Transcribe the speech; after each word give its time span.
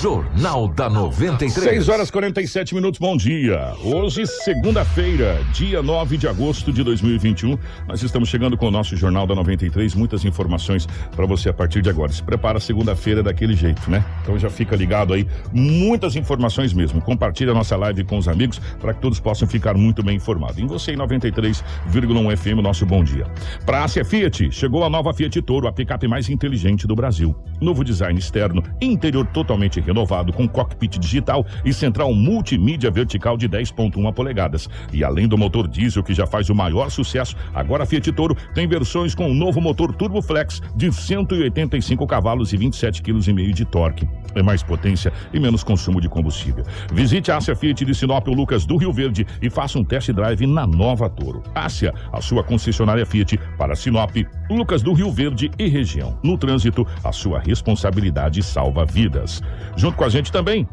Jornal 0.00 0.66
da 0.66 0.88
93. 0.88 1.52
6 1.52 1.88
horas 1.90 2.10
47 2.10 2.74
minutos, 2.74 2.98
bom 2.98 3.18
dia. 3.18 3.74
Hoje, 3.84 4.26
segunda-feira, 4.26 5.38
dia 5.52 5.82
9 5.82 6.16
de 6.16 6.26
agosto 6.26 6.72
de 6.72 6.82
2021. 6.82 7.58
Nós 7.86 8.02
estamos 8.02 8.30
chegando 8.30 8.56
com 8.56 8.68
o 8.68 8.70
nosso 8.70 8.96
Jornal 8.96 9.26
da 9.26 9.34
93. 9.34 9.94
Muitas 9.94 10.24
informações 10.24 10.88
para 11.14 11.26
você 11.26 11.50
a 11.50 11.52
partir 11.52 11.82
de 11.82 11.90
agora. 11.90 12.10
Se 12.10 12.22
prepara 12.22 12.58
segunda-feira 12.58 13.22
daquele 13.22 13.54
jeito, 13.54 13.90
né? 13.90 14.02
Então 14.22 14.38
já 14.38 14.48
fica 14.48 14.74
ligado 14.74 15.12
aí. 15.12 15.28
Muitas 15.52 16.16
informações 16.16 16.72
mesmo. 16.72 17.02
Compartilhe 17.02 17.50
a 17.50 17.54
nossa 17.54 17.76
live 17.76 18.02
com 18.04 18.16
os 18.16 18.26
amigos 18.26 18.58
para 18.80 18.94
que 18.94 19.02
todos 19.02 19.20
possam 19.20 19.46
ficar 19.46 19.74
muito 19.74 20.02
bem 20.02 20.16
informados. 20.16 20.56
Em 20.56 20.66
você, 20.66 20.92
em 20.92 20.96
93,1 20.96 22.36
FM, 22.38 22.62
nosso 22.62 22.86
bom 22.86 23.04
dia. 23.04 23.26
Para 23.66 23.84
Ásia 23.84 24.02
Fiat, 24.02 24.50
chegou 24.50 24.82
a 24.82 24.88
nova 24.88 25.12
Fiat 25.12 25.42
Toro, 25.42 25.68
a 25.68 25.72
picape 25.72 26.08
mais 26.08 26.30
inteligente 26.30 26.86
do 26.86 26.96
Brasil. 26.96 27.36
Novo 27.60 27.84
design 27.84 28.18
externo, 28.18 28.62
interior 28.80 29.26
totalmente 29.26 29.78
renovado 29.90 30.32
com 30.32 30.48
cockpit 30.48 30.98
digital 30.98 31.44
e 31.64 31.72
central 31.72 32.14
multimídia 32.14 32.90
vertical 32.90 33.36
de 33.36 33.48
10.1 33.48 34.12
polegadas. 34.14 34.68
E 34.92 35.02
além 35.04 35.26
do 35.26 35.36
motor 35.36 35.66
diesel 35.66 36.02
que 36.02 36.14
já 36.14 36.26
faz 36.26 36.48
o 36.48 36.54
maior 36.54 36.90
sucesso, 36.90 37.36
agora 37.52 37.82
a 37.82 37.86
Fiat 37.86 38.12
Toro 38.12 38.36
tem 38.54 38.68
versões 38.68 39.14
com 39.14 39.30
o 39.30 39.34
novo 39.34 39.60
motor 39.60 39.94
Turbo 39.94 40.22
Flex 40.22 40.62
de 40.76 40.92
185 40.92 42.06
cavalos 42.06 42.52
e 42.52 42.58
27,5 42.58 43.02
kg 43.02 43.52
de 43.52 43.64
torque. 43.64 44.08
É 44.34 44.42
mais 44.42 44.62
potência 44.62 45.12
e 45.32 45.40
menos 45.40 45.64
consumo 45.64 46.00
de 46.00 46.08
combustível. 46.08 46.64
Visite 46.92 47.32
a 47.32 47.36
Ásia 47.36 47.56
Fiat 47.56 47.84
de 47.84 47.94
Sinop 47.94 48.28
ou 48.28 48.34
Lucas 48.34 48.64
do 48.64 48.76
Rio 48.76 48.92
Verde 48.92 49.26
e 49.42 49.50
faça 49.50 49.78
um 49.78 49.84
test 49.84 50.12
drive 50.12 50.46
na 50.46 50.66
nova 50.66 51.10
Toro. 51.10 51.42
Ásia, 51.54 51.92
a 52.12 52.20
sua 52.20 52.44
concessionária 52.44 53.04
Fiat 53.04 53.38
para 53.58 53.74
Sinop, 53.74 54.16
Lucas 54.48 54.82
do 54.82 54.92
Rio 54.92 55.10
Verde 55.10 55.50
e 55.58 55.66
região. 55.66 56.16
No 56.22 56.38
trânsito, 56.38 56.86
a 57.02 57.10
sua 57.10 57.40
responsabilidade 57.40 58.42
salva 58.42 58.84
vidas. 58.84 59.42
Junto 59.80 59.96
com 59.96 60.04
a 60.04 60.10
gente 60.10 60.30
também 60.30 60.68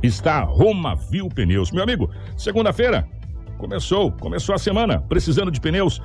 está 0.00 0.42
Roma 0.42 0.94
Viu 0.94 1.28
Pneus. 1.28 1.72
Meu 1.72 1.82
amigo, 1.82 2.08
segunda-feira 2.36 3.04
começou, 3.58 4.12
começou 4.12 4.54
a 4.54 4.58
semana 4.58 5.00
precisando 5.08 5.50
de 5.50 5.60
pneus. 5.60 6.00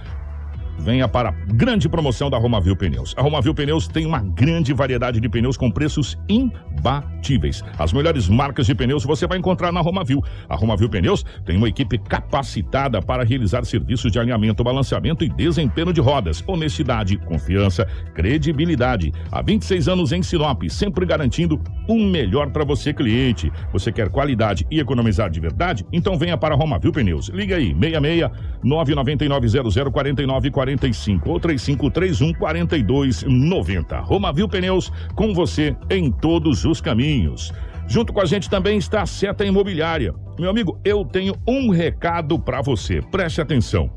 Venha 0.78 1.08
para 1.08 1.30
a 1.30 1.32
grande 1.32 1.88
promoção 1.88 2.30
da 2.30 2.38
Romavil 2.38 2.76
Pneus. 2.76 3.14
A 3.18 3.22
Romavil 3.22 3.54
Pneus 3.54 3.88
tem 3.88 4.06
uma 4.06 4.20
grande 4.20 4.74
variedade 4.74 5.20
de 5.20 5.30
pneus 5.30 5.56
com 5.56 5.72
preços 5.72 6.18
imbatíveis. 6.28 7.64
As 7.78 7.94
melhores 7.94 8.28
marcas 8.28 8.66
de 8.66 8.76
pneus 8.76 9.04
você 9.04 9.26
vai 9.28 9.38
encontrar 9.38 9.72
na 9.72 9.82
Romavil. 9.82 10.22
A 10.50 10.56
Romavil 10.56 10.90
Pneus 10.90 11.24
tem 11.46 11.58
uma 11.58 11.70
equipe 11.70 11.98
capacitada 11.98 13.02
para 13.02 13.24
realizar 13.24 13.66
serviços 13.66 14.12
de 14.12 14.20
alinhamento, 14.20 14.64
balanceamento 14.64 15.24
e 15.24 15.30
desempenho 15.30 15.94
de 15.94 16.02
rodas. 16.02 16.44
Honestidade, 16.46 17.18
confiança, 17.18 17.86
credibilidade. 18.14 19.12
Há 19.32 19.42
26 19.42 19.88
anos 19.88 20.12
em 20.12 20.22
Sinop, 20.22 20.64
sempre 20.70 21.06
garantindo 21.06 21.62
o 21.88 21.96
melhor 21.96 22.52
para 22.52 22.64
você, 22.64 22.94
cliente. 22.94 23.52
Você 23.72 23.92
quer 23.92 24.10
qualidade 24.10 24.66
e 24.70 24.80
economizar 24.80 25.30
de 25.30 25.40
verdade? 25.40 25.86
Então 25.92 26.18
venha 26.18 26.38
para 26.38 26.56
a 26.56 26.58
Romavil 26.58 26.92
Pneus. 26.92 27.30
Liga 27.30 27.56
aí, 27.56 27.74
66 27.74 28.30
999 28.64 29.48
00 29.48 29.92
49 29.92 30.52
45 30.64 31.30
ou 31.30 31.40
3531 31.40 32.34
4290. 32.34 34.00
Romavil 34.00 34.48
Pneus 34.48 34.92
com 35.16 35.34
você 35.34 35.76
em 35.90 36.12
todos 36.12 36.64
os 36.66 36.80
caminhos. 36.80 37.52
Junto 37.88 38.14
com 38.14 38.22
a 38.22 38.26
gente 38.26 38.50
também 38.50 38.78
está 38.78 39.02
a 39.02 39.06
Seta 39.06 39.46
Imobiliária. 39.46 40.16
Meu 40.40 40.50
amigo, 40.50 40.80
eu 40.86 41.04
tenho 41.04 41.36
um 41.48 41.70
recado 41.70 42.40
para 42.40 42.62
você. 42.62 43.02
Preste 43.02 43.42
atenção. 43.42 43.90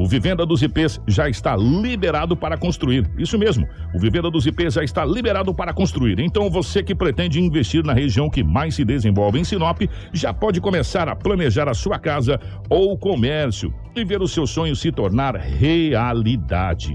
O 0.00 0.06
Vivenda 0.06 0.46
dos 0.46 0.62
IPs 0.62 0.98
já 1.06 1.28
está 1.28 1.54
liberado 1.54 2.34
para 2.34 2.56
construir. 2.56 3.06
Isso 3.18 3.38
mesmo, 3.38 3.68
o 3.94 3.98
Vivenda 3.98 4.30
dos 4.30 4.46
IPs 4.46 4.72
já 4.72 4.82
está 4.82 5.04
liberado 5.04 5.52
para 5.52 5.74
construir. 5.74 6.18
Então 6.20 6.48
você 6.48 6.82
que 6.82 6.94
pretende 6.94 7.38
investir 7.38 7.84
na 7.84 7.92
região 7.92 8.30
que 8.30 8.42
mais 8.42 8.76
se 8.76 8.82
desenvolve 8.82 9.38
em 9.38 9.44
Sinop, 9.44 9.82
já 10.10 10.32
pode 10.32 10.58
começar 10.58 11.06
a 11.06 11.14
planejar 11.14 11.68
a 11.68 11.74
sua 11.74 11.98
casa 11.98 12.40
ou 12.70 12.96
comércio 12.96 13.74
e 13.94 14.02
ver 14.02 14.22
o 14.22 14.26
seu 14.26 14.46
sonho 14.46 14.74
se 14.74 14.90
tornar 14.90 15.36
realidade. 15.36 16.94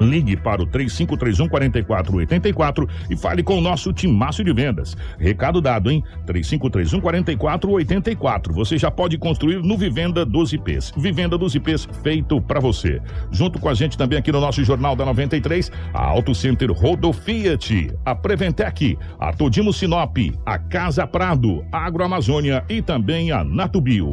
Ligue 0.00 0.36
para 0.36 0.62
o 0.62 0.66
3531 0.66 1.48
4484 1.48 2.88
e 3.10 3.16
fale 3.16 3.42
com 3.42 3.58
o 3.58 3.60
nosso 3.60 3.92
timaço 3.92 4.42
de 4.42 4.52
vendas. 4.52 4.96
Recado 5.18 5.60
dado, 5.60 5.90
hein? 5.90 6.02
3531 6.26 7.00
4484. 7.00 8.54
Você 8.54 8.78
já 8.78 8.90
pode 8.90 9.18
construir 9.18 9.62
no 9.62 9.76
Vivenda 9.76 10.24
dos 10.24 10.52
IPs. 10.52 10.92
Vivenda 10.96 11.36
dos 11.36 11.54
IPs 11.54 11.88
feito 12.02 12.40
para 12.40 12.60
você. 12.60 13.00
Junto 13.30 13.58
com 13.58 13.68
a 13.68 13.74
gente 13.74 13.98
também 13.98 14.18
aqui 14.18 14.32
no 14.32 14.40
nosso 14.40 14.64
Jornal 14.64 14.96
da 14.96 15.04
93, 15.04 15.70
a 15.92 16.04
Auto 16.04 16.34
Center 16.34 16.70
Rodo 16.72 17.12
Fiat, 17.12 17.92
a 18.04 18.14
Preventec, 18.14 18.98
a 19.18 19.32
Todimo 19.32 19.72
Sinop, 19.72 20.16
a 20.46 20.58
Casa 20.58 21.06
Prado, 21.06 21.64
a 21.72 21.86
Agroamazônia 21.86 22.64
e 22.68 22.80
também 22.80 23.32
a 23.32 23.44
Natubio. 23.44 24.10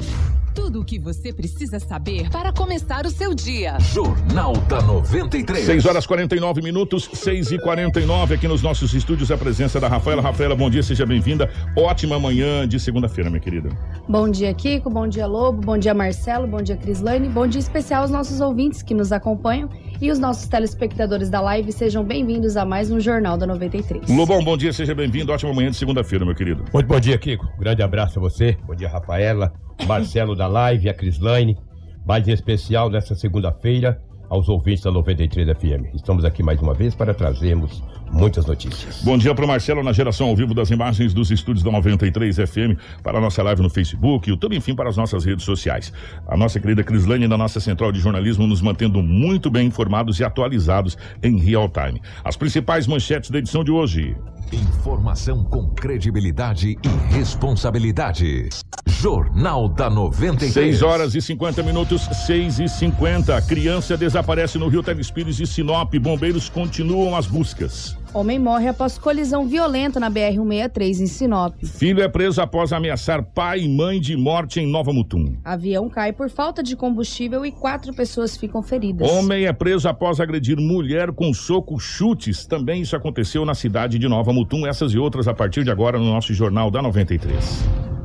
Tudo 0.58 0.82
o 0.82 0.84
que 0.84 0.98
você 0.98 1.32
precisa 1.32 1.80
saber 1.80 2.32
para 2.32 2.52
começar 2.52 3.06
o 3.06 3.12
seu 3.12 3.36
dia. 3.36 3.78
Jornal 3.80 4.54
da 4.68 4.82
93. 4.82 5.64
6 5.64 5.86
horas 5.86 6.08
49 6.08 6.64
minutos, 6.64 7.08
6 7.14 7.52
e 7.52 7.60
49 7.60 8.34
aqui 8.34 8.48
nos 8.48 8.64
nossos 8.64 8.92
estúdios. 8.96 9.30
A 9.30 9.38
presença 9.38 9.80
da 9.80 9.88
Rafaela. 9.88 10.20
Rafaela, 10.20 10.56
bom 10.56 10.68
dia, 10.68 10.82
seja 10.82 11.06
bem-vinda. 11.06 11.48
Ótima 11.78 12.20
manhã 12.20 12.68
de 12.68 12.80
segunda-feira, 12.80 13.30
minha 13.30 13.40
querida. 13.40 13.70
Bom 14.10 14.28
dia, 14.28 14.52
Kiko. 14.52 14.90
Bom 14.90 15.08
dia, 15.08 15.28
Lobo. 15.28 15.62
Bom 15.62 15.78
dia, 15.78 15.94
Marcelo. 15.94 16.48
Bom 16.48 16.64
dia, 16.64 16.76
Crislane. 16.76 17.30
Bom 17.30 17.46
dia 17.46 17.60
especial 17.60 18.02
aos 18.02 18.10
nossos 18.10 18.42
ouvintes 18.42 18.82
que 18.82 18.96
nos 18.96 19.12
acompanham 19.12 19.70
e 20.02 20.12
os 20.12 20.20
nossos 20.20 20.48
telespectadores 20.48 21.30
da 21.30 21.42
live. 21.42 21.72
Sejam 21.72 22.04
bem-vindos 22.04 22.58
a 22.58 22.66
mais 22.66 22.92
um 22.92 23.00
Jornal 23.00 23.38
da 23.38 23.48
93. 23.48 24.10
Lobão, 24.10 24.44
bom 24.44 24.58
dia, 24.58 24.72
seja 24.72 24.94
bem-vindo. 24.94 25.32
Ótima 25.32 25.54
manhã 25.54 25.70
de 25.70 25.78
segunda-feira, 25.78 26.26
meu 26.26 26.36
querido. 26.36 26.66
Muito 26.74 26.88
bom 26.88 27.00
dia, 27.00 27.18
Kiko. 27.18 27.48
Grande 27.60 27.82
abraço 27.82 28.20
a 28.20 28.22
você. 28.22 28.58
Bom 28.66 28.76
dia, 28.76 28.90
Rafaela, 28.90 29.54
Marcelo 29.86 30.36
da 30.36 30.48
live, 30.48 30.90
a 30.90 30.94
Crislaine. 30.94 31.58
Mais 32.06 32.28
em 32.28 32.32
especial 32.32 32.90
nessa 32.90 33.16
segunda-feira 33.16 34.02
aos 34.30 34.50
ouvintes 34.50 34.84
da 34.84 34.92
93 34.92 35.58
FM. 35.58 35.96
Estamos 35.96 36.26
aqui 36.26 36.44
mais 36.44 36.62
uma 36.62 36.74
vez 36.74 36.94
para 36.96 37.14
trazermos 37.14 37.84
muitas 38.12 38.46
notícias. 38.46 39.02
Bom 39.04 39.18
dia 39.18 39.34
para 39.34 39.46
o 39.46 39.48
Marcelo 39.48 39.84
na 39.84 39.94
geração 39.94 40.28
ao 40.28 40.36
vivo 40.36 40.54
das 40.54 40.70
imagens 40.70 41.14
dos 41.14 41.32
estúdios 41.32 41.64
da 41.64 41.72
93 41.72 42.36
FM, 42.36 42.80
para 43.04 43.18
a 43.18 43.22
nossa 43.22 43.42
live 43.44 43.62
no 43.62 43.70
Facebook, 43.70 44.30
YouTube, 44.30 44.56
enfim, 44.56 44.76
para 44.76 44.90
as 44.90 44.98
nossas 44.98 45.26
redes 45.26 45.46
sociais. 45.46 45.92
A 46.28 46.36
nossa 46.38 46.60
querida 46.60 46.84
Crislane 46.84 47.28
da 47.28 47.38
nossa 47.38 47.60
central 47.60 47.92
de 47.92 48.00
jornalismo 48.00 48.48
nos 48.48 48.62
mantendo 48.62 49.02
muito 49.02 49.50
bem 49.50 49.68
informados 49.68 50.20
e 50.20 50.24
atualizados 50.24 50.98
em 51.22 51.38
real 51.38 51.70
time. 51.70 52.02
As 52.24 52.36
principais 52.36 52.88
manchetes 52.88 53.30
da 53.30 53.40
edição 53.40 53.64
de 53.64 53.72
hoje. 53.72 54.16
Informação 54.52 55.44
com 55.44 55.68
credibilidade 55.68 56.78
e 56.82 57.14
responsabilidade. 57.14 58.48
Jornal 58.88 59.68
da 59.68 59.90
93. 59.90 60.54
6 60.54 60.82
horas 60.82 61.16
e 61.16 61.22
50 61.22 61.62
minutos, 61.64 62.04
6 62.26 62.60
e 62.60 62.70
50. 62.70 63.42
Criança 63.42 63.98
desaparece 63.98 64.58
no 64.58 64.70
Rio 64.70 64.82
Telespires 64.82 65.40
e 65.40 65.46
Sinop. 65.46 65.94
Bombeiros 65.96 66.50
continuam 66.50 67.16
as 67.16 67.28
buscas. 67.28 67.97
Homem 68.14 68.40
morre 68.40 68.68
após 68.68 68.98
colisão 68.98 69.48
violenta 69.48 70.00
na 70.00 70.10
BR-163 70.10 71.02
em 71.02 71.08
Sinop. 71.08 71.54
Filho 71.64 72.02
é 72.02 72.08
preso 72.08 72.42
após 72.42 72.74
ameaçar 72.74 73.24
pai 73.24 73.62
e 73.62 73.70
mãe 73.70 74.00
de 74.00 74.16
morte 74.16 74.60
em 74.60 74.68
Nova 74.68 74.94
Mutum. 74.94 75.36
Avião 75.44 75.90
cai 75.90 76.14
por 76.14 76.30
falta 76.30 76.64
de 76.64 76.76
combustível 76.76 77.46
e 77.46 77.52
quatro 77.52 77.94
pessoas 77.94 78.38
ficam 78.38 78.62
feridas. 78.62 79.10
Homem 79.10 79.46
é 79.46 79.54
preso 79.54 79.88
após 79.88 80.20
agredir 80.20 80.58
mulher 80.58 81.12
com 81.12 81.34
soco 81.34 81.80
chutes. 81.80 82.46
Também 82.46 82.82
isso 82.82 82.96
aconteceu 82.96 83.46
na 83.46 83.54
cidade 83.54 84.00
de 84.00 84.08
Nova 84.08 84.34
Mutum. 84.34 84.66
Essas 84.66 84.94
e 84.94 84.98
outras 84.98 85.28
a 85.28 85.34
partir 85.34 85.64
de 85.64 85.72
agora 85.72 86.00
no 86.00 86.06
nosso 86.06 86.34
Jornal 86.34 86.72
da 86.72 86.82
93. 86.82 87.97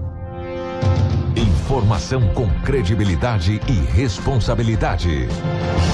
Informação 1.62 2.28
com 2.34 2.50
credibilidade 2.62 3.60
e 3.68 3.72
responsabilidade. 3.96 5.28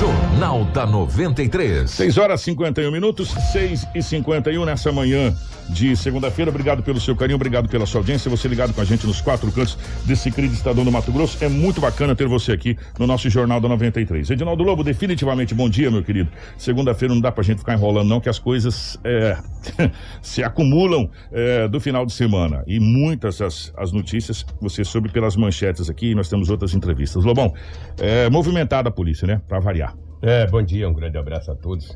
Jornal 0.00 0.64
da 0.64 0.86
93. 0.86 1.90
6 1.90 2.16
horas 2.16 2.40
e 2.40 2.44
51 2.44 2.90
minutos, 2.90 3.28
6 3.52 3.86
e 3.94 4.02
51 4.02 4.64
nessa 4.64 4.90
manhã 4.90 5.36
de 5.68 5.96
segunda-feira. 5.96 6.50
Obrigado 6.50 6.82
pelo 6.82 7.00
seu 7.00 7.14
carinho, 7.14 7.36
obrigado 7.36 7.68
pela 7.68 7.86
sua 7.86 8.00
audiência. 8.00 8.30
Você 8.30 8.48
ligado 8.48 8.72
com 8.72 8.80
a 8.80 8.84
gente 8.84 9.06
nos 9.06 9.20
quatro 9.20 9.50
cantos 9.52 9.78
desse 10.04 10.30
querido 10.30 10.54
estadão 10.54 10.84
do 10.84 10.90
Mato 10.90 11.12
Grosso. 11.12 11.42
É 11.44 11.48
muito 11.48 11.80
bacana 11.80 12.14
ter 12.14 12.26
você 12.26 12.52
aqui 12.52 12.76
no 12.98 13.06
nosso 13.06 13.28
Jornal 13.28 13.60
da 13.60 13.68
93. 13.68 14.30
Edinaldo 14.30 14.62
Lobo, 14.62 14.82
definitivamente 14.82 15.54
bom 15.54 15.68
dia, 15.68 15.90
meu 15.90 16.02
querido. 16.02 16.30
Segunda-feira 16.56 17.14
não 17.14 17.20
dá 17.20 17.30
pra 17.30 17.42
gente 17.44 17.58
ficar 17.58 17.74
enrolando, 17.74 18.08
não, 18.08 18.20
que 18.20 18.28
as 18.28 18.38
coisas 18.38 18.98
é, 19.04 19.38
se 20.22 20.42
acumulam 20.42 21.10
é, 21.30 21.68
do 21.68 21.80
final 21.80 22.06
de 22.06 22.12
semana. 22.12 22.64
E 22.66 22.80
muitas 22.80 23.40
as, 23.40 23.72
as 23.76 23.92
notícias 23.92 24.44
você 24.60 24.84
soube 24.84 25.10
pelas 25.10 25.36
manchetes 25.36 25.90
aqui. 25.90 26.14
Nós 26.14 26.28
temos 26.28 26.50
outras 26.50 26.74
entrevistas. 26.74 27.24
Lobão, 27.24 27.52
é, 27.98 28.28
movimentada 28.30 28.88
a 28.88 28.92
polícia, 28.92 29.26
né? 29.26 29.40
Pra 29.46 29.58
variar. 29.58 29.94
É, 30.20 30.46
bom 30.46 30.62
dia, 30.62 30.88
um 30.88 30.92
grande 30.92 31.16
abraço 31.16 31.50
a 31.50 31.54
todos. 31.54 31.94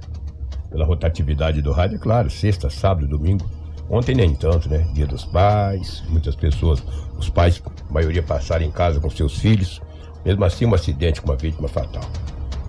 Pela 0.71 0.87
rotatividade 0.87 1.61
do 1.61 1.73
rádio, 1.73 1.97
é 1.97 1.99
claro, 1.99 2.31
sexta, 2.31 2.71
sábado, 2.71 3.07
domingo. 3.07 3.62
Ontem 3.90 4.14
nem 4.14 4.34
tanto, 4.34 4.69
né? 4.69 4.87
Dia 4.94 5.06
dos 5.06 5.25
pais, 5.25 6.02
muitas 6.08 6.34
pessoas, 6.34 6.82
os 7.19 7.29
pais, 7.29 7.62
a 7.88 7.93
maioria 7.93 8.23
passaram 8.23 8.64
em 8.64 8.70
casa 8.70 9.00
com 9.00 9.11
seus 9.11 9.38
filhos. 9.38 9.81
Mesmo 10.25 10.44
assim, 10.44 10.67
um 10.67 10.75
acidente 10.75 11.20
com 11.20 11.31
uma 11.31 11.37
vítima 11.37 11.69
fatal. 11.69 12.05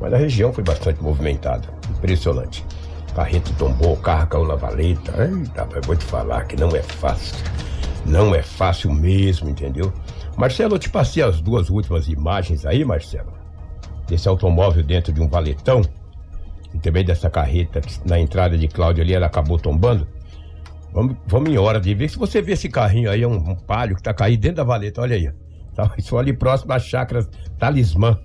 Mas 0.01 0.13
a 0.13 0.17
região 0.17 0.51
foi 0.51 0.63
bastante 0.63 1.01
movimentada. 1.01 1.67
Impressionante. 1.91 2.65
Carreta 3.15 3.51
tombou, 3.57 3.95
carro 3.97 4.27
caiu 4.27 4.47
na 4.47 4.55
valeta. 4.55 5.13
Eita, 5.23 5.67
mas 5.71 5.85
vou 5.85 5.95
te 5.95 6.03
falar 6.03 6.45
que 6.45 6.55
não 6.55 6.69
é 6.75 6.81
fácil. 6.81 7.35
Não 8.05 8.33
é 8.33 8.41
fácil 8.41 8.91
mesmo, 8.91 9.49
entendeu? 9.49 9.93
Marcelo, 10.35 10.75
eu 10.75 10.79
te 10.79 10.89
passei 10.89 11.21
as 11.21 11.39
duas 11.39 11.69
últimas 11.69 12.07
imagens 12.07 12.65
aí, 12.65 12.83
Marcelo. 12.83 13.31
Desse 14.07 14.27
automóvel 14.27 14.83
dentro 14.83 15.13
de 15.13 15.21
um 15.21 15.29
valetão. 15.29 15.81
E 16.73 16.79
também 16.79 17.05
dessa 17.05 17.29
carreta 17.29 17.79
que 17.79 17.99
na 18.05 18.19
entrada 18.19 18.57
de 18.57 18.67
Cláudio 18.67 19.03
ali, 19.03 19.13
ela 19.13 19.27
acabou 19.27 19.59
tombando. 19.59 20.07
Vamos, 20.93 21.17
vamos 21.25 21.49
em 21.49 21.57
hora 21.57 21.79
de 21.79 21.93
ver. 21.93 22.09
Se 22.09 22.17
você 22.17 22.41
ver 22.41 22.53
esse 22.53 22.69
carrinho 22.69 23.09
aí, 23.09 23.23
é 23.23 23.27
um, 23.27 23.55
palio 23.55 23.95
que 23.95 24.03
tá 24.03 24.13
caído 24.13 24.43
dentro 24.43 24.57
da 24.57 24.63
valeta, 24.63 25.01
olha 25.01 25.15
aí. 25.15 25.29
Tá, 25.73 25.91
isso 25.97 26.15
ali 26.19 26.31
próximo 26.31 26.71
às 26.71 26.85
chácaras 26.85 27.27
Talismã. 27.57 28.19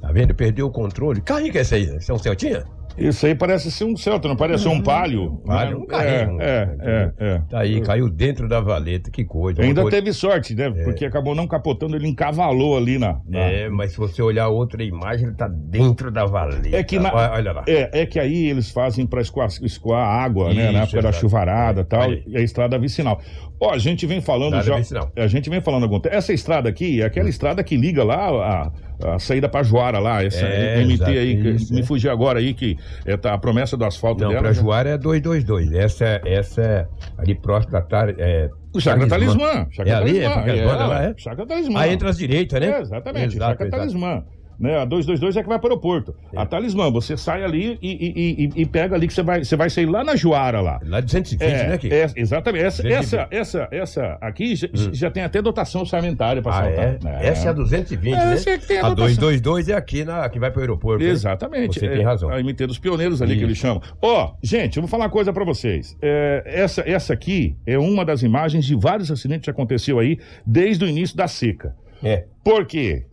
Tá 0.00 0.10
vendo? 0.10 0.34
Perdeu 0.34 0.66
o 0.66 0.70
controle. 0.70 1.20
Carrinho 1.20 1.52
que 1.52 1.58
é 1.58 1.60
esse 1.60 1.74
aí? 1.74 1.82
Esse 1.82 2.10
é 2.10 2.14
um 2.14 2.18
Celtinha? 2.18 2.64
Isso 2.98 3.24
aí 3.24 3.34
parece 3.34 3.70
ser 3.70 3.84
um 3.84 3.96
Celta, 3.96 4.28
não 4.28 4.36
parece 4.36 4.68
um 4.68 4.80
palio? 4.82 5.40
palio, 5.46 5.78
um 5.78 5.86
carrinho. 5.86 6.40
É, 6.40 6.76
é, 6.80 7.12
é, 7.18 7.26
é. 7.26 7.42
Tá 7.48 7.60
aí, 7.60 7.80
caiu 7.80 8.10
dentro 8.10 8.46
da 8.48 8.60
valeta, 8.60 9.10
que 9.10 9.24
coisa. 9.24 9.62
Ainda 9.62 9.82
coisa- 9.82 9.96
teve 9.96 10.12
sorte, 10.12 10.54
né? 10.54 10.70
Porque 10.70 11.04
acabou 11.06 11.34
não 11.34 11.46
capotando, 11.46 11.96
ele 11.96 12.08
encavalou 12.08 12.76
ali 12.76 12.98
na. 12.98 13.18
na- 13.26 13.38
É, 13.38 13.68
mas 13.70 13.92
se 13.92 13.98
você 13.98 14.20
olhar 14.20 14.48
outra 14.48 14.82
imagem, 14.82 15.28
ele 15.28 15.36
tá 15.36 15.48
dentro 15.48 16.10
da 16.10 16.26
valeta. 16.26 16.76
É 16.76 16.82
que 16.82 16.98
na- 16.98 17.12
Olha, 17.32 17.52
lá. 17.52 17.64
É, 17.66 18.02
é 18.02 18.06
que 18.06 18.18
aí 18.18 18.48
eles 18.50 18.70
fazem 18.70 19.06
para 19.06 19.20
escoar, 19.22 19.48
escoar 19.62 20.06
água, 20.22 20.52
né? 20.52 20.64
Isso, 20.64 20.72
Na 20.72 20.78
época 20.82 21.02
da 21.02 21.12
chuvarada 21.12 21.80
e 21.80 21.82
É, 21.82 21.84
tal, 21.84 22.12
e 22.12 22.36
a 22.36 22.40
estrada 22.40 22.78
vicinal. 22.78 23.20
Ó, 23.58 23.70
a 23.72 23.78
gente 23.78 24.06
vem 24.06 24.20
falando 24.20 24.56
Estrada 24.56 24.64
já. 24.64 24.76
vicinal. 24.76 25.12
A 25.16 25.26
gente 25.26 25.48
vem 25.48 25.60
falando 25.60 25.84
algum 25.84 26.00
tempo. 26.00 26.14
Essa 26.14 26.32
estrada 26.32 26.68
aqui 26.68 27.00
é 27.02 27.04
aquela 27.04 27.28
estrada 27.28 27.62
que 27.62 27.76
liga 27.76 28.02
lá 28.04 28.28
a, 28.28 28.72
a 29.02 29.18
saída 29.18 29.48
pra 29.48 29.62
Joara 29.62 29.98
lá, 29.98 30.22
essa 30.22 30.44
É, 30.46 30.82
MT 30.84 31.04
aí, 31.04 31.40
que 31.42 31.48
isso, 31.50 31.72
me 31.74 31.80
é. 31.80 31.82
fugiu 31.82 32.10
agora 32.10 32.38
aí, 32.38 32.52
que 32.54 32.76
é, 33.06 33.16
tá, 33.16 33.34
a 33.34 33.38
promessa 33.38 33.76
do 33.76 33.84
asfalto 33.84 34.22
Não, 34.22 34.28
dela. 34.30 34.42
pra 34.42 34.52
já- 34.52 34.60
Juara 34.62 34.90
é 34.90 34.98
222. 34.98 35.72
Essa, 35.72 36.04
é- 36.04 36.20
essa 36.24 36.60
é 36.62 36.86
ali 37.18 37.34
próximo 37.34 37.72
da 37.72 37.80
tar, 37.82 38.08
é, 38.18 38.48
O 38.74 38.80
Chacra 38.80 39.08
Talismã. 39.08 39.66
Chacra 39.70 39.92
É 39.92 39.94
ali? 39.96 40.18
É 40.18 40.22
Talismã, 40.28 40.32
porque 40.44 40.60
agora 40.60 40.86
lá 40.86 41.04
é? 41.04 41.14
Chacra 41.16 41.46
Talismã. 41.46 41.80
Aí 41.80 41.92
entra 41.92 42.10
as 42.10 42.18
direitas, 42.18 42.60
né? 42.60 42.66
É, 42.68 42.80
exatamente, 42.80 43.36
Exato, 43.36 43.50
Chacra. 43.52 43.70
Talismã. 43.70 44.22
Né, 44.60 44.76
a 44.76 44.84
222 44.84 45.36
é 45.38 45.42
que 45.42 45.48
vai 45.48 45.58
para 45.58 45.68
o 45.68 45.70
aeroporto. 45.70 46.14
A 46.36 46.44
Talismã, 46.44 46.90
você 46.90 47.16
sai 47.16 47.42
ali 47.42 47.78
e, 47.80 47.88
e- 47.90 48.44
e- 48.44 48.62
e 48.62 48.66
pega 48.66 48.94
ali 48.94 49.06
que 49.06 49.14
você 49.14 49.22
vai, 49.22 49.42
você 49.42 49.56
vai 49.56 49.70
sair 49.70 49.86
lá 49.86 50.04
na 50.04 50.14
Joara 50.14 50.60
lá. 50.60 50.78
Lá 50.84 51.00
220, 51.00 51.42
É, 51.42 51.68
né, 51.68 51.74
aqui? 51.74 51.88
é, 51.90 52.06
exatamente. 52.14 52.64
Essa, 52.66 52.82
220. 52.82 52.98
essa, 53.00 53.28
essa, 53.30 53.68
essa 53.72 54.18
aqui 54.20 54.54
já, 54.54 54.68
já 54.92 55.10
tem 55.10 55.22
até 55.22 55.40
dotação 55.40 55.80
orçamentária 55.80 56.42
para 56.42 56.52
Ah, 56.52 56.62
saltar. 56.64 56.84
é? 57.22 57.26
Essa 57.26 57.46
é 57.46 57.50
a 57.50 57.52
220, 57.54 58.12
né? 58.14 58.32
Essa 58.34 58.50
é 58.50 58.58
que 58.58 58.66
tem 58.66 58.76
a 58.76 58.80
a 58.80 58.88
dotação. 58.90 59.06
222 59.14 59.68
é 59.70 59.74
aqui 59.74 60.04
na, 60.04 60.28
que 60.28 60.38
vai 60.38 60.50
pro 60.50 60.60
aeroporto. 60.60 61.02
né? 61.02 61.10
Exatamente. 61.10 61.80
Você 61.80 61.86
É, 61.86 61.94
tem 61.96 62.04
razão. 62.04 62.28
A 62.28 62.38
MT 62.38 62.66
dos 62.66 62.78
pioneiros 62.78 63.22
ali 63.22 63.30
que 63.32 63.36
Isso. 63.38 63.46
eles 63.46 63.56
chamam. 63.58 63.80
Ó, 64.02 64.32
gente, 64.42 64.76
eu 64.76 64.82
vou 64.82 64.88
falar 64.90 65.04
uma 65.04 65.10
coisa 65.10 65.32
pra 65.32 65.42
vocês. 65.44 65.96
É, 66.02 66.42
essa, 66.44 66.82
essa 66.86 67.14
aqui 67.14 67.56
é 67.66 67.78
uma 67.78 68.04
das 68.04 68.22
imagens 68.22 68.66
de 68.66 68.74
vários 68.76 69.10
acidentes 69.10 69.44
que 69.44 69.50
aconteceu 69.50 69.98
aí 69.98 70.18
desde 70.46 70.84
o 70.84 70.88
início 70.88 71.16
da 71.16 71.26
seca. 71.26 71.74
É. 72.02 72.24
Por 72.44 72.64
quê? 72.66 73.04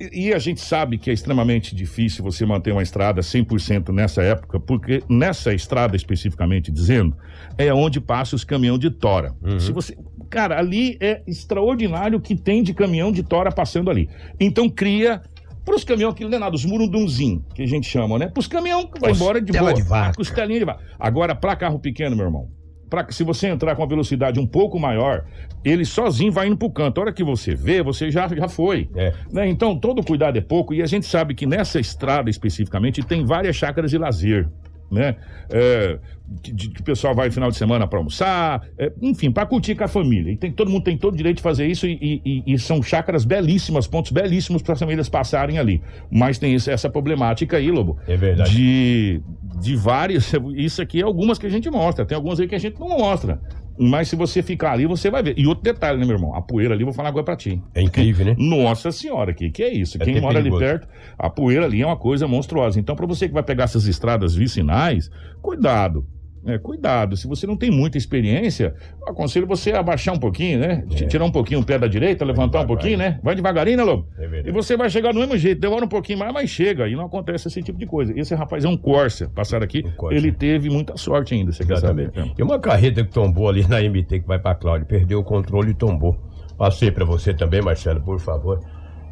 E 0.00 0.32
a 0.32 0.38
gente 0.38 0.60
sabe 0.60 0.96
que 0.96 1.10
é 1.10 1.12
extremamente 1.12 1.74
difícil 1.74 2.22
você 2.22 2.46
manter 2.46 2.70
uma 2.70 2.82
estrada 2.82 3.20
100% 3.20 3.92
nessa 3.92 4.22
época, 4.22 4.60
porque 4.60 5.02
nessa 5.08 5.52
estrada 5.52 5.96
especificamente 5.96 6.70
dizendo, 6.70 7.16
é 7.56 7.74
onde 7.74 8.00
passa 8.00 8.36
os 8.36 8.44
caminhão 8.44 8.78
de 8.78 8.90
tora. 8.90 9.34
Uhum. 9.42 9.58
Se 9.58 9.72
você, 9.72 9.98
cara, 10.30 10.56
ali 10.56 10.96
é 11.00 11.22
extraordinário 11.26 12.18
o 12.18 12.20
que 12.20 12.36
tem 12.36 12.62
de 12.62 12.72
caminhão 12.72 13.10
de 13.10 13.24
tora 13.24 13.50
passando 13.50 13.90
ali. 13.90 14.08
Então 14.38 14.68
cria 14.68 15.20
para 15.64 15.74
os 15.74 15.84
caminhões 15.84 16.14
que 16.14 16.24
não 16.24 16.32
é 16.32 16.38
nada, 16.38 16.54
os 16.54 16.64
murundunzinhos, 16.64 17.42
que 17.52 17.62
a 17.62 17.66
gente 17.66 17.86
chama, 17.86 18.18
né? 18.18 18.28
Para 18.28 18.40
os 18.40 18.46
caminhões 18.46 18.86
que 18.90 19.00
vai 19.00 19.10
embora 19.10 19.40
de 19.40 19.52
boa. 19.52 19.74
de 19.74 19.82
vaca. 19.82 20.14
Costelinha 20.16 20.60
de 20.60 20.64
vaca. 20.64 20.82
Agora, 20.98 21.34
para 21.34 21.56
carro 21.56 21.78
pequeno, 21.78 22.16
meu 22.16 22.24
irmão, 22.24 22.48
pra, 22.88 23.06
se 23.10 23.22
você 23.24 23.48
entrar 23.48 23.74
com 23.74 23.82
uma 23.82 23.88
velocidade 23.88 24.40
um 24.40 24.46
pouco 24.46 24.78
maior, 24.78 25.24
ele 25.64 25.84
sozinho 25.84 26.32
vai 26.32 26.46
indo 26.48 26.56
pro 26.56 26.70
canto. 26.70 26.98
A 26.98 27.04
hora 27.04 27.12
que 27.12 27.24
você 27.24 27.54
vê, 27.54 27.82
você 27.82 28.10
já, 28.10 28.28
já 28.28 28.48
foi. 28.48 28.88
É. 28.94 29.12
Né? 29.32 29.48
Então, 29.48 29.78
todo 29.78 30.02
cuidado 30.04 30.38
é 30.38 30.40
pouco. 30.40 30.74
E 30.74 30.82
a 30.82 30.86
gente 30.86 31.06
sabe 31.06 31.34
que 31.34 31.46
nessa 31.46 31.80
estrada 31.80 32.30
especificamente 32.30 33.02
tem 33.02 33.24
várias 33.24 33.56
chácaras 33.56 33.90
de 33.90 33.98
lazer. 33.98 34.48
Né? 34.90 35.16
É, 35.50 35.98
que, 36.42 36.52
que 36.54 36.80
o 36.80 36.84
pessoal 36.84 37.14
vai 37.14 37.26
no 37.28 37.32
final 37.32 37.50
de 37.50 37.56
semana 37.58 37.86
para 37.86 37.98
almoçar, 37.98 38.62
é, 38.78 38.90
enfim, 39.02 39.30
para 39.30 39.44
curtir 39.46 39.74
com 39.74 39.84
a 39.84 39.88
família. 39.88 40.32
E 40.32 40.36
tem, 40.36 40.50
todo 40.50 40.70
mundo 40.70 40.84
tem 40.84 40.96
todo 40.96 41.12
o 41.12 41.16
direito 41.16 41.36
de 41.38 41.42
fazer 41.42 41.66
isso 41.66 41.86
e, 41.86 42.22
e- 42.24 42.42
e 42.54 42.58
são 42.58 42.82
chácaras 42.82 43.24
belíssimas, 43.24 43.86
pontos 43.86 44.12
belíssimos 44.12 44.62
para 44.62 44.72
as 44.72 44.78
famílias 44.78 45.08
passarem 45.08 45.58
ali. 45.58 45.82
Mas 46.10 46.38
tem 46.38 46.54
esse- 46.54 46.70
essa 46.70 46.88
problemática 46.88 47.56
aí, 47.58 47.70
Lobo. 47.70 47.98
É 48.08 48.16
verdade. 48.16 48.50
De, 48.50 49.20
de 49.60 49.76
várias. 49.76 50.32
Isso 50.56 50.80
aqui 50.80 51.00
é 51.00 51.04
algumas 51.04 51.38
que 51.38 51.46
a 51.46 51.50
gente 51.50 51.68
mostra, 51.70 52.06
tem 52.06 52.16
algumas 52.16 52.40
aí 52.40 52.48
que 52.48 52.54
a 52.54 52.58
gente 52.58 52.78
não 52.80 52.88
mostra. 52.88 53.40
Mas 53.78 54.08
se 54.08 54.16
você 54.16 54.42
ficar 54.42 54.72
ali, 54.72 54.86
você 54.86 55.10
vai 55.10 55.22
ver. 55.22 55.34
E 55.38 55.46
outro 55.46 55.62
detalhe, 55.62 55.98
né, 55.98 56.04
meu 56.04 56.16
irmão? 56.16 56.34
A 56.34 56.42
poeira 56.42 56.74
ali, 56.74 56.84
vou 56.84 56.92
falar 56.92 57.10
agora 57.10 57.24
pra 57.24 57.36
ti. 57.36 57.62
É 57.74 57.80
incrível, 57.80 58.26
né? 58.26 58.36
Nossa 58.38 58.90
senhora, 58.90 59.32
que 59.32 59.50
que 59.50 59.62
é 59.62 59.72
isso? 59.72 59.96
É 60.00 60.04
Quem 60.04 60.20
mora 60.20 60.34
perigoso. 60.34 60.64
ali 60.64 60.72
perto, 60.72 60.88
a 61.18 61.30
poeira 61.30 61.64
ali 61.64 61.82
é 61.82 61.86
uma 61.86 61.96
coisa 61.96 62.26
monstruosa. 62.26 62.80
Então, 62.80 62.96
para 62.96 63.06
você 63.06 63.28
que 63.28 63.34
vai 63.34 63.42
pegar 63.42 63.64
essas 63.64 63.86
estradas 63.86 64.34
vicinais, 64.34 65.10
cuidado. 65.40 66.04
Né? 66.48 66.58
cuidado, 66.58 67.16
se 67.16 67.26
você 67.28 67.46
não 67.46 67.56
tem 67.56 67.70
muita 67.70 67.96
experiência, 67.98 68.74
eu 69.00 69.08
aconselho 69.08 69.46
você 69.46 69.72
a 69.72 69.80
abaixar 69.80 70.14
um 70.14 70.18
pouquinho, 70.18 70.58
né? 70.58 70.84
É. 70.90 71.06
Tirar 71.06 71.24
um 71.24 71.30
pouquinho 71.30 71.60
o 71.60 71.64
pé 71.64 71.78
da 71.78 71.86
direita, 71.86 72.24
levantar 72.24 72.60
um 72.62 72.66
pouquinho, 72.66 72.98
né? 72.98 73.20
Vai 73.22 73.34
devagarinho, 73.34 73.76
né, 73.76 73.82
Lobo? 73.84 74.08
É. 74.18 74.42
E 74.46 74.50
você 74.52 74.76
vai 74.76 74.88
chegar 74.90 75.12
do 75.12 75.18
mesmo 75.20 75.36
jeito, 75.36 75.60
demora 75.60 75.84
um 75.84 75.88
pouquinho 75.88 76.18
mais, 76.18 76.32
mas 76.32 76.50
chega. 76.50 76.88
E 76.88 76.96
não 76.96 77.04
acontece 77.06 77.48
esse 77.48 77.62
tipo 77.62 77.78
de 77.78 77.86
coisa. 77.86 78.12
Esse 78.18 78.34
rapaz 78.34 78.64
é 78.64 78.68
um 78.68 78.76
Corsa, 78.76 79.28
passar 79.34 79.62
aqui, 79.62 79.84
Um 79.86 79.90
Corsa. 79.92 80.16
ele 80.16 80.32
teve 80.32 80.70
muita 80.70 80.96
sorte 80.96 81.34
ainda, 81.34 81.52
você 81.52 81.64
quer 81.64 81.74
Exatamente. 81.74 82.14
saber? 82.14 82.32
E 82.38 82.42
uma 82.42 82.58
carreta 82.58 83.04
que 83.04 83.10
tombou 83.10 83.48
ali 83.48 83.66
na 83.68 83.80
MT 83.82 84.20
que 84.20 84.26
vai 84.26 84.38
pra 84.38 84.54
Cláudio, 84.54 84.86
perdeu 84.86 85.18
o 85.20 85.24
controle 85.24 85.70
e 85.70 85.74
tombou. 85.74 86.16
Passei 86.56 86.90
pra 86.90 87.04
você 87.04 87.32
também, 87.34 87.60
Marcelo, 87.62 88.00
por 88.00 88.18
favor. 88.18 88.60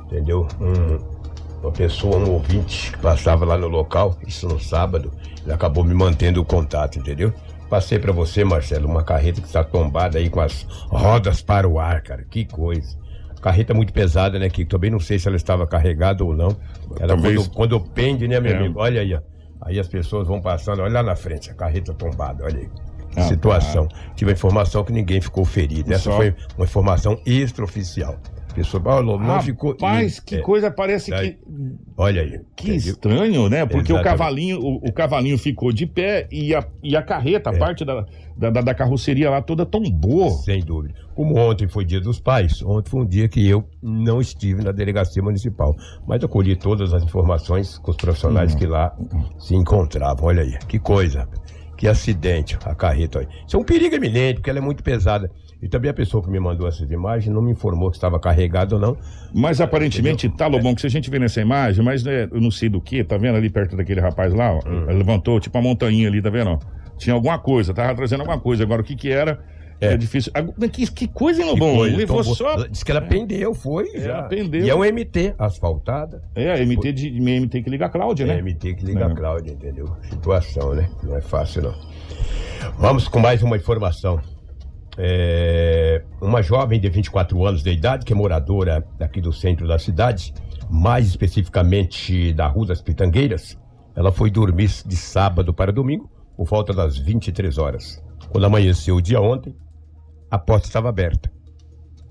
Entendeu? 0.06 0.46
Um- 0.60 1.15
uma 1.62 1.72
pessoa, 1.72 2.16
um 2.16 2.30
ouvinte 2.32 2.92
que 2.92 2.98
passava 2.98 3.44
lá 3.44 3.56
no 3.56 3.68
local, 3.68 4.16
isso 4.26 4.46
no 4.46 4.60
sábado, 4.60 5.10
ele 5.44 5.52
acabou 5.52 5.82
me 5.84 5.94
mantendo 5.94 6.40
o 6.40 6.44
contato, 6.44 6.98
entendeu? 6.98 7.32
Passei 7.68 7.98
pra 7.98 8.12
você, 8.12 8.44
Marcelo, 8.44 8.88
uma 8.88 9.02
carreta 9.02 9.40
que 9.40 9.46
está 9.46 9.64
tombada 9.64 10.18
aí 10.18 10.30
com 10.30 10.40
as 10.40 10.64
rodas 10.88 11.42
para 11.42 11.68
o 11.68 11.80
ar, 11.80 12.00
cara. 12.02 12.24
Que 12.30 12.44
coisa. 12.44 12.96
Carreta 13.42 13.74
muito 13.74 13.92
pesada, 13.92 14.38
né, 14.38 14.48
Kiko? 14.48 14.70
Também 14.70 14.90
não 14.90 15.00
sei 15.00 15.18
se 15.18 15.26
ela 15.26 15.36
estava 15.36 15.66
carregada 15.66 16.24
ou 16.24 16.34
não. 16.34 16.56
Ela 16.98 17.08
Talvez- 17.14 17.48
quando, 17.48 17.78
quando 17.78 17.80
pende, 17.80 18.28
né, 18.28 18.38
meu 18.40 18.52
É. 18.52 18.56
amigo? 18.56 18.78
Olha 18.80 19.00
aí, 19.00 19.14
ó. 19.14 19.20
Aí 19.62 19.80
as 19.80 19.88
pessoas 19.88 20.28
vão 20.28 20.40
passando, 20.40 20.82
olha 20.82 20.92
lá 20.92 21.02
na 21.02 21.16
frente, 21.16 21.50
a 21.50 21.54
carreta 21.54 21.92
tombada, 21.92 22.44
olha 22.44 22.58
aí. 22.58 22.68
Que 23.10 23.20
Ah, 23.20 23.22
situação. 23.24 23.88
Tive 24.14 24.30
a 24.30 24.34
informação 24.34 24.84
que 24.84 24.92
ninguém 24.92 25.20
ficou 25.20 25.44
ferido. 25.44 25.92
Essa 25.92 26.04
Só- 26.10 26.16
foi 26.16 26.34
uma 26.56 26.64
informação 26.64 27.18
extraoficial. 27.26 28.16
A 28.56 28.64
pessoa, 28.64 28.82
Paulo, 28.82 29.18
não 29.18 29.42
ficou. 29.42 29.72
Rapaz, 29.72 30.18
que 30.18 30.36
É, 30.36 30.40
coisa, 30.40 30.70
parece 30.70 31.10
que 31.12 31.36
Olha 31.94 32.22
aí. 32.22 32.40
Que 32.56 32.68
entendeu? 32.70 32.92
estranho, 32.92 33.48
né? 33.50 33.66
Porque 33.66 33.92
o 33.92 34.02
cavalinho, 34.02 34.58
o, 34.58 34.76
o 34.76 34.92
cavalinho 34.92 35.36
ficou 35.36 35.70
de 35.72 35.84
pé 35.86 36.26
e 36.32 36.54
a, 36.54 36.66
e 36.82 36.96
a 36.96 37.02
carreta, 37.02 37.50
a 37.50 37.54
É. 37.54 37.58
parte 37.58 37.84
da, 37.84 38.06
da, 38.34 38.50
da- 38.50 38.74
carroceria 38.74 39.28
lá 39.28 39.42
toda 39.42 39.66
tombou. 39.66 40.30
Sem 40.30 40.64
dúvida. 40.64 40.94
Como 41.14 41.36
ontem 41.38 41.68
foi 41.68 41.84
dia 41.84 42.00
dos 42.00 42.18
pais, 42.18 42.62
ontem 42.62 42.88
foi 42.90 43.00
um 43.02 43.06
dia 43.06 43.28
que 43.28 43.46
eu 43.46 43.62
não 43.82 44.20
estive 44.22 44.62
na 44.64 44.72
delegacia 44.72 45.22
municipal. 45.22 45.76
Mas 46.06 46.22
eu 46.22 46.28
colhi 46.28 46.56
todas 46.56 46.94
as 46.94 47.02
informações 47.02 47.76
com 47.78 47.90
os 47.90 47.96
profissionais 47.98 48.52
Uhum. 48.54 48.58
que 48.58 48.66
lá 48.66 48.96
se 49.38 49.54
encontravam. 49.54 50.24
Olha 50.26 50.42
aí, 50.42 50.58
que 50.66 50.78
coisa. 50.78 51.28
Que 51.76 51.86
acidente, 51.86 52.56
a 52.64 52.74
carreta 52.74 53.18
aí. 53.18 53.28
Isso 53.46 53.54
é 53.54 53.60
um 53.60 53.64
perigo 53.64 53.94
eminente, 53.94 54.36
porque 54.36 54.48
ela 54.48 54.60
é 54.60 54.62
muito 54.62 54.82
pesada. 54.82 55.30
E 55.62 55.68
também 55.68 55.90
a 55.90 55.94
pessoa 55.94 56.22
que 56.22 56.30
me 56.30 56.38
mandou 56.38 56.68
essas 56.68 56.90
imagens 56.90 57.34
não 57.34 57.40
me 57.40 57.50
informou 57.52 57.90
que 57.90 57.96
estava 57.96 58.20
carregado 58.20 58.74
ou 58.74 58.80
não. 58.80 58.96
Mas 59.34 59.60
aparentemente 59.60 60.28
tá, 60.28 60.46
Lobão, 60.46 60.74
que 60.74 60.82
se 60.82 60.86
a 60.86 60.90
gente 60.90 61.08
vê 61.10 61.18
nessa 61.18 61.40
imagem, 61.40 61.82
mas 61.84 62.04
né, 62.04 62.28
eu 62.30 62.40
não 62.40 62.50
sei 62.50 62.68
do 62.68 62.80
que, 62.80 63.02
tá 63.02 63.16
vendo 63.16 63.36
ali 63.36 63.48
perto 63.48 63.74
daquele 63.76 64.00
rapaz 64.00 64.34
lá, 64.34 64.52
ó, 64.52 64.58
Hum. 64.68 64.84
levantou 64.86 65.40
tipo 65.40 65.56
uma 65.56 65.62
montanha 65.64 66.08
ali, 66.08 66.20
tá 66.20 66.28
vendo? 66.30 66.50
ó? 66.50 66.58
Tinha 66.98 67.14
alguma 67.14 67.38
coisa, 67.38 67.72
tava 67.74 67.94
trazendo 67.94 68.20
alguma 68.20 68.38
coisa. 68.38 68.64
Agora 68.64 68.82
o 68.82 68.84
que 68.84 68.94
que 68.94 69.10
era? 69.10 69.38
É, 69.80 69.92
É. 69.92 69.96
difícil. 69.96 70.32
Que, 70.72 70.90
que 70.90 71.06
coisa, 71.08 71.42
hein, 71.42 71.48
Lobão? 71.50 71.80
Levou 71.80 72.22
só. 72.24 72.66
Diz 72.66 72.82
que 72.82 72.90
ela 72.90 73.02
pendeu, 73.02 73.52
foi. 73.54 73.88
É, 73.94 74.04
ela 74.06 74.22
pendeu. 74.24 74.64
E 74.64 74.70
é 74.70 74.74
um 74.74 74.82
MT 74.84 75.34
asfaltada. 75.38 76.22
É, 76.34 76.52
a 76.52 76.56
MT, 76.64 76.92
de, 76.92 77.10
MT 77.20 77.62
que 77.62 77.68
liga 77.70 77.84
a 77.86 77.88
Cláudia, 77.90 78.24
É 78.24 78.26
né? 78.28 78.38
MT 78.40 78.74
que 78.74 78.84
liga 78.86 79.00
É. 79.00 79.04
a 79.04 79.10
Cláudia, 79.14 79.52
entendeu? 79.52 79.86
Situação, 80.08 80.74
né? 80.74 80.88
Não 81.02 81.16
é 81.16 81.20
fácil, 81.20 81.62
não. 81.62 81.74
Vamos 82.78 83.08
com 83.08 83.18
mais 83.20 83.42
uma 83.42 83.56
informação. 83.56 84.18
É, 84.98 86.02
uma 86.20 86.42
jovem 86.42 86.80
de 86.80 86.88
24 86.88 87.44
anos 87.44 87.62
de 87.62 87.70
idade, 87.70 88.04
que 88.04 88.12
é 88.12 88.16
moradora 88.16 88.86
aqui 88.98 89.20
do 89.20 89.32
centro 89.32 89.68
da 89.68 89.78
cidade, 89.78 90.32
mais 90.70 91.06
especificamente 91.06 92.32
da 92.32 92.46
Rua 92.46 92.66
das 92.66 92.80
Pitangueiras, 92.80 93.58
ela 93.94 94.10
foi 94.10 94.30
dormir 94.30 94.70
de 94.84 94.96
sábado 94.96 95.52
para 95.54 95.72
domingo, 95.72 96.10
por 96.36 96.46
volta 96.46 96.72
das 96.72 96.98
23 96.98 97.56
horas. 97.58 98.02
Quando 98.30 98.44
amanheceu 98.44 98.96
o 98.96 99.00
dia 99.00 99.20
ontem, 99.20 99.54
a 100.30 100.38
porta 100.38 100.66
estava 100.66 100.88
aberta. 100.88 101.30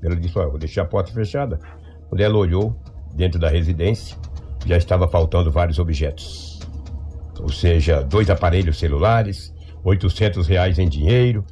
Ela 0.01 0.15
disse: 0.15 0.37
Olha, 0.37 0.49
vou 0.49 0.59
deixar 0.59 0.83
a 0.83 0.85
porta 0.85 1.11
fechada. 1.11 1.59
Quando 2.09 2.21
ela 2.21 2.37
olhou 2.37 2.75
dentro 3.15 3.39
da 3.39 3.49
residência, 3.49 4.17
já 4.65 4.77
estava 4.77 5.07
faltando 5.07 5.51
vários 5.51 5.79
objetos. 5.79 6.59
Ou 7.39 7.49
seja, 7.49 8.01
dois 8.01 8.29
aparelhos 8.29 8.79
celulares, 8.79 9.53
800 9.83 10.47
reais 10.47 10.79
em 10.79 10.87
dinheiro, 10.87 11.45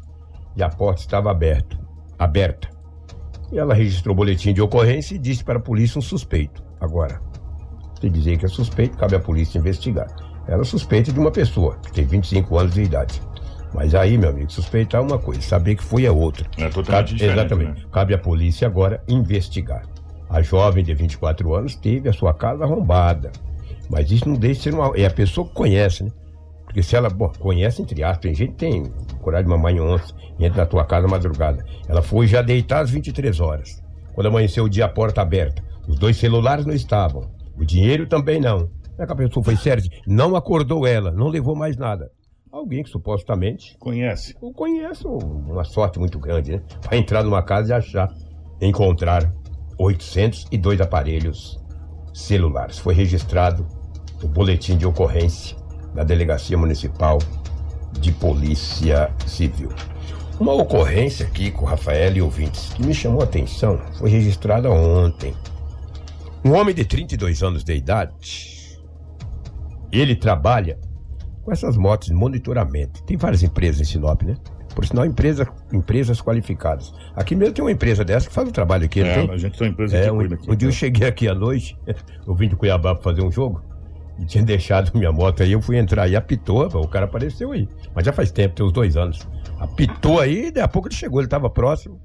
e 0.55 0.63
a 0.63 0.69
porta 0.69 1.01
estava 1.01 1.31
aberta. 1.31 1.77
aberta. 2.19 2.69
E 3.51 3.59
ela 3.59 3.73
registrou 3.73 4.13
o 4.13 4.15
boletim 4.17 4.53
de 4.53 4.61
ocorrência 4.61 5.15
e 5.15 5.19
disse 5.19 5.43
para 5.43 5.57
a 5.59 5.61
polícia 5.61 5.99
um 5.99 6.01
suspeito. 6.01 6.63
Agora, 6.79 7.19
se 7.99 8.09
dizer 8.09 8.37
que 8.37 8.45
é 8.45 8.49
suspeito, 8.49 8.97
cabe 8.97 9.15
à 9.15 9.19
polícia 9.19 9.59
investigar. 9.59 10.07
Ela 10.47 10.63
suspeita 10.63 11.11
de 11.11 11.19
uma 11.19 11.31
pessoa 11.31 11.77
que 11.83 11.91
tem 11.93 12.05
25 12.05 12.57
anos 12.57 12.73
de 12.73 12.81
idade. 12.83 13.21
Mas 13.73 13.95
aí, 13.95 14.17
meu 14.17 14.29
amigo, 14.29 14.51
suspeitar 14.51 15.01
é 15.01 15.03
uma 15.03 15.17
coisa, 15.17 15.41
saber 15.41 15.75
que 15.75 15.83
foi 15.83 16.05
é 16.05 16.11
outra. 16.11 16.45
É 16.57 16.69
totalmente 16.69 17.15
Cabe- 17.17 17.31
Exatamente. 17.31 17.81
né? 17.81 17.87
Cabe 17.91 18.13
à 18.13 18.17
polícia 18.17 18.67
agora 18.67 19.01
investigar. 19.07 19.83
A 20.29 20.41
jovem 20.41 20.83
de 20.83 20.93
24 20.93 21.53
anos 21.55 21.75
teve 21.75 22.09
a 22.09 22.13
sua 22.13 22.33
casa 22.33 22.63
arrombada. 22.63 23.31
Mas 23.89 24.11
isso 24.11 24.27
não 24.27 24.35
deixa 24.35 24.57
de 24.57 24.63
ser 24.63 24.73
uma. 24.73 24.91
É 24.97 25.05
a 25.05 25.11
pessoa 25.11 25.47
que 25.47 25.53
conhece, 25.53 26.03
né? 26.03 26.11
Porque 26.73 26.81
se 26.81 26.95
ela, 26.95 27.07
bom, 27.07 27.31
conhece 27.37 27.83
entre 27.83 28.03
aspas, 28.03 28.17
tem 28.17 28.33
gente 28.33 28.53
que 28.53 28.57
tem 28.57 28.83
coragem 29.21 29.45
de 29.45 29.51
mamãe 29.51 29.79
onça, 29.79 30.11
entra 30.39 30.63
na 30.63 30.65
tua 30.65 30.83
casa 30.83 31.07
madrugada. 31.07 31.63
Ela 31.87 32.01
foi 32.01 32.25
já 32.25 32.41
deitar 32.41 32.81
às 32.81 32.89
23 32.89 33.39
horas. 33.39 33.79
Quando 34.15 34.25
amanheceu 34.25 34.63
o 34.63 34.69
dia, 34.69 34.85
a 34.85 34.89
porta 34.89 35.21
aberta. 35.21 35.63
Os 35.87 35.99
dois 35.99 36.17
celulares 36.17 36.65
não 36.65 36.73
estavam. 36.73 37.29
O 37.55 37.63
dinheiro 37.63 38.07
também 38.07 38.41
não. 38.41 38.61
Como 38.89 39.03
é 39.03 39.05
que 39.05 39.11
a 39.11 39.15
pessoa 39.15 39.43
foi 39.43 39.55
séria? 39.55 39.83
Não 40.07 40.35
acordou 40.35 40.87
ela, 40.87 41.11
não 41.11 41.27
levou 41.27 41.55
mais 41.55 41.77
nada. 41.77 42.09
Alguém 42.51 42.81
que 42.81 42.89
supostamente 42.89 43.77
Conhece. 43.77 44.35
eu 44.41 44.51
conheço 44.51 45.07
uma 45.09 45.63
sorte 45.63 45.99
muito 45.99 46.17
grande, 46.17 46.53
né? 46.53 46.63
Para 46.81 46.97
entrar 46.97 47.23
numa 47.23 47.43
casa 47.43 47.69
e 47.71 47.73
achar, 47.73 48.11
encontrar 48.59 49.31
802 49.77 50.81
aparelhos 50.81 51.61
celulares. 52.15 52.79
Foi 52.79 52.95
registrado 52.95 53.63
o 54.23 54.27
boletim 54.27 54.75
de 54.75 54.87
ocorrência 54.87 55.62
da 55.93 56.03
Delegacia 56.03 56.57
Municipal 56.57 57.19
de 57.99 58.11
Polícia 58.11 59.11
Civil. 59.25 59.69
Uma 60.39 60.53
ocorrência 60.53 61.25
aqui 61.27 61.51
com 61.51 61.63
o 61.63 61.67
Rafael 61.67 62.15
e 62.17 62.21
ouvintes 62.21 62.73
que 62.73 62.83
me 62.83 62.93
chamou 62.93 63.21
a 63.21 63.25
atenção 63.25 63.79
foi 63.99 64.09
registrada 64.09 64.69
ontem. 64.71 65.33
Um 66.43 66.53
homem 66.53 66.73
de 66.73 66.83
32 66.83 67.43
anos 67.43 67.63
de 67.63 67.73
idade, 67.73 68.77
ele 69.91 70.15
trabalha 70.15 70.77
com 71.43 71.51
essas 71.51 71.77
motos 71.77 72.07
de 72.07 72.13
monitoramento. 72.13 73.03
Tem 73.03 73.15
várias 73.15 73.43
empresas 73.43 73.81
em 73.81 73.85
Sinop, 73.85 74.23
né? 74.23 74.35
Por 74.75 74.85
sinal, 74.85 75.05
empresa, 75.05 75.47
empresas 75.71 76.19
qualificadas. 76.19 76.91
Aqui 77.15 77.35
mesmo 77.35 77.53
tem 77.53 77.63
uma 77.63 77.71
empresa 77.71 78.03
dessa 78.03 78.27
que 78.27 78.33
faz 78.33 78.49
o 78.49 78.51
trabalho 78.51 78.85
aqui, 78.85 79.01
É, 79.01 79.13
tem? 79.21 79.29
a 79.29 79.37
gente 79.37 79.55
tem 79.57 79.67
uma 79.67 79.71
empresa 79.73 79.95
É, 79.97 80.05
que 80.05 80.11
um, 80.11 80.15
cuida 80.17 80.35
aqui. 80.35 80.51
um 80.51 80.55
dia 80.55 80.67
eu 80.67 80.71
cheguei 80.71 81.07
aqui 81.07 81.27
à 81.27 81.35
noite, 81.35 81.77
eu 82.27 82.33
vim 82.33 82.49
de 82.49 82.55
Cuiabá 82.55 82.95
pra 82.95 83.03
fazer 83.03 83.21
um 83.21 83.31
jogo, 83.31 83.61
e 84.17 84.25
tinha 84.27 84.43
deixado 84.43 84.91
minha 84.97 85.11
moto 85.11 85.43
aí, 85.43 85.51
eu 85.51 85.61
fui 85.61 85.77
entrar 85.77 86.07
e 86.07 86.15
apitou, 86.15 86.65
o 86.65 86.87
cara 86.87 87.05
apareceu 87.05 87.51
aí. 87.51 87.67
Mas 87.93 88.05
já 88.05 88.13
faz 88.13 88.31
tempo, 88.31 88.55
tem 88.55 88.65
uns 88.65 88.71
dois 88.71 88.97
anos. 88.97 89.27
Apitou 89.59 90.19
aí, 90.19 90.51
daí 90.51 90.63
a 90.63 90.67
pouco 90.67 90.87
ele 90.87 90.95
chegou, 90.95 91.21
ele 91.21 91.29
tava 91.29 91.49
próximo, 91.49 91.99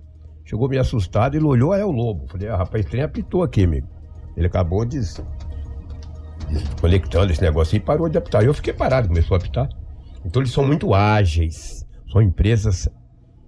chegou 0.45 0.69
meio 0.69 0.81
assustado, 0.81 1.35
ele 1.37 1.45
olhou, 1.45 1.73
ah, 1.73 1.79
é 1.79 1.85
o 1.85 1.91
lobo. 1.91 2.27
Falei, 2.29 2.49
ah, 2.49 2.57
rapaz, 2.57 2.85
trem 2.87 3.03
apitou 3.03 3.43
aqui, 3.43 3.65
amigo. 3.65 3.89
Ele 4.37 4.47
acabou 4.47 4.85
de 4.85 5.01
conectando 6.81 7.33
esse 7.33 7.43
negócio 7.43 7.77
e 7.77 7.81
parou 7.81 8.09
de 8.09 8.17
apitar. 8.17 8.45
Eu 8.45 8.55
fiquei 8.55 8.73
parado, 8.73 9.09
começou 9.09 9.35
a 9.35 9.39
apitar. 9.39 9.69
Então 10.25 10.43
eles 10.43 10.53
são 10.53 10.67
muito 10.67 10.95
ágeis, 10.95 11.87
são 12.11 12.23
empresas, 12.23 12.89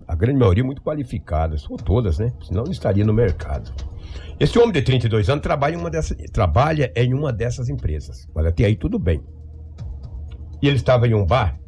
a 0.07 0.14
grande 0.14 0.38
maioria, 0.38 0.64
muito 0.64 0.83
qualificadas, 0.83 1.69
ou 1.71 1.76
todas, 1.76 2.19
né? 2.19 2.33
Senão 2.43 2.64
não 2.64 2.73
estaria 2.73 3.05
no 3.05 3.12
mercado. 3.12 3.73
Esse 4.38 4.59
homem 4.59 4.73
de 4.73 4.83
32 4.83 5.29
anos 5.29 5.43
trabalha 5.43 5.75
em 5.75 5.79
uma 5.79 5.90
dessas, 5.90 6.17
trabalha 6.33 6.93
em 6.97 7.12
uma 7.12 7.33
dessas 7.33 7.69
empresas. 7.69 8.26
Mas 8.35 8.47
até 8.47 8.64
aí 8.64 8.75
tudo 8.75 8.99
bem. 8.99 9.23
E 10.62 10.67
ele 10.67 10.76
estava 10.76 11.07
em 11.07 11.14
um 11.14 11.25
bar, 11.25 11.59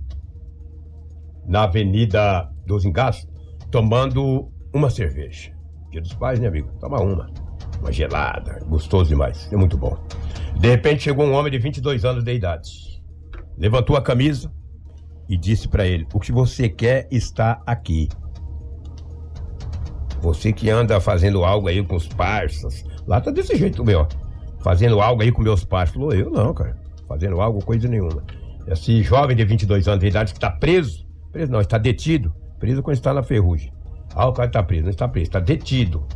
na 1.46 1.64
Avenida 1.64 2.50
dos 2.66 2.84
Engaços, 2.84 3.28
tomando 3.70 4.50
uma 4.72 4.90
cerveja. 4.90 5.52
Dia 5.90 6.00
dos 6.00 6.14
pais, 6.14 6.40
né, 6.40 6.48
amigo? 6.48 6.70
Toma 6.80 7.00
uma. 7.00 7.30
Uma 7.80 7.90
gelada, 7.90 8.60
gostoso 8.66 9.08
demais, 9.08 9.52
é 9.52 9.56
muito 9.56 9.76
bom. 9.76 9.98
De 10.58 10.68
repente 10.68 11.02
chegou 11.02 11.26
um 11.26 11.32
homem 11.32 11.50
de 11.50 11.58
22 11.58 12.04
anos 12.04 12.22
de 12.22 12.32
idade. 12.32 13.02
Levantou 13.58 13.96
a 13.96 14.02
camisa 14.02 14.52
e 15.28 15.36
disse 15.36 15.68
pra 15.68 15.86
ele: 15.86 16.06
O 16.14 16.20
que 16.20 16.32
você 16.32 16.68
quer 16.68 17.08
está 17.10 17.60
aqui. 17.66 18.08
Você 20.22 20.52
que 20.52 20.70
anda 20.70 21.00
fazendo 21.00 21.44
algo 21.44 21.66
aí 21.66 21.82
com 21.82 21.96
os 21.96 22.06
parças. 22.06 22.84
Lá 23.08 23.20
tá 23.20 23.32
desse 23.32 23.56
jeito, 23.56 23.84
meu. 23.84 24.06
Fazendo 24.60 25.00
algo 25.00 25.20
aí 25.20 25.32
com 25.32 25.42
meus 25.42 25.64
parças. 25.64 25.94
Falou: 25.94 26.14
Eu 26.14 26.30
não, 26.30 26.54
cara. 26.54 26.76
Fazendo 27.08 27.40
algo, 27.40 27.62
coisa 27.64 27.88
nenhuma. 27.88 28.22
Esse 28.68 29.02
jovem 29.02 29.36
de 29.36 29.44
22 29.44 29.88
anos 29.88 30.00
de 30.00 30.06
idade 30.06 30.32
que 30.32 30.38
está 30.38 30.48
preso. 30.48 31.04
Preso 31.32 31.50
não, 31.50 31.60
está 31.60 31.76
detido. 31.76 32.32
Preso 32.60 32.84
quando 32.84 32.96
está 32.96 33.12
na 33.12 33.24
ferrugem. 33.24 33.72
Ah, 34.14 34.28
o 34.28 34.32
cara 34.32 34.46
está 34.46 34.62
preso. 34.62 34.84
Não 34.84 34.90
está 34.90 35.08
preso, 35.08 35.26
está 35.26 35.40
detido. 35.40 36.06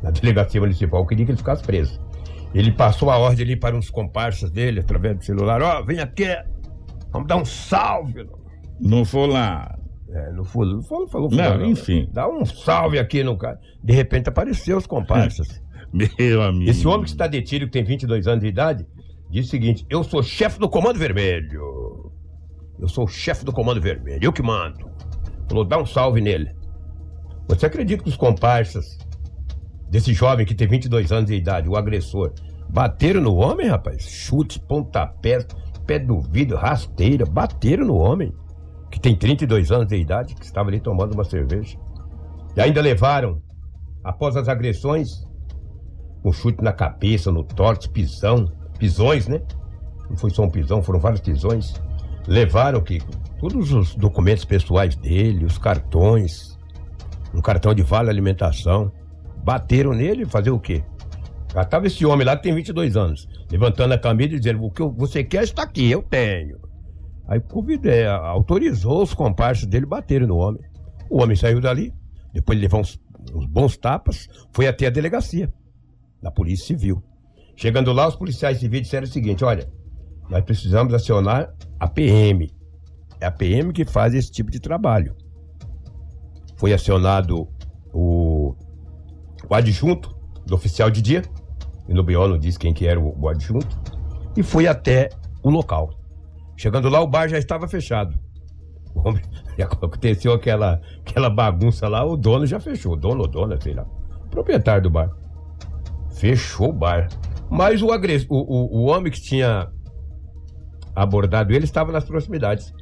Na 0.00 0.12
delegacia 0.12 0.60
municipal. 0.60 1.00
Eu 1.00 1.06
queria 1.06 1.24
que 1.24 1.32
ele 1.32 1.38
ficasse 1.38 1.64
preso. 1.64 2.00
Ele 2.54 2.70
passou 2.70 3.10
a 3.10 3.18
ordem 3.18 3.44
ali 3.44 3.56
para 3.56 3.76
uns 3.76 3.90
comparsas 3.90 4.52
dele, 4.52 4.78
através 4.78 5.18
do 5.18 5.24
celular. 5.24 5.60
Ó, 5.60 5.82
vem 5.82 5.98
aqui. 5.98 6.24
Vamos 7.10 7.26
dar 7.26 7.36
um 7.36 7.44
salve. 7.44 8.28
Não 8.78 9.04
for 9.04 9.28
lá. 9.28 9.76
É, 10.12 10.32
não 10.32 10.44
falou, 10.44 10.74
não 10.76 10.82
falou, 10.82 11.08
falou, 11.08 11.30
Não, 11.30 11.64
enfim. 11.64 12.08
Dá 12.12 12.28
um 12.28 12.44
salve 12.44 12.98
aqui 12.98 13.22
no 13.22 13.36
cara. 13.36 13.60
De 13.82 13.92
repente 13.92 14.28
apareceu 14.28 14.76
os 14.76 14.86
comparsas. 14.86 15.62
Meu 15.92 16.42
amigo. 16.42 16.70
Esse 16.70 16.86
homem 16.86 17.04
que 17.04 17.10
está 17.10 17.26
detido, 17.26 17.66
que 17.66 17.72
tem 17.72 17.84
22 17.84 18.26
anos 18.26 18.40
de 18.40 18.48
idade, 18.48 18.86
diz 19.30 19.46
o 19.46 19.50
seguinte: 19.50 19.86
Eu 19.88 20.02
sou 20.02 20.22
chefe 20.22 20.58
do 20.58 20.68
Comando 20.68 20.98
Vermelho. 20.98 22.12
Eu 22.78 22.88
sou 22.88 23.04
o 23.04 23.08
chefe 23.08 23.44
do 23.44 23.52
Comando 23.52 23.80
Vermelho. 23.80 24.20
Eu 24.22 24.32
que 24.32 24.42
mando. 24.42 24.90
Falou: 25.48 25.64
dá 25.64 25.78
um 25.78 25.86
salve 25.86 26.20
nele. 26.20 26.54
Você 27.48 27.66
acredita 27.66 28.02
que 28.02 28.08
os 28.08 28.16
comparsas 28.16 28.98
desse 29.88 30.12
jovem 30.12 30.46
que 30.46 30.54
tem 30.54 30.68
22 30.68 31.10
anos 31.12 31.26
de 31.26 31.34
idade, 31.34 31.68
o 31.68 31.76
agressor, 31.76 32.32
bateram 32.68 33.20
no 33.20 33.34
homem, 33.34 33.66
rapaz? 33.66 34.04
Chutes, 34.04 34.58
pontapés, 34.58 35.46
pé 35.84 35.98
do 35.98 36.20
vidro, 36.20 36.56
rasteira, 36.56 37.26
bateram 37.26 37.84
no 37.84 37.96
homem 37.96 38.32
que 38.90 38.98
tem 38.98 39.14
32 39.14 39.70
anos 39.70 39.86
de 39.86 39.96
idade, 39.96 40.34
que 40.34 40.44
estava 40.44 40.68
ali 40.68 40.80
tomando 40.80 41.14
uma 41.14 41.24
cerveja. 41.24 41.78
E 42.56 42.60
ainda 42.60 42.80
levaram, 42.80 43.40
após 44.02 44.36
as 44.36 44.48
agressões, 44.48 45.26
um 46.24 46.32
chute 46.32 46.62
na 46.62 46.72
cabeça, 46.72 47.30
no 47.30 47.44
torte, 47.44 47.88
pisão, 47.88 48.50
pisões, 48.78 49.28
né? 49.28 49.40
Não 50.08 50.16
foi 50.16 50.30
só 50.30 50.42
um 50.42 50.50
pisão, 50.50 50.82
foram 50.82 50.98
vários 50.98 51.20
pisões. 51.20 51.74
Levaram, 52.26 52.80
Kiko, 52.80 53.10
todos 53.38 53.72
os 53.72 53.94
documentos 53.94 54.44
pessoais 54.44 54.96
dele, 54.96 55.44
os 55.44 55.56
cartões, 55.56 56.58
um 57.32 57.40
cartão 57.40 57.72
de 57.72 57.82
vale 57.82 58.10
alimentação. 58.10 58.92
Bateram 59.42 59.92
nele, 59.92 60.26
fazer 60.26 60.50
o 60.50 60.58
quê? 60.58 60.84
Já 61.54 61.64
tava 61.64 61.86
esse 61.86 62.04
homem 62.04 62.26
lá 62.26 62.36
que 62.36 62.42
tem 62.42 62.54
22 62.54 62.96
anos, 62.96 63.28
levantando 63.50 63.94
a 63.94 63.98
camisa 63.98 64.34
e 64.34 64.38
dizendo: 64.38 64.62
O 64.62 64.70
que 64.70 64.82
você 64.82 65.24
quer 65.24 65.44
está 65.44 65.62
aqui, 65.62 65.90
eu 65.90 66.02
tenho. 66.02 66.58
Aí 67.30 67.38
convidou, 67.38 67.92
é, 67.92 68.08
autorizou 68.08 69.04
os 69.04 69.14
comparsas 69.14 69.64
dele 69.64 69.86
baterem 69.86 70.26
no 70.26 70.36
homem. 70.36 70.60
O 71.08 71.22
homem 71.22 71.36
saiu 71.36 71.60
dali, 71.60 71.94
depois 72.34 72.58
de 72.58 72.62
levar 72.62 72.78
uns, 72.78 73.00
uns 73.32 73.46
bons 73.46 73.76
tapas, 73.76 74.28
foi 74.52 74.66
até 74.66 74.88
a 74.88 74.90
delegacia 74.90 75.48
da 76.20 76.32
Polícia 76.32 76.66
Civil. 76.66 77.00
Chegando 77.54 77.92
lá, 77.92 78.08
os 78.08 78.16
policiais 78.16 78.58
civis 78.58 78.82
disseram 78.82 79.04
o 79.04 79.08
seguinte: 79.10 79.44
olha, 79.44 79.70
nós 80.28 80.42
precisamos 80.42 80.92
acionar 80.92 81.54
a 81.78 81.86
PM. 81.86 82.50
É 83.20 83.26
a 83.26 83.30
PM 83.30 83.72
que 83.72 83.84
faz 83.84 84.12
esse 84.12 84.32
tipo 84.32 84.50
de 84.50 84.58
trabalho. 84.58 85.14
Foi 86.56 86.72
acionado 86.72 87.46
o, 87.92 88.56
o 89.48 89.54
adjunto 89.54 90.16
do 90.44 90.56
oficial 90.56 90.90
de 90.90 91.00
dia, 91.00 91.22
e 91.88 91.94
no 91.94 92.02
não 92.02 92.38
disse 92.38 92.58
quem 92.58 92.74
que 92.74 92.88
era 92.88 92.98
o, 92.98 93.16
o 93.16 93.28
adjunto, 93.28 93.78
e 94.36 94.42
fui 94.42 94.66
até 94.66 95.10
o 95.44 95.50
local. 95.50 95.99
Chegando 96.60 96.90
lá, 96.90 97.00
o 97.00 97.06
bar 97.06 97.26
já 97.26 97.38
estava 97.38 97.66
fechado. 97.66 98.14
O 98.94 99.08
homem, 99.08 99.22
aconteceu 99.58 100.34
aquela, 100.34 100.78
aquela 101.00 101.30
bagunça 101.30 101.88
lá, 101.88 102.04
o 102.04 102.18
dono 102.18 102.44
já 102.44 102.60
fechou. 102.60 102.92
O 102.92 102.96
dono 102.96 103.22
ou 103.22 103.26
dona, 103.26 103.58
sei 103.58 103.72
lá. 103.72 103.86
Proprietário 104.30 104.82
do 104.82 104.90
bar. 104.90 105.10
Fechou 106.10 106.68
o 106.68 106.72
bar. 106.74 107.08
Mas 107.48 107.80
o, 107.80 107.90
agress... 107.90 108.26
o, 108.28 108.36
o, 108.36 108.80
o 108.80 108.84
homem 108.84 109.10
que 109.10 109.18
tinha 109.18 109.70
abordado 110.94 111.54
ele 111.54 111.64
estava 111.64 111.92
nas 111.92 112.04
proximidades. 112.04 112.74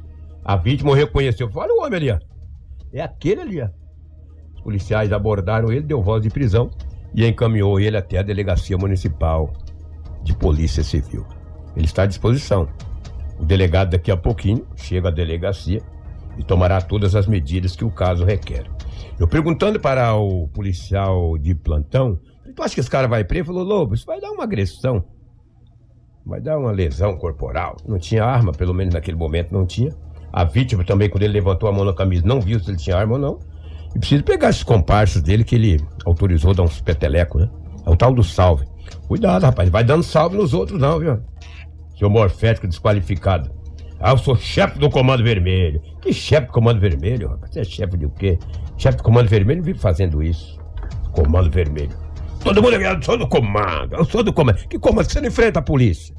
A 0.43 0.57
vítima 0.57 0.93
reconheceu. 0.93 1.49
Olha 1.55 1.73
o 1.73 1.79
homem 1.81 1.95
ali, 1.95 2.11
ó. 2.11 2.19
É 2.91 3.01
aquele 3.01 3.39
ali, 3.39 3.61
ó. 3.61 3.69
Os 4.55 4.61
policiais 4.61 5.13
abordaram 5.13 5.71
ele, 5.71 5.83
deu 5.83 6.03
voz 6.03 6.21
de 6.21 6.29
prisão 6.29 6.69
e 7.15 7.25
encaminhou 7.25 7.79
ele 7.79 7.95
até 7.95 8.17
a 8.17 8.23
delegacia 8.23 8.77
municipal 8.77 9.53
de 10.21 10.35
polícia 10.35 10.83
civil. 10.83 11.25
Ele 11.77 11.85
está 11.85 12.03
à 12.03 12.05
disposição. 12.05 12.67
O 13.39 13.45
delegado 13.45 13.91
daqui 13.91 14.11
a 14.11 14.17
pouquinho 14.17 14.67
chega 14.75 15.07
à 15.07 15.11
delegacia 15.11 15.81
e 16.37 16.43
tomará 16.43 16.81
todas 16.81 17.15
as 17.15 17.25
medidas 17.25 17.75
que 17.75 17.85
o 17.85 17.91
caso 17.91 18.25
requer. 18.25 18.65
Eu 19.19 19.27
perguntando 19.27 19.79
para 19.79 20.13
o 20.15 20.47
policial 20.49 21.37
de 21.37 21.55
plantão, 21.55 22.19
tu 22.55 22.63
acha 22.63 22.73
que 22.73 22.79
esse 22.79 22.89
cara 22.89 23.07
vai 23.07 23.23
preso? 23.23 23.39
Ele 23.39 23.47
falou, 23.47 23.63
Lobo, 23.63 23.95
isso 23.95 24.05
vai 24.05 24.19
dar 24.19 24.31
uma 24.31 24.43
agressão. 24.43 25.03
Vai 26.25 26.41
dar 26.41 26.57
uma 26.57 26.71
lesão 26.71 27.17
corporal. 27.17 27.77
Não 27.87 27.97
tinha 27.97 28.23
arma, 28.23 28.51
pelo 28.51 28.73
menos 28.73 28.93
naquele 28.93 29.17
momento 29.17 29.51
não 29.51 29.65
tinha. 29.65 29.91
A 30.31 30.43
vítima 30.43 30.83
também, 30.83 31.09
quando 31.09 31.23
ele 31.23 31.33
levantou 31.33 31.67
a 31.67 31.71
mão 31.71 31.83
na 31.83 31.93
camisa, 31.93 32.25
não 32.25 32.39
viu 32.39 32.59
se 32.59 32.69
ele 32.69 32.77
tinha 32.77 32.97
arma 32.97 33.13
ou 33.13 33.19
não. 33.19 33.39
E 33.95 33.99
precisa 33.99 34.21
pegar 34.21 34.49
esses 34.49 34.63
comparsas 34.63 35.21
dele 35.21 35.43
que 35.43 35.55
ele 35.55 35.81
autorizou 36.05 36.53
dar 36.53 36.63
uns 36.63 36.79
petelecos, 36.79 37.41
né? 37.41 37.49
É 37.85 37.89
o 37.89 37.95
tal 37.95 38.13
do 38.13 38.23
salve. 38.23 38.67
Cuidado, 39.07 39.43
rapaz, 39.43 39.69
vai 39.69 39.83
dando 39.83 40.03
salve 40.03 40.37
nos 40.37 40.53
outros 40.53 40.79
não, 40.79 40.99
viu? 40.99 41.19
Seu 41.99 42.09
morfético 42.09 42.65
desqualificado. 42.65 43.51
Ah, 43.99 44.11
eu 44.11 44.17
sou 44.17 44.33
chefe 44.33 44.79
do 44.79 44.89
Comando 44.89 45.21
Vermelho. 45.21 45.81
Que 46.01 46.13
chefe 46.13 46.47
do 46.47 46.53
Comando 46.53 46.79
Vermelho? 46.79 47.37
Você 47.41 47.59
é 47.59 47.63
chefe 47.65 47.97
de 47.97 48.05
o 48.05 48.09
quê? 48.09 48.39
Chefe 48.77 48.99
do 48.99 49.03
Comando 49.03 49.27
Vermelho 49.27 49.61
vive 49.61 49.77
fazendo 49.77 50.23
isso. 50.23 50.57
Comando 51.11 51.51
Vermelho. 51.51 51.91
Todo 52.41 52.63
mundo 52.63 52.75
é 52.75 52.93
eu 52.93 53.03
sou 53.03 53.17
do 53.17 53.27
comando, 53.27 53.95
eu 53.97 54.05
sou 54.05 54.23
do 54.23 54.31
comando. 54.31 54.65
Que 54.69 54.79
comando? 54.79 55.11
Você 55.11 55.19
não 55.19 55.27
enfrenta 55.27 55.59
a 55.59 55.61
polícia. 55.61 56.15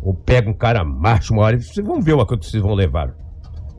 Ou 0.00 0.14
pega 0.14 0.48
um 0.48 0.54
cara 0.54 0.84
macho 0.84 1.32
uma 1.32 1.42
hora 1.42 1.56
e 1.56 1.60
vocês 1.60 1.84
vão 1.84 2.00
ver 2.00 2.12
uma 2.12 2.24
coisa 2.24 2.40
que 2.40 2.46
vocês 2.48 2.62
vão 2.62 2.74
levar. 2.74 3.12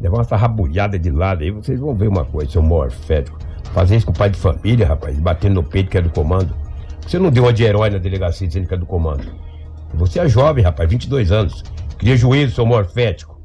Levar 0.02 0.18
uma 0.18 0.38
rabulhada 0.38 1.00
de 1.00 1.10
lado 1.10 1.44
aí, 1.44 1.52
vocês 1.52 1.80
vão 1.80 1.96
ver 1.96 2.10
uma 2.10 2.26
coisa, 2.26 2.52
seu 2.52 2.62
morfético. 2.62 3.40
Fazer 3.72 3.96
isso 3.96 4.06
com 4.06 4.12
o 4.12 4.16
pai 4.16 4.30
de 4.30 4.38
família, 4.38 4.86
rapaz, 4.86 5.18
batendo 5.18 5.56
no 5.56 5.64
peito 5.64 5.90
que 5.90 5.98
é 5.98 6.02
do 6.02 6.10
comando. 6.10 6.54
Você 7.00 7.18
não 7.18 7.32
deu 7.32 7.44
uma 7.44 7.54
de 7.54 7.64
herói 7.64 7.90
na 7.90 7.98
delegacia 7.98 8.46
dizendo 8.46 8.68
que 8.68 8.74
é 8.74 8.78
do 8.78 8.86
comando. 8.86 9.53
Você 9.94 10.20
é 10.20 10.28
jovem, 10.28 10.64
rapaz, 10.64 10.90
22 10.90 11.32
anos. 11.32 11.64
Cria 11.98 12.18
juízo, 12.18 12.56
seu 12.56 12.66
morfético. 12.66 13.40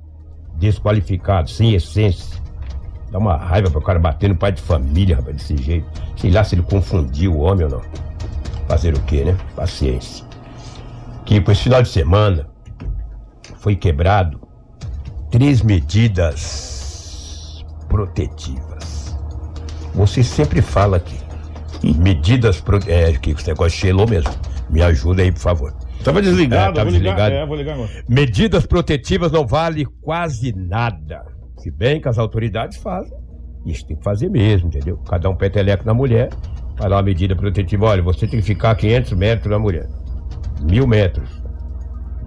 Desqualificado, 0.55 1.51
sem 1.51 1.75
essência. 1.75 2.39
Dá 3.11 3.19
uma 3.19 3.37
raiva 3.37 3.71
pro 3.71 3.81
cara 3.81 3.99
bater 3.99 4.29
no 4.29 4.37
pai 4.37 4.53
de 4.53 4.63
família, 4.63 5.17
rapaz, 5.17 5.37
desse 5.37 5.57
jeito. 5.57 5.87
Sei 6.17 6.31
lá 6.31 6.43
se 6.43 6.55
ele 6.55 6.63
confundiu 6.63 7.35
o 7.35 7.41
homem 7.41 7.65
ou 7.65 7.71
não. 7.71 7.83
Fazer 8.67 8.95
o 8.95 9.01
quê, 9.03 9.25
né? 9.25 9.37
Paciência. 9.55 10.27
Com 11.45 11.53
esse 11.53 11.63
final 11.63 11.83
de 11.83 11.91
semana 11.91 12.49
foi 13.59 13.77
quebrado 13.77 14.41
três 15.31 15.63
medidas 15.63 17.65
protetivas. 17.89 19.17
Você 19.95 20.23
sempre 20.23 20.63
fala 20.63 20.97
aqui. 20.97 21.19
Medidas 21.83 22.61
protetivas. 22.61 23.11
É, 23.11 23.13
que 23.13 23.31
esse 23.31 23.47
negócio 23.47 23.79
chelou 23.79 24.09
mesmo. 24.09 24.33
Me 24.71 24.83
ajuda 24.83 25.23
aí, 25.23 25.31
por 25.31 25.41
favor. 25.41 25.88
Tava 26.05 26.23
desligado, 26.23 26.71
É, 26.71 26.75
tava 26.75 26.91
vou 26.91 26.99
ligar. 26.99 27.15
desligado. 27.17 27.35
É, 27.35 27.47
vou 27.47 27.57
ligar 27.57 27.75
agora. 27.75 27.91
Medidas 28.09 28.67
protetivas 28.67 29.33
não 29.33 29.47
vale 29.47 29.85
quase 30.01 30.53
nada. 30.55 31.25
Se 31.59 31.71
bem 31.71 32.01
que 32.01 32.09
as 32.09 32.19
autoridades 32.19 32.79
fazem, 32.79 33.13
isso 33.67 33.87
tem 33.87 33.97
que 33.97 34.05
fazer 34.05 34.29
mesmo, 34.31 34.69
entendeu? 34.69 34.97
Cada 34.99 35.29
um 35.29 35.35
peteleco 35.35 35.85
na 35.85 35.93
mulher, 35.93 36.31
vai 36.77 36.89
lá 36.89 36.97
uma 36.97 37.03
medida 37.03 37.35
protetiva. 37.35 37.87
Olha, 37.87 38.03
você 38.03 38.27
tem 38.27 38.41
que 38.41 38.47
ficar 38.47 38.71
a 38.71 38.75
500 38.75 39.13
metros 39.15 39.51
da 39.51 39.59
mulher. 39.59 39.89
Mil 40.63 40.87
metros. 40.87 41.29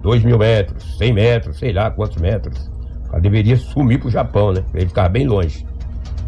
Dois 0.02 0.22
mil 0.22 0.38
metros. 0.38 0.98
Cem 0.98 1.12
metros, 1.12 1.58
sei 1.58 1.72
lá 1.72 1.90
quantos 1.90 2.16
metros. 2.18 2.70
Ela 3.08 3.20
deveria 3.20 3.56
sumir 3.56 3.98
pro 4.00 4.10
Japão, 4.10 4.52
né? 4.52 4.62
Pra 4.70 4.80
ele 4.80 4.88
ficar 4.88 5.08
bem 5.08 5.26
longe. 5.26 5.66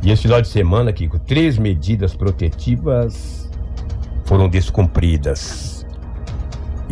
E 0.02 0.10
esse 0.10 0.22
final 0.22 0.40
de 0.40 0.48
semana 0.48 0.90
aqui, 0.90 1.08
com 1.08 1.18
três 1.18 1.56
medidas 1.58 2.14
protetivas 2.14 3.50
foram 4.24 4.48
descumpridas. 4.48 5.73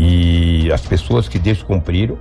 E 0.05 0.73
as 0.73 0.81
pessoas 0.81 1.29
que 1.29 1.39
descumpriram 1.39 2.19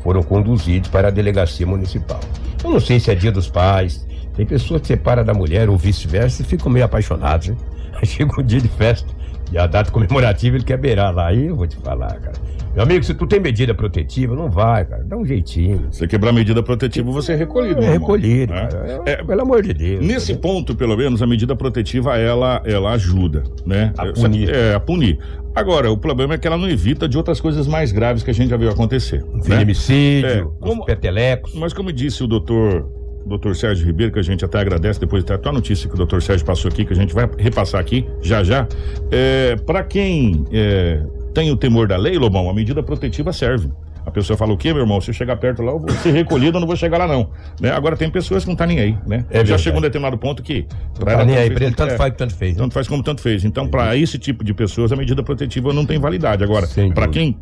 foram 0.00 0.22
conduzidos 0.22 0.88
para 0.88 1.08
a 1.08 1.10
delegacia 1.10 1.66
municipal. 1.66 2.20
Eu 2.62 2.70
não 2.70 2.78
sei 2.78 3.00
se 3.00 3.10
é 3.10 3.16
dia 3.16 3.32
dos 3.32 3.48
pais, 3.48 4.06
tem 4.36 4.46
pessoas 4.46 4.82
que 4.82 4.86
separam 4.86 5.24
da 5.24 5.34
mulher 5.34 5.68
ou 5.68 5.76
vice-versa 5.76 6.42
e 6.42 6.44
ficam 6.44 6.70
meio 6.70 6.84
apaixonados, 6.84 7.48
né? 7.48 7.56
Chega 8.04 8.40
um 8.40 8.44
dia 8.44 8.60
de 8.60 8.68
festa 8.68 9.08
e 9.52 9.58
a 9.58 9.66
data 9.66 9.90
comemorativa 9.90 10.56
ele 10.56 10.64
quer 10.64 10.76
beirar 10.76 11.14
lá. 11.14 11.28
Aí 11.28 11.46
eu 11.46 11.56
vou 11.56 11.66
te 11.66 11.76
falar, 11.76 12.14
cara. 12.20 12.36
Meu 12.74 12.82
amigo, 12.82 13.02
se 13.04 13.14
tu 13.14 13.26
tem 13.26 13.40
medida 13.40 13.74
protetiva, 13.74 14.34
não 14.36 14.50
vai, 14.50 14.84
cara. 14.84 15.02
Dá 15.02 15.16
um 15.16 15.24
jeitinho. 15.24 15.86
Se 15.90 16.06
quebrar 16.06 16.30
medida 16.32 16.62
protetiva, 16.62 17.10
você 17.10 17.32
é 17.32 17.36
recolhido. 17.36 17.80
É 17.80 17.84
irmão. 17.84 17.92
recolhido, 17.92 18.52
É. 18.52 18.66
cara. 18.66 19.02
É, 19.06 19.24
Pelo 19.24 19.40
amor 19.42 19.62
de 19.62 19.72
Deus. 19.72 20.04
Nesse 20.04 20.34
ponto, 20.34 20.74
pelo 20.74 20.94
menos, 20.94 21.22
a 21.22 21.26
medida 21.26 21.56
protetiva, 21.56 22.18
ela, 22.18 22.60
ela 22.66 22.90
ajuda, 22.92 23.44
né? 23.64 23.94
A 23.96 24.12
punir. 24.12 24.50
É, 24.54 24.74
a 24.74 24.80
punir. 24.80 25.18
Agora, 25.54 25.90
o 25.90 25.96
problema 25.96 26.34
é 26.34 26.38
que 26.38 26.46
ela 26.46 26.58
não 26.58 26.68
evita 26.68 27.08
de 27.08 27.16
outras 27.16 27.40
coisas 27.40 27.66
mais 27.66 27.92
graves 27.92 28.22
que 28.22 28.30
a 28.30 28.34
gente 28.34 28.50
já 28.50 28.58
viu 28.58 28.68
acontecer. 28.68 29.24
né? 29.32 29.42
Feminicídio, 29.42 30.28
É, 30.28 30.44
os 30.44 30.50
como- 30.60 30.84
petelecos. 30.84 31.54
Mas 31.54 31.72
como 31.72 31.90
disse 31.90 32.22
o 32.22 32.26
doutor, 32.26 32.86
doutor 33.26 33.54
Sérgio 33.56 33.84
Ribeiro, 33.86 34.12
que 34.12 34.18
a 34.18 34.22
gente 34.22 34.44
até 34.44 34.58
agradece 34.58 35.00
depois 35.00 35.24
da 35.24 35.36
tua 35.36 35.52
notícia 35.52 35.88
que 35.88 35.94
o 35.94 35.98
doutor 35.98 36.22
Sérgio 36.22 36.46
passou 36.46 36.70
aqui, 36.70 36.84
que 36.84 36.92
a 36.92 36.96
gente 36.96 37.14
vai 37.14 37.28
repassar 37.38 37.80
aqui 37.80 38.06
já 38.22 38.42
já. 38.42 38.66
É, 39.10 39.56
para 39.56 39.82
quem 39.82 40.44
é, 40.52 41.02
tem 41.34 41.50
o 41.50 41.56
temor 41.56 41.88
da 41.88 41.96
lei, 41.96 42.16
Lobão, 42.18 42.48
a 42.48 42.54
medida 42.54 42.82
protetiva 42.82 43.32
serve. 43.32 43.70
A 44.06 44.10
pessoa 44.10 44.36
fala 44.36 44.52
o 44.52 44.56
quê, 44.56 44.72
meu 44.72 44.82
irmão? 44.82 45.00
Se 45.00 45.10
eu 45.10 45.14
chegar 45.14 45.36
perto 45.36 45.62
lá, 45.62 45.72
eu 45.72 45.80
vou 45.80 45.90
ser 45.90 46.12
recolhido, 46.12 46.58
eu 46.58 46.60
não 46.60 46.66
vou 46.66 46.76
chegar 46.76 46.96
lá, 46.96 47.08
não. 47.08 47.28
Né? 47.60 47.72
Agora 47.72 47.96
tem 47.96 48.08
pessoas 48.08 48.44
que 48.44 48.48
não 48.48 48.54
tá 48.54 48.64
nem 48.64 48.78
aí, 48.78 48.96
né? 49.04 49.24
É 49.30 49.44
já 49.44 49.58
chegou 49.58 49.80
um 49.80 49.82
determinado 49.82 50.16
ponto 50.16 50.44
que. 50.44 50.64
pra 50.96 51.16
Tá 51.16 51.24
nem 51.24 51.34
tanto 51.34 51.40
aí, 51.40 51.48
fez 51.48 51.60
ele 51.60 51.74
tanto 51.74 51.92
é, 51.92 51.96
faz 51.96 52.12
que 52.12 52.18
tanto 52.18 52.34
fez. 52.36 52.56
tanto 52.56 52.72
faz 52.72 52.86
como 52.86 53.02
tanto 53.02 53.20
fez. 53.20 53.44
Então, 53.44 53.66
para 53.66 53.96
esse 53.96 54.16
tipo 54.16 54.44
de 54.44 54.54
pessoas, 54.54 54.92
a 54.92 54.96
medida 54.96 55.24
protetiva 55.24 55.72
não 55.72 55.84
tem 55.84 55.98
validade. 55.98 56.44
Agora, 56.44 56.68
para 56.94 57.08
quem 57.08 57.36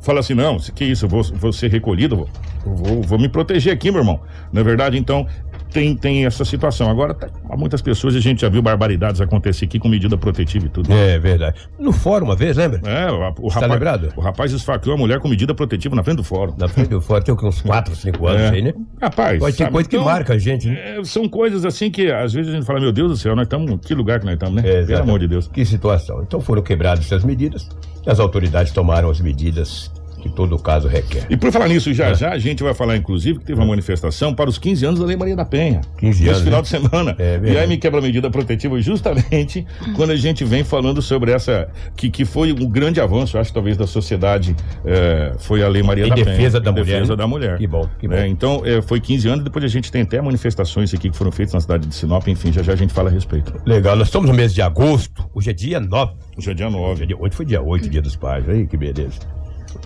fala 0.00 0.20
assim, 0.20 0.34
não, 0.34 0.56
que 0.58 0.84
isso, 0.84 1.04
eu 1.04 1.08
vou, 1.08 1.22
vou 1.22 1.52
ser 1.52 1.70
recolhido, 1.70 2.16
vou, 2.16 2.28
vou, 2.74 3.02
vou 3.02 3.18
me 3.18 3.28
proteger 3.28 3.72
aqui, 3.72 3.90
meu 3.90 4.00
irmão. 4.00 4.20
Na 4.52 4.62
verdade, 4.62 4.96
então, 4.98 5.26
tem, 5.72 5.94
tem 5.94 6.26
essa 6.26 6.44
situação. 6.44 6.90
Agora, 6.90 7.14
tá- 7.14 7.28
há 7.48 7.56
muitas 7.56 7.80
pessoas, 7.80 8.16
a 8.16 8.20
gente 8.20 8.40
já 8.40 8.48
viu 8.48 8.60
barbaridades 8.60 9.20
acontecer 9.20 9.66
aqui 9.66 9.78
com 9.78 9.88
medida 9.88 10.16
protetiva 10.18 10.66
e 10.66 10.68
tudo. 10.68 10.92
É 10.92 11.18
verdade. 11.18 11.60
No 11.78 11.92
fórum 11.92 12.24
uma 12.26 12.34
vez, 12.34 12.56
lembra? 12.56 12.80
É, 12.84 13.10
o, 13.10 13.28
o 13.40 13.48
Tá 13.48 13.54
rapaz, 13.54 13.72
lembrado? 13.72 14.12
o 14.16 14.20
rapaz 14.20 14.52
esfaqueou 14.52 14.94
a 14.94 14.98
mulher 14.98 15.20
com 15.20 15.28
medida 15.28 15.54
protetiva 15.54 15.94
na 15.94 16.02
frente 16.02 16.16
do 16.16 16.24
fórum. 16.24 16.54
Na 16.58 16.66
frente 16.66 16.88
do 16.88 17.00
fórum 17.00 17.22
tem 17.22 17.34
uns 17.34 17.60
4, 17.62 17.94
5 17.94 18.26
anos 18.26 18.40
É. 18.42 18.48
aí, 18.50 18.62
né? 18.62 18.72
Rapaz, 19.00 19.38
Pode 19.38 19.56
ter 19.56 19.70
coisa 19.70 19.88
que 19.88 19.96
então, 19.96 20.04
marca 20.06 20.34
a 20.34 20.38
gente, 20.38 20.68
né? 20.68 20.98
é, 20.98 21.04
são 21.04 21.28
coisas 21.28 21.64
assim 21.64 21.88
que 21.90 22.10
às 22.10 22.32
vezes 22.32 22.52
a 22.52 22.56
gente 22.56 22.66
fala, 22.66 22.80
meu 22.80 22.90
Deus 22.92 23.10
do 23.12 23.16
céu, 23.16 23.36
nós 23.36 23.44
estamos. 23.44 23.78
Que 23.86 23.94
lugar 23.94 24.18
que 24.18 24.24
nós 24.26 24.34
estamos, 24.34 24.60
né? 24.60 24.68
É, 24.68 24.84
Pelo 24.84 25.02
amor 25.02 25.20
de 25.20 25.28
Deus. 25.28 25.46
Que 25.46 25.64
situação. 25.64 26.22
Então 26.22 26.40
foram 26.40 26.62
quebradas 26.62 27.04
essas 27.04 27.22
medidas 27.22 27.68
as 28.06 28.18
autoridades 28.18 28.72
tomaram 28.72 29.10
as 29.10 29.20
medidas 29.20 29.90
que 30.20 30.28
todo 30.28 30.58
caso 30.58 30.86
requer. 30.88 31.26
E 31.30 31.36
por 31.36 31.50
falar 31.50 31.68
nisso, 31.68 31.90
É. 31.90 31.94
já 31.94 32.14
já 32.14 32.30
a 32.32 32.38
gente 32.38 32.62
vai 32.62 32.74
falar, 32.74 32.96
inclusive, 32.96 33.38
que 33.38 33.44
teve 33.44 33.58
uma 33.60 33.66
manifestação 33.66 34.34
para 34.34 34.48
os 34.50 34.58
15 34.58 34.84
anos 34.86 35.00
da 35.00 35.06
Lei 35.06 35.16
Maria 35.16 35.34
da 35.36 35.44
Penha. 35.44 35.80
15 35.98 36.20
Esse 36.22 36.28
anos, 36.30 36.42
final 36.42 36.58
né? 36.58 36.62
de 36.62 36.68
semana. 36.68 37.16
É 37.18 37.40
e 37.42 37.58
aí 37.58 37.66
me 37.66 37.76
quebra 37.76 37.98
a 37.98 38.02
medida 38.02 38.30
protetiva 38.30 38.80
justamente 38.80 39.66
quando 39.96 40.10
a 40.10 40.16
gente 40.16 40.44
vem 40.44 40.62
falando 40.64 41.00
sobre 41.02 41.32
essa. 41.32 41.68
Que, 41.96 42.10
que 42.10 42.24
foi 42.24 42.52
um 42.52 42.68
grande 42.68 43.00
avanço, 43.00 43.38
acho, 43.38 43.52
talvez, 43.52 43.76
da 43.76 43.86
sociedade. 43.86 44.54
é, 44.84 45.32
foi 45.38 45.62
a 45.62 45.68
Lei 45.68 45.82
Maria 45.82 46.06
Em 46.06 46.08
da 46.10 46.14
defesa 46.14 46.60
Penha. 46.60 46.60
da 46.60 46.70
em 46.70 46.72
mulher, 46.74 46.84
defesa 46.94 47.12
né? 47.12 47.16
da 47.16 47.26
mulher. 47.26 47.58
Que 47.58 47.66
bom, 47.66 47.88
que 47.98 48.06
bom. 48.08 48.14
Né? 48.14 48.28
Então, 48.28 48.62
é, 48.64 48.80
foi 48.82 49.00
15 49.00 49.28
anos, 49.28 49.44
depois 49.44 49.64
a 49.64 49.68
gente 49.68 49.90
tem 49.90 50.02
até 50.02 50.20
manifestações 50.20 50.92
aqui 50.94 51.10
que 51.10 51.16
foram 51.16 51.32
feitas 51.32 51.54
na 51.54 51.60
cidade 51.60 51.86
de 51.86 51.94
Sinop, 51.94 52.26
enfim, 52.28 52.52
já 52.52 52.62
já 52.62 52.72
a 52.72 52.76
gente 52.76 52.92
fala 52.92 53.08
a 53.08 53.12
respeito. 53.12 53.52
Legal, 53.66 53.96
nós 53.96 54.08
estamos 54.08 54.28
no 54.28 54.34
mês 54.34 54.52
de 54.54 54.60
agosto, 54.62 55.24
hoje 55.34 55.50
é 55.50 55.52
dia 55.52 55.80
9. 55.80 56.12
Hoje 56.38 56.50
é 56.50 56.54
dia 56.54 56.66
Hoje, 56.68 56.76
9. 56.76 57.02
é 57.02 57.06
dia, 57.06 57.16
hoje 57.18 57.34
foi 57.34 57.44
dia 57.46 57.62
8, 57.62 57.88
dia 57.88 58.02
dos 58.02 58.16
pais, 58.16 58.48
aí 58.48 58.66
que 58.66 58.76
beleza. 58.76 59.18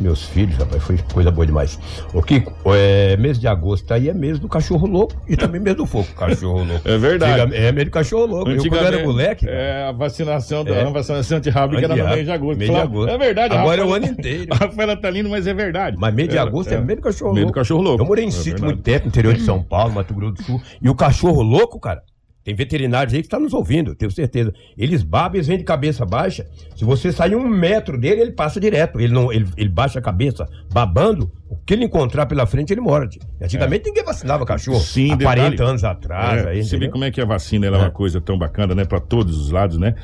Meus 0.01 0.23
filhos, 0.25 0.57
rapaz, 0.57 0.83
foi 0.83 0.99
coisa 1.13 1.31
boa 1.31 1.47
demais. 1.47 1.79
O 2.13 2.23
Kiko, 2.23 2.53
é, 2.75 3.17
mês 3.17 3.39
de 3.39 3.47
agosto 3.47 3.93
aí 3.93 4.09
é 4.09 4.15
mês 4.15 4.39
do 4.39 4.49
cachorro 4.49 4.87
louco 4.87 5.15
e 5.29 5.37
também 5.37 5.61
mês 5.61 5.77
do 5.77 5.87
fogo, 5.87 6.09
cachorro 6.17 6.65
louco. 6.65 6.83
É 6.89 6.99
verdade. 6.99 7.55
É 7.55 7.73
mês 7.73 7.87
do 7.87 7.91
cachorro 7.91 8.27
louco. 8.27 8.51
Eu 8.51 8.59
quando 8.69 8.87
era 8.87 9.03
moleque, 9.05 9.47
É, 9.49 9.87
a 9.89 9.93
vacinação, 9.93 10.65
da, 10.65 10.73
É. 10.75 10.83
a 10.87 10.91
vacinação 10.91 11.39
antirrábica 11.39 11.85
era 11.85 11.97
no 11.97 12.09
mês 12.09 12.25
de 12.25 12.33
agosto. 12.33 12.59
mês 12.59 12.71
de 12.71 12.77
agosto. 12.77 13.11
É 13.11 13.19
verdade. 13.19 13.55
Agora 13.57 13.81
é 13.81 13.85
o 13.85 13.93
ano 13.95 14.07
inteiro. 14.07 14.47
A 14.55 14.57
Rafaela 14.57 14.97
tá 14.97 15.11
lindo, 15.11 15.29
mas 15.29 15.47
é 15.47 15.55
verdade. 15.55 15.97
Mas 15.99 16.15
mês 16.15 16.29
de 16.29 16.39
agosto 16.39 16.73
é, 16.73 16.81
mês 16.81 16.99
do 16.99 17.03
cachorro 17.03 17.33
Mês 17.33 17.43
do 17.45 17.47
louco. 17.49 17.59
cachorro 17.61 17.83
louco. 17.83 18.03
Eu 18.03 18.07
morei 18.07 18.25
em 18.25 18.29
É 18.29 18.31
sítio 18.31 18.65
muito 18.65 18.83
tempo, 18.83 19.09
interior 19.09 19.35
de 19.35 19.43
São 19.43 19.63
Paulo, 19.63 19.93
Mato 19.95 20.13
Grosso 20.15 20.35
do 20.35 20.43
Sul. 20.43 20.63
E 20.83 20.89
o 20.89 20.95
cachorro 20.95 21.43
louco, 21.43 21.79
cara, 21.81 22.03
Tem 22.45 22.55
veterinários 22.55 23.15
aí 23.15 23.21
que 23.21 23.27
estão 23.27 23.41
nos 23.41 23.55
ouvindo, 23.55 23.95
tenho 23.95 24.11
certeza. 24.11 24.53
Eles 24.77 25.03
babam, 25.03 25.37
eles 25.37 25.47
vêm 25.47 25.57
de 25.57 25.65
cabeça 25.65 26.05
baixa. 26.05 26.47
Se 26.77 26.85
você 26.85 27.11
sair 27.11 27.35
um 27.35 27.49
metro 27.49 27.99
dele, 27.99 28.21
ele 28.21 28.33
passa 28.33 28.61
direto. 28.61 29.01
Ele, 29.01 29.15
não, 29.15 29.33
ele, 29.33 29.49
ele 29.57 29.71
baixa 29.71 29.99
a 29.99 30.03
cabeça 30.03 30.47
babando, 30.71 31.33
o 31.61 31.65
que 31.67 31.75
ele 31.75 31.85
encontrar 31.85 32.27
pela 32.27 32.47
frente, 32.47 32.73
ele 32.73 32.81
morde. 32.81 33.19
Antigamente 33.43 33.87
ninguém 33.87 34.05
vacinava 34.05 34.45
cachorro. 34.45 34.77
É. 34.79 34.81
Sim, 34.81 35.13
Há 35.13 35.17
detalhe. 35.17 35.41
40 35.43 35.65
anos 35.65 35.85
atrás. 35.85 36.45
É, 36.45 36.49
aí, 36.51 36.65
você 36.65 36.77
vê 36.77 36.89
como 36.89 37.05
é 37.05 37.11
que 37.11 37.21
a 37.21 37.25
vacina 37.25 37.67
é 37.67 37.71
uma 37.71 37.87
É. 37.87 37.91
coisa 37.91 38.21
tão 38.21 38.37
bacana, 38.39 38.75
né? 38.75 38.85
Pra 38.85 39.01
todos 39.01 39.39
os 39.39 39.51
lados, 39.51 39.79
né? 39.79 39.95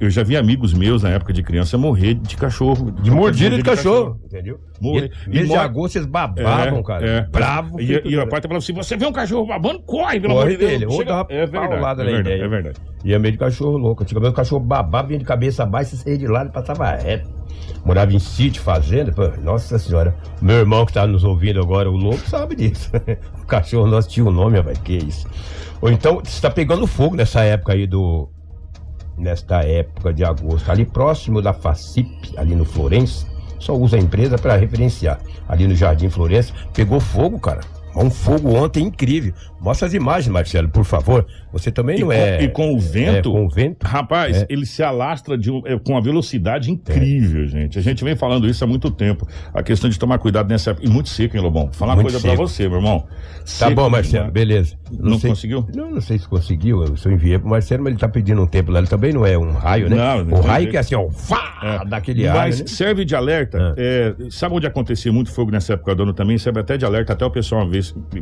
Eu 0.00 0.10
já 0.10 0.22
vi 0.22 0.36
amigos 0.36 0.72
meus 0.74 1.02
na 1.02 1.10
época 1.10 1.32
de 1.32 1.42
criança 1.42 1.76
morrer 1.78 2.14
de 2.14 2.36
cachorro. 2.36 2.90
De 2.90 3.10
mordida 3.10 3.56
de 3.56 3.62
cachorro, 3.62 4.20
entendeu? 4.24 4.58
Morrer. 4.80 5.10
E, 5.26 5.30
mês 5.30 5.48
de 5.48 5.56
agosto 5.56 5.96
eles 5.96 6.06
babavam, 6.08 6.82
cara. 6.82 7.06
É. 7.06 7.22
Bravo. 7.22 7.80
E, 7.80 7.86
feito 7.86 8.08
e 8.08 8.16
o 8.18 8.28
pai 8.28 8.40
falando 8.40 8.58
assim: 8.58 8.72
você 8.72 8.96
vê 8.96 9.06
um 9.06 9.12
cachorro 9.12 9.46
babando, 9.46 9.80
corre, 9.80 10.20
pelo 10.20 10.34
Corre 10.34 10.46
amor 10.46 10.50
de 10.52 10.56
Deus. 10.58 10.70
dele, 10.72 10.86
ou 10.86 11.04
dá 11.04 11.14
uma 11.16 11.26
é 11.28 11.46
verdade, 11.46 11.74
é 11.74 11.78
verdade, 11.78 12.20
ideia. 12.20 12.42
é 12.44 12.48
verdade. 12.48 12.76
E 13.04 13.12
é 13.14 13.18
meio 13.18 13.32
de 13.32 13.38
cachorro 13.38 13.76
louco. 13.76 14.02
Antigamente 14.02 14.32
o 14.32 14.36
cachorro 14.36 14.60
babava, 14.64 15.08
vinha 15.08 15.18
de 15.18 15.24
cabeça 15.24 15.64
baixa, 15.66 15.90
você 15.90 16.02
saía 16.04 16.18
de 16.18 16.26
lado 16.26 16.50
e 16.50 16.52
passava 16.52 16.90
reto. 16.96 17.28
Morava 17.84 18.12
em 18.12 18.18
sítio, 18.18 18.62
fazenda. 18.62 19.12
Pô, 19.12 19.26
nossa 19.42 19.78
senhora. 19.78 20.14
Meu 20.40 20.56
irmão 20.56 20.84
que 20.84 20.92
tá 20.92 21.06
nos 21.06 21.24
ouvindo 21.24 21.60
agora, 21.60 21.90
o 21.90 21.96
louco, 21.96 22.28
sabe 22.28 22.56
disso. 22.56 22.90
o 23.40 23.46
cachorro 23.46 23.86
nosso 23.86 24.08
tinha 24.08 24.26
um 24.26 24.30
nome, 24.30 24.60
vai 24.60 24.74
que 24.74 24.96
isso. 24.96 25.26
Ou 25.80 25.90
então, 25.90 26.20
você 26.22 26.40
tá 26.40 26.50
pegando 26.50 26.86
fogo 26.86 27.16
nessa 27.16 27.42
época 27.42 27.72
aí 27.72 27.86
do. 27.86 28.28
Nesta 29.16 29.64
época 29.64 30.12
de 30.12 30.24
agosto, 30.24 30.70
ali 30.70 30.84
próximo 30.84 31.42
da 31.42 31.52
FACIP, 31.52 32.34
ali 32.36 32.54
no 32.54 32.64
Florença, 32.64 33.26
só 33.58 33.74
usa 33.74 33.96
a 33.96 34.00
empresa 34.00 34.38
para 34.38 34.54
referenciar. 34.54 35.18
Ali 35.48 35.66
no 35.66 35.74
Jardim 35.74 36.08
Florença, 36.08 36.54
pegou 36.72 37.00
fogo, 37.00 37.38
cara. 37.40 37.60
Um 37.96 38.10
fogo 38.10 38.54
ontem 38.54 38.84
incrível. 38.84 39.32
Mostra 39.60 39.88
as 39.88 39.94
imagens, 39.94 40.28
Marcelo, 40.28 40.68
por 40.68 40.84
favor. 40.84 41.26
Você 41.52 41.70
também 41.72 41.96
E 41.96 42.00
não 42.00 42.06
com, 42.08 42.12
é. 42.12 42.42
e 42.44 42.48
com 42.48 42.72
o 42.74 42.78
vento, 42.78 43.28
É, 43.30 43.32
com 43.32 43.44
o 43.46 43.48
vento. 43.48 43.84
rapaz, 43.84 44.42
É. 44.42 44.46
ele 44.48 44.64
se 44.64 44.82
alastra 44.84 45.36
de 45.36 45.50
é, 45.66 45.76
com 45.78 45.92
uma 45.94 46.00
velocidade 46.00 46.70
incrível, 46.70 47.44
gente. 47.48 47.76
A 47.78 47.82
gente 47.82 48.04
vem 48.04 48.14
falando 48.14 48.48
isso 48.48 48.62
há 48.62 48.66
muito 48.66 48.88
tempo. 48.90 49.26
A 49.52 49.62
questão 49.62 49.90
de 49.90 49.98
tomar 49.98 50.18
cuidado 50.18 50.48
nessa 50.48 50.70
época. 50.70 50.86
E 50.86 50.90
muito 50.90 51.08
seco, 51.08 51.36
hein, 51.36 51.42
Lobão? 51.42 51.70
Falar 51.72 51.92
uma 51.94 52.02
Muito 52.02 52.12
coisa 52.12 52.20
pra 52.20 52.30
seco. 52.36 52.46
você, 52.48 52.68
meu 52.68 52.78
irmão. 52.78 53.00
Tá 53.00 53.06
Seco 53.44 53.74
bom, 53.74 53.90
Marcelo, 53.90 54.26
demais. 54.30 54.32
beleza. 54.32 54.76
Não 54.92 55.18
conseguiu? 55.18 55.66
Não, 55.74 55.90
não 55.90 56.00
sei 56.00 56.18
se 56.18 56.28
conseguiu. 56.28 56.84
Eu 56.84 56.96
só 56.96 57.10
enviei 57.10 57.38
pro 57.38 57.48
Marcelo, 57.48 57.82
mas 57.82 57.92
ele 57.92 58.00
tá 58.00 58.08
pedindo 58.08 58.40
um 58.42 58.46
tempo 58.46 58.70
lá. 58.70 58.78
Ele 58.78 58.86
também 58.88 59.12
não 59.12 59.26
é 59.26 59.36
um 59.36 59.50
raio, 59.52 59.88
né? 59.90 59.96
Não, 59.96 60.24
não 60.24 60.38
o 60.38 60.40
raio 60.40 60.70
que 60.70 60.76
é 60.76 60.80
assim, 60.80 60.94
ó, 60.94 61.08
fá, 61.10 61.82
daquele 61.88 62.28
ar. 62.28 62.36
Mas 62.36 62.60
Né? 62.60 62.66
serve 62.68 63.04
de 63.04 63.16
alerta. 63.16 63.74
é, 63.76 64.14
sabe 64.30 64.54
onde 64.54 64.66
acontecia 64.66 65.12
muito 65.12 65.32
fogo 65.32 65.50
nessa 65.50 65.72
época 65.72 65.94
do 65.94 66.02
ano 66.04 66.12
também? 66.12 66.38
Serve 66.38 66.60
até 66.60 66.76
de 66.76 66.84
alerta. 66.84 67.12
Até 67.14 67.24
o 67.24 67.30
pessoal 67.30 67.62
uma 67.62 67.70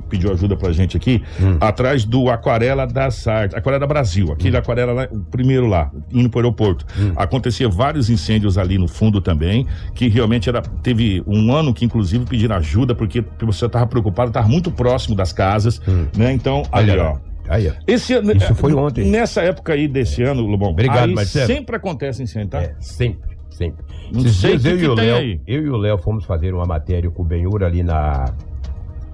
pediu 0.09 0.33
ajuda 0.33 0.57
pra 0.57 0.73
gente 0.73 0.97
aqui, 0.97 1.23
Hum. 1.41 1.57
atrás 1.61 2.05
do 2.05 2.31
Aquarela 2.31 2.87
das 2.87 3.27
Artes, 3.27 3.57
Aquarela 3.57 3.87
Brasil, 3.87 4.33
aquele 4.33 4.57
Aquarela 4.57 4.93
lá, 4.93 5.09
o 5.11 5.19
primeiro 5.21 5.67
lá, 5.67 5.91
indo 6.13 6.29
pro 6.31 6.41
aeroporto. 6.41 6.85
Hum. 6.99 7.13
Acontecia 7.17 7.69
vários 7.69 8.09
incêndios 8.11 8.57
ali 8.59 8.79
no 8.79 8.89
fundo 8.89 9.21
também, 9.21 9.67
que 9.95 10.09
realmente 10.09 10.49
era. 10.49 10.63
Teve 10.83 11.23
um 11.27 11.53
ano 11.55 11.73
que, 11.75 11.85
inclusive, 11.85 12.25
pediram 12.25 12.57
ajuda, 12.57 12.95
porque 12.95 13.25
você 13.41 13.69
tava 13.69 13.87
preocupado, 13.87 14.31
tava 14.31 14.49
muito 14.49 14.71
próximo 14.71 15.15
das 15.15 15.33
casas, 15.33 15.81
né? 16.17 16.33
Então, 16.33 16.63
ali, 16.73 16.91
Hum. 16.91 16.95
Olha 16.95 17.05
ó. 17.05 17.17
Aí. 17.49 17.73
Esse 17.87 18.13
Isso 18.15 18.53
é, 18.53 18.55
foi 18.55 18.75
ontem. 18.75 19.05
Nessa 19.09 19.41
época 19.43 19.73
aí 19.73 19.87
desse 19.87 20.21
ano, 20.23 20.43
Lobão, 20.43 20.71
Obrigado, 20.71 21.13
Marcelo. 21.15 21.47
sempre 21.47 21.77
acontece 21.77 22.21
incêndio, 22.23 22.49
tá? 22.49 22.61
É, 22.63 22.75
sempre, 22.81 23.37
sempre. 23.51 23.85
Não 24.13 24.21
Esses 24.21 24.37
sei 24.37 24.57
dias 24.57 24.63
que 24.81 24.85
eu, 24.85 24.95
que 24.97 25.01
e 25.01 25.05
Léo, 25.05 25.41
eu 25.47 25.63
e 25.63 25.69
o 25.71 25.77
Léo 25.77 25.99
fomos 25.99 26.25
fazer 26.25 26.53
uma 26.53 26.65
matéria 26.67 27.09
com 27.09 27.23
o 27.23 27.25
Benhur 27.25 27.63
ali 27.63 27.85
na, 27.85 28.25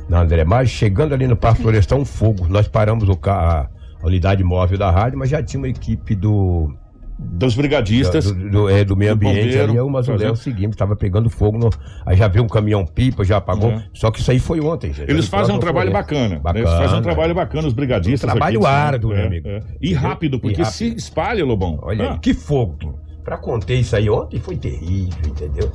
na 0.08 0.20
André 0.20 0.44
Mar, 0.44 0.66
chegando 0.66 1.14
ali 1.14 1.26
no 1.26 1.36
Parque 1.36 1.62
Florestal, 1.62 1.98
um 1.98 2.04
fogo. 2.04 2.46
Nós 2.48 2.68
paramos 2.68 3.08
o 3.08 3.16
carro, 3.16 3.68
a 4.02 4.06
unidade 4.06 4.42
móvel 4.44 4.78
da 4.78 4.90
rádio, 4.90 5.18
mas 5.18 5.30
já 5.30 5.42
tinha 5.42 5.60
uma 5.60 5.68
equipe 5.68 6.14
do, 6.14 6.72
Dos 7.18 7.54
brigadistas. 7.54 8.32
do, 8.32 8.50
do- 8.50 8.68
é, 8.68 8.84
do 8.84 8.96
meio 8.96 9.12
do 9.12 9.14
ambiente 9.14 9.44
bombeiro, 9.56 9.80
ali, 9.82 9.90
mas 9.90 10.08
o 10.08 10.34
seguimos, 10.36 10.74
estava 10.74 10.96
pegando 10.96 11.30
fogo. 11.30 11.56
no- 11.56 11.70
aí 12.04 12.16
já 12.16 12.26
veio 12.26 12.44
um 12.44 12.48
caminhão 12.48 12.84
pipa, 12.84 13.22
já 13.24 13.36
apagou. 13.36 13.70
É. 13.70 13.84
Só 13.94 14.10
que 14.10 14.18
isso 14.20 14.30
aí 14.30 14.40
foi 14.40 14.60
ontem, 14.60 14.92
gente. 14.92 15.08
Eles 15.08 15.28
fazem 15.28 15.54
um 15.54 15.58
trabalho 15.58 15.92
bacana. 15.92 16.28
né? 16.30 16.40
Bacana. 16.42 16.58
Eles 16.66 16.72
fazem 16.78 16.98
um 16.98 17.02
trabalho 17.02 17.34
bacana, 17.34 17.68
os 17.68 17.72
brigadistas. 17.74 18.28
Um 18.28 18.32
trabalho 18.32 18.58
aqui, 18.58 18.66
sim. 18.68 18.72
árduo, 18.74 19.12
É, 19.12 19.16
meu 19.18 19.26
amigo. 19.26 19.48
é. 19.48 19.60
E 19.80 19.92
rápido, 19.94 20.40
porque 20.40 20.60
E 20.60 20.64
rápido. 20.64 20.74
se 20.76 20.86
espalha, 20.96 21.44
Lobão. 21.44 21.78
Olha 21.82 22.12
Ah, 22.12 22.18
que 22.18 22.34
fogo. 22.34 22.98
Pra 23.24 23.37
conter 23.37 23.76
isso 23.76 23.94
aí 23.94 24.11
ontem 24.11 24.40
foi 24.40 24.56
terrível, 24.56 25.26
entendeu? 25.26 25.70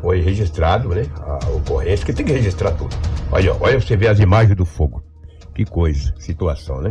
Foi 0.00 0.20
registrado, 0.20 0.88
né? 0.88 1.04
A 1.20 1.48
ocorrência, 1.50 1.98
porque 1.98 2.12
tem 2.12 2.26
que 2.26 2.32
registrar 2.32 2.72
tudo. 2.72 2.94
Olha, 3.30 3.54
olha 3.60 3.80
você 3.80 3.96
ver 3.96 4.08
as 4.08 4.18
imagens 4.18 4.56
do 4.56 4.64
fogo. 4.64 5.02
Que 5.54 5.64
coisa, 5.64 6.14
situação, 6.18 6.80
né? 6.80 6.90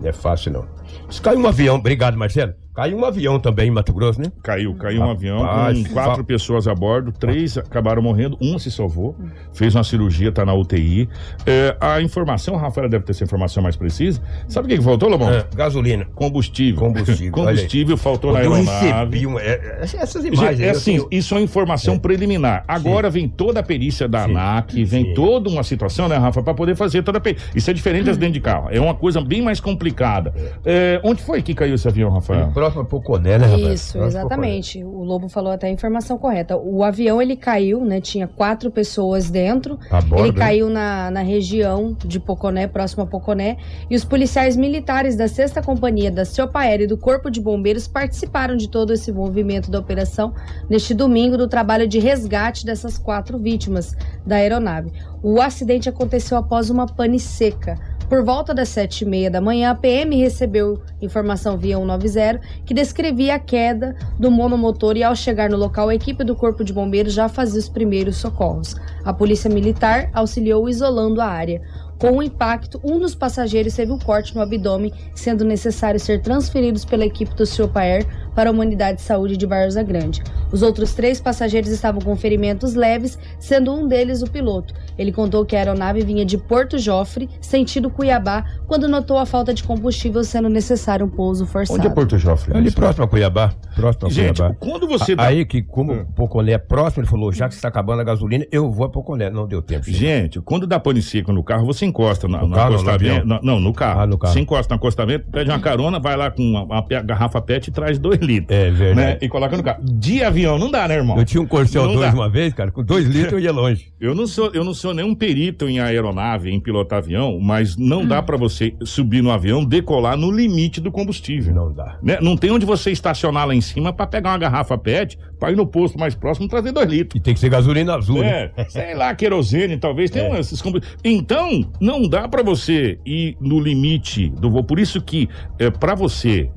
Não 0.00 0.08
é 0.08 0.12
fácil, 0.12 0.52
não. 0.52 0.66
Se 1.10 1.20
caiu 1.20 1.38
um 1.38 1.46
avião, 1.46 1.76
obrigado, 1.76 2.16
Marcelo. 2.16 2.54
Caiu 2.74 2.96
um 2.98 3.04
avião 3.04 3.38
também 3.40 3.66
em 3.68 3.70
Mato 3.70 3.92
Grosso, 3.92 4.20
né? 4.20 4.30
Caiu, 4.44 4.74
caiu 4.76 5.02
um 5.02 5.10
avião 5.10 5.38
com 5.38 5.92
quatro 5.92 6.24
pessoas 6.24 6.68
a 6.68 6.74
bordo, 6.74 7.10
três 7.10 7.58
acabaram 7.58 8.00
morrendo, 8.00 8.38
um 8.40 8.58
se 8.60 8.70
salvou, 8.70 9.16
fez 9.52 9.74
uma 9.74 9.82
cirurgia, 9.82 10.30
tá 10.30 10.46
na 10.46 10.54
UTI. 10.54 11.08
É, 11.44 11.76
a 11.80 12.00
informação, 12.00 12.54
a 12.54 12.58
Rafaela 12.60 12.88
deve 12.88 13.04
ter 13.04 13.10
essa 13.10 13.24
informação 13.24 13.60
mais 13.60 13.74
precisa. 13.74 14.22
Sabe 14.46 14.66
o 14.66 14.68
que, 14.70 14.78
que 14.78 14.84
faltou, 14.84 15.08
Lobão? 15.08 15.30
É, 15.32 15.44
gasolina. 15.54 16.06
Combustível. 16.14 16.80
Combustível. 16.80 17.32
Combustível 17.34 17.96
faltou 17.96 18.32
na 18.32 18.38
aeronave. 18.38 18.86
recebi 18.86 19.26
uma, 19.26 19.40
é, 19.42 19.78
é, 19.80 19.80
essas 19.82 20.24
imagens. 20.24 20.58
Gente, 20.58 20.66
é 20.66 20.70
assim, 20.70 20.92
tenho- 20.96 21.08
isso 21.10 21.34
é 21.34 21.40
informação 21.40 21.98
preliminar. 21.98 22.64
Agora 22.68 23.10
vem 23.10 23.28
toda 23.28 23.58
a 23.60 23.62
perícia 23.64 24.06
da 24.06 24.24
Sim. 24.24 24.30
ANAC, 24.30 24.84
vem 24.84 25.06
Sim. 25.06 25.14
toda 25.14 25.50
uma 25.50 25.64
situação, 25.64 26.08
né, 26.08 26.16
Rafa, 26.16 26.40
para 26.40 26.54
poder 26.54 26.76
fazer 26.76 27.02
toda 27.02 27.18
a 27.18 27.20
perícia. 27.20 27.48
Isso 27.54 27.68
é 27.68 27.74
diferente 27.74 28.04
das 28.06 28.16
dentro 28.16 28.34
de 28.34 28.40
carro. 28.40 28.68
É 28.70 28.80
uma 28.80 28.94
coisa 28.94 29.20
bem 29.20 29.42
mais 29.42 29.58
complicada. 29.58 30.32
É, 30.64 31.00
onde 31.02 31.20
foi 31.20 31.42
que 31.42 31.52
caiu 31.52 31.74
esse 31.74 31.88
avião, 31.88 32.10
Rafael? 32.10 32.52
Próximo 32.60 32.69
a 32.78 32.84
Poconé, 32.84 33.38
né, 33.38 33.46
rapaz? 33.46 33.80
Isso, 33.80 33.98
exatamente. 34.02 34.84
O 34.84 35.02
Lobo 35.02 35.28
falou 35.28 35.52
até 35.52 35.66
a 35.66 35.70
informação 35.70 36.16
correta. 36.16 36.56
O 36.56 36.84
avião 36.84 37.20
ele 37.20 37.36
caiu, 37.36 37.84
né? 37.84 38.00
Tinha 38.00 38.28
quatro 38.28 38.70
pessoas 38.70 39.30
dentro. 39.30 39.76
Poconé. 39.76 40.00
A 40.12 40.18
Ele 40.20 40.32
né? 40.32 40.38
caiu 40.38 40.70
na, 40.70 41.10
na 41.10 41.22
região 41.22 41.96
de 42.04 42.20
Poconé, 42.20 42.66
próximo 42.66 43.02
a 43.02 43.06
Poconé, 43.06 43.56
e 43.88 43.96
os 43.96 44.04
policiais 44.04 44.56
militares 44.56 45.16
da 45.16 45.26
6 45.26 45.54
Companhia 45.64 46.10
da 46.10 46.24
Ciopaer 46.24 46.82
e 46.82 46.86
do 46.86 46.96
Corpo 46.96 47.30
de 47.30 47.40
Bombeiros 47.40 47.88
participaram 47.88 48.56
de 48.56 48.68
todo 48.68 48.92
esse 48.92 49.12
movimento 49.12 49.70
da 49.70 49.78
operação 49.78 50.34
neste 50.68 50.94
domingo 50.94 51.36
do 51.36 51.48
trabalho 51.48 51.88
de 51.88 51.98
resgate 51.98 52.64
dessas 52.64 52.98
quatro 52.98 53.38
vítimas 53.38 53.96
da 54.26 54.36
aeronave. 54.36 54.92
O 55.22 55.40
acidente 55.40 55.88
aconteceu 55.88 56.38
após 56.38 56.70
uma 56.70 56.86
pane 56.86 57.20
seca. 57.20 57.78
Por 58.10 58.24
volta 58.24 58.52
das 58.52 58.68
sete 58.70 59.02
e 59.02 59.06
meia 59.06 59.30
da 59.30 59.40
manhã, 59.40 59.70
a 59.70 59.74
PM 59.76 60.16
recebeu 60.16 60.82
informação 61.00 61.56
via 61.56 61.78
190 61.78 62.40
que 62.66 62.74
descrevia 62.74 63.36
a 63.36 63.38
queda 63.38 63.94
do 64.18 64.32
monomotor 64.32 64.96
e 64.96 65.04
ao 65.04 65.14
chegar 65.14 65.48
no 65.48 65.56
local, 65.56 65.88
a 65.88 65.94
equipe 65.94 66.24
do 66.24 66.34
Corpo 66.34 66.64
de 66.64 66.72
Bombeiros 66.72 67.12
já 67.12 67.28
fazia 67.28 67.60
os 67.60 67.68
primeiros 67.68 68.16
socorros. 68.16 68.74
A 69.04 69.12
polícia 69.12 69.48
militar 69.48 70.10
auxiliou 70.12 70.68
isolando 70.68 71.20
a 71.20 71.26
área. 71.26 71.62
Com 72.00 72.16
o 72.16 72.22
impacto, 72.22 72.80
um 72.82 72.98
dos 72.98 73.14
passageiros 73.14 73.74
teve 73.74 73.92
um 73.92 73.98
corte 73.98 74.34
no 74.34 74.40
abdômen, 74.40 74.90
sendo 75.14 75.44
necessário 75.44 76.00
ser 76.00 76.22
transferidos 76.22 76.82
pela 76.82 77.04
equipe 77.04 77.34
do 77.34 77.44
Siopaer 77.44 78.06
para 78.34 78.50
uma 78.50 78.62
unidade 78.62 78.96
de 78.96 79.02
saúde 79.02 79.36
de 79.36 79.44
Varza 79.44 79.82
Grande. 79.82 80.22
Os 80.50 80.62
outros 80.62 80.94
três 80.94 81.20
passageiros 81.20 81.70
estavam 81.70 82.00
com 82.00 82.16
ferimentos 82.16 82.74
leves, 82.74 83.18
sendo 83.38 83.74
um 83.74 83.86
deles 83.86 84.22
o 84.22 84.30
piloto. 84.30 84.72
Ele 85.00 85.12
contou 85.12 85.46
que 85.46 85.56
a 85.56 85.60
aeronave 85.60 86.02
vinha 86.04 86.26
de 86.26 86.36
Porto 86.36 86.76
Jofre, 86.76 87.26
sentido 87.40 87.88
Cuiabá, 87.88 88.44
quando 88.66 88.86
notou 88.86 89.16
a 89.16 89.24
falta 89.24 89.54
de 89.54 89.62
combustível, 89.64 90.22
sendo 90.22 90.50
necessário 90.50 91.06
um 91.06 91.08
pouso 91.08 91.46
forçado. 91.46 91.78
Onde 91.78 91.86
é 91.88 91.90
Porto 91.90 92.18
Jofre? 92.18 92.54
Ali 92.54 92.70
próximo 92.70 93.04
a 93.06 93.08
Cuiabá. 93.08 93.54
Próximo 93.74 94.08
a 94.08 94.10
Gente, 94.10 94.36
Cuiabá. 94.36 94.54
quando 94.60 94.86
você 94.86 95.12
A- 95.12 95.16
dá... 95.16 95.24
Aí 95.28 95.46
que, 95.46 95.62
como 95.62 95.92
o 95.94 96.04
Poconé 96.12 96.52
é 96.52 96.58
próximo, 96.58 97.02
ele 97.02 97.08
falou: 97.10 97.32
já 97.32 97.48
que 97.48 97.54
está 97.54 97.68
acabando 97.68 98.00
a 98.00 98.04
gasolina, 98.04 98.44
eu 98.52 98.70
vou 98.70 98.84
a 98.84 98.90
Poconé. 98.90 99.30
Não 99.30 99.46
deu 99.48 99.62
tempo. 99.62 99.84
gente. 99.86 99.96
Gente, 99.98 100.40
quando 100.42 100.66
dá 100.66 100.78
pane 100.78 101.00
seca 101.00 101.32
no 101.32 101.42
carro, 101.42 101.64
você 101.64 101.86
encosta 101.86 102.28
na, 102.28 102.42
No 102.42 102.48
no 102.48 102.54
carro, 102.54 102.70
no 102.70 102.74
acostamento. 102.80 103.26
na- 103.26 103.40
não, 103.42 103.58
no 103.58 103.72
carro. 103.72 104.00
Ah, 104.00 104.06
no 104.06 104.18
carro. 104.18 104.34
Você 104.34 104.40
encosta 104.40 104.74
no 104.74 104.76
acostamento, 104.76 105.30
pede 105.30 105.48
uma 105.48 105.58
carona, 105.60 105.98
vai 105.98 106.14
lá 106.16 106.30
com 106.30 106.42
uma, 106.42 106.62
uma 106.64 106.82
garrafa 107.02 107.40
PET 107.40 107.68
e 107.68 107.72
traz 107.72 107.98
dois 107.98 108.18
litros. 108.20 108.54
É 108.56 108.64
Né? 108.66 108.70
verdade. 108.70 109.18
E 109.24 109.28
coloca 109.30 109.56
no 109.56 109.62
carro. 109.62 109.80
De 109.82 110.22
avião, 110.22 110.58
não 110.58 110.70
dá, 110.70 110.86
né, 110.86 110.96
irmão? 110.96 111.16
Eu 111.16 111.24
tinha 111.24 111.40
um 111.42 111.46
Corcel 111.46 111.86
Não 111.86 111.94
2 111.94 112.10
dá. 112.10 112.14
uma 112.18 112.28
vez, 112.28 112.52
cara, 112.52 112.70
com 112.70 112.82
dois 112.84 113.06
litros 113.06 113.32
eu 113.32 113.38
ia 113.40 113.52
longe. 113.52 113.92
Eu 113.98 114.14
não 114.14 114.26
sou, 114.26 114.50
eu 114.52 114.62
não 114.64 114.74
sou 114.74 114.89
nenhum 114.94 115.14
perito 115.14 115.68
em 115.68 115.78
aeronave, 115.80 116.50
em 116.50 116.60
pilotar 116.60 116.98
avião, 116.98 117.38
mas 117.40 117.76
não 117.76 118.04
dá 118.06 118.22
pra 118.22 118.36
você 118.36 118.74
subir 118.82 119.22
no 119.22 119.30
avião, 119.30 119.64
decolar 119.64 120.16
no 120.16 120.30
limite 120.30 120.80
do 120.80 120.90
combustível. 120.90 121.54
Não 121.54 121.72
dá. 121.72 121.98
Né? 122.02 122.18
Não 122.20 122.36
tem 122.36 122.50
onde 122.50 122.66
você 122.66 122.90
estacionar 122.90 123.46
lá 123.46 123.54
em 123.54 123.60
cima 123.60 123.92
pra 123.92 124.06
pegar 124.06 124.30
uma 124.30 124.38
garrafa 124.38 124.76
PET, 124.76 125.18
pra 125.38 125.50
ir 125.50 125.56
no 125.56 125.66
posto 125.66 125.98
mais 125.98 126.14
próximo 126.14 126.46
e 126.46 126.48
trazer 126.48 126.72
dois 126.72 126.88
litros. 126.88 127.18
E 127.18 127.22
tem 127.22 127.32
que 127.34 127.40
ser 127.40 127.48
gasolina 127.48 127.94
azul, 127.94 128.20
né? 128.20 128.50
É, 128.56 128.64
sei 128.68 128.94
lá, 128.94 129.14
querosene, 129.14 129.76
talvez. 129.78 130.10
Tem 130.10 130.22
É. 130.22 130.38
esses 130.40 130.60
combustíveis. 130.60 130.98
Então, 131.04 131.64
não 131.80 132.06
dá 132.08 132.28
pra 132.28 132.42
você 132.42 132.98
ir 133.06 133.36
no 133.40 133.58
limite 133.58 134.28
do 134.28 134.50
voo. 134.50 134.62
Por 134.64 134.78
isso 134.78 135.00
que, 135.00 135.28
é, 135.58 135.70
para 135.70 135.94
você 135.94 136.50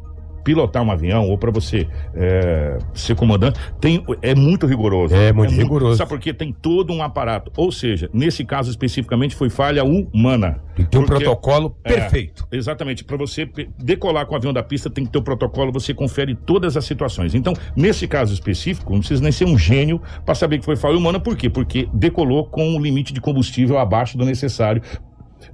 pilotar 0.44 0.84
um 0.84 0.92
avião 0.92 1.30
ou 1.30 1.38
para 1.38 1.52
você 1.52 1.88
é, 2.14 2.78
ser 2.94 3.16
comandante, 3.16 3.60
tem, 3.80 4.04
é 4.22 4.36
muito 4.36 4.66
rigoroso. 4.66 5.16
É 5.16 5.32
muito 5.32 5.54
rigoroso. 5.54 5.98
Sabe 5.98 6.10
porque 6.10 6.34
tem 6.34 6.52
todo 6.52 6.92
um 6.94 7.02
aparato. 7.02 7.52
Ou 7.56 7.72
seja, 7.72 8.10
nesse 8.14 8.44
caso 8.44 8.70
especificamente 8.70 9.36
foi 9.36 9.50
falha 9.50 9.84
humana. 9.84 10.62
Tem 10.76 10.86
que 10.86 10.92
ter 10.92 10.98
um 10.98 11.06
protocolo 11.06 11.78
É, 11.84 11.94
perfeito. 11.94 12.48
exatamente. 12.52 13.04
Para 13.04 13.18
você 13.18 13.50
decolar 13.78 14.26
com 14.26 14.34
o 14.34 14.38
avião 14.38 14.52
da 14.52 14.64
pista, 14.64 14.90
tem 14.90 15.06
que 15.06 15.12
ter 15.12 15.20
o 15.20 15.24
protocolo, 15.24 15.72
você 15.72 15.94
confere 15.94 16.36
todas 16.36 16.76
as 16.76 16.86
situações. 16.86 17.36
Então, 17.36 17.54
nesse 17.76 18.08
caso 18.08 18.34
específico, 18.34 18.92
não 18.92 19.00
precisa 19.00 19.22
nem 19.22 19.32
ser 19.32 19.46
um 19.46 19.58
gênio 19.58 20.02
para 20.26 20.36
saber 20.36 20.60
que 20.60 20.66
foi 20.66 20.76
falha 20.76 20.98
humana. 20.98 21.20
Por 21.20 21.36
quê? 21.38 21.50
Porque 21.50 21.88
decolou 21.94 22.46
com 22.46 22.76
um 22.76 22.82
limite 22.82 23.14
de 23.14 23.22
combustível 23.22 23.78
abaixo 23.78 24.18
do 24.18 24.26
necessário. 24.26 24.82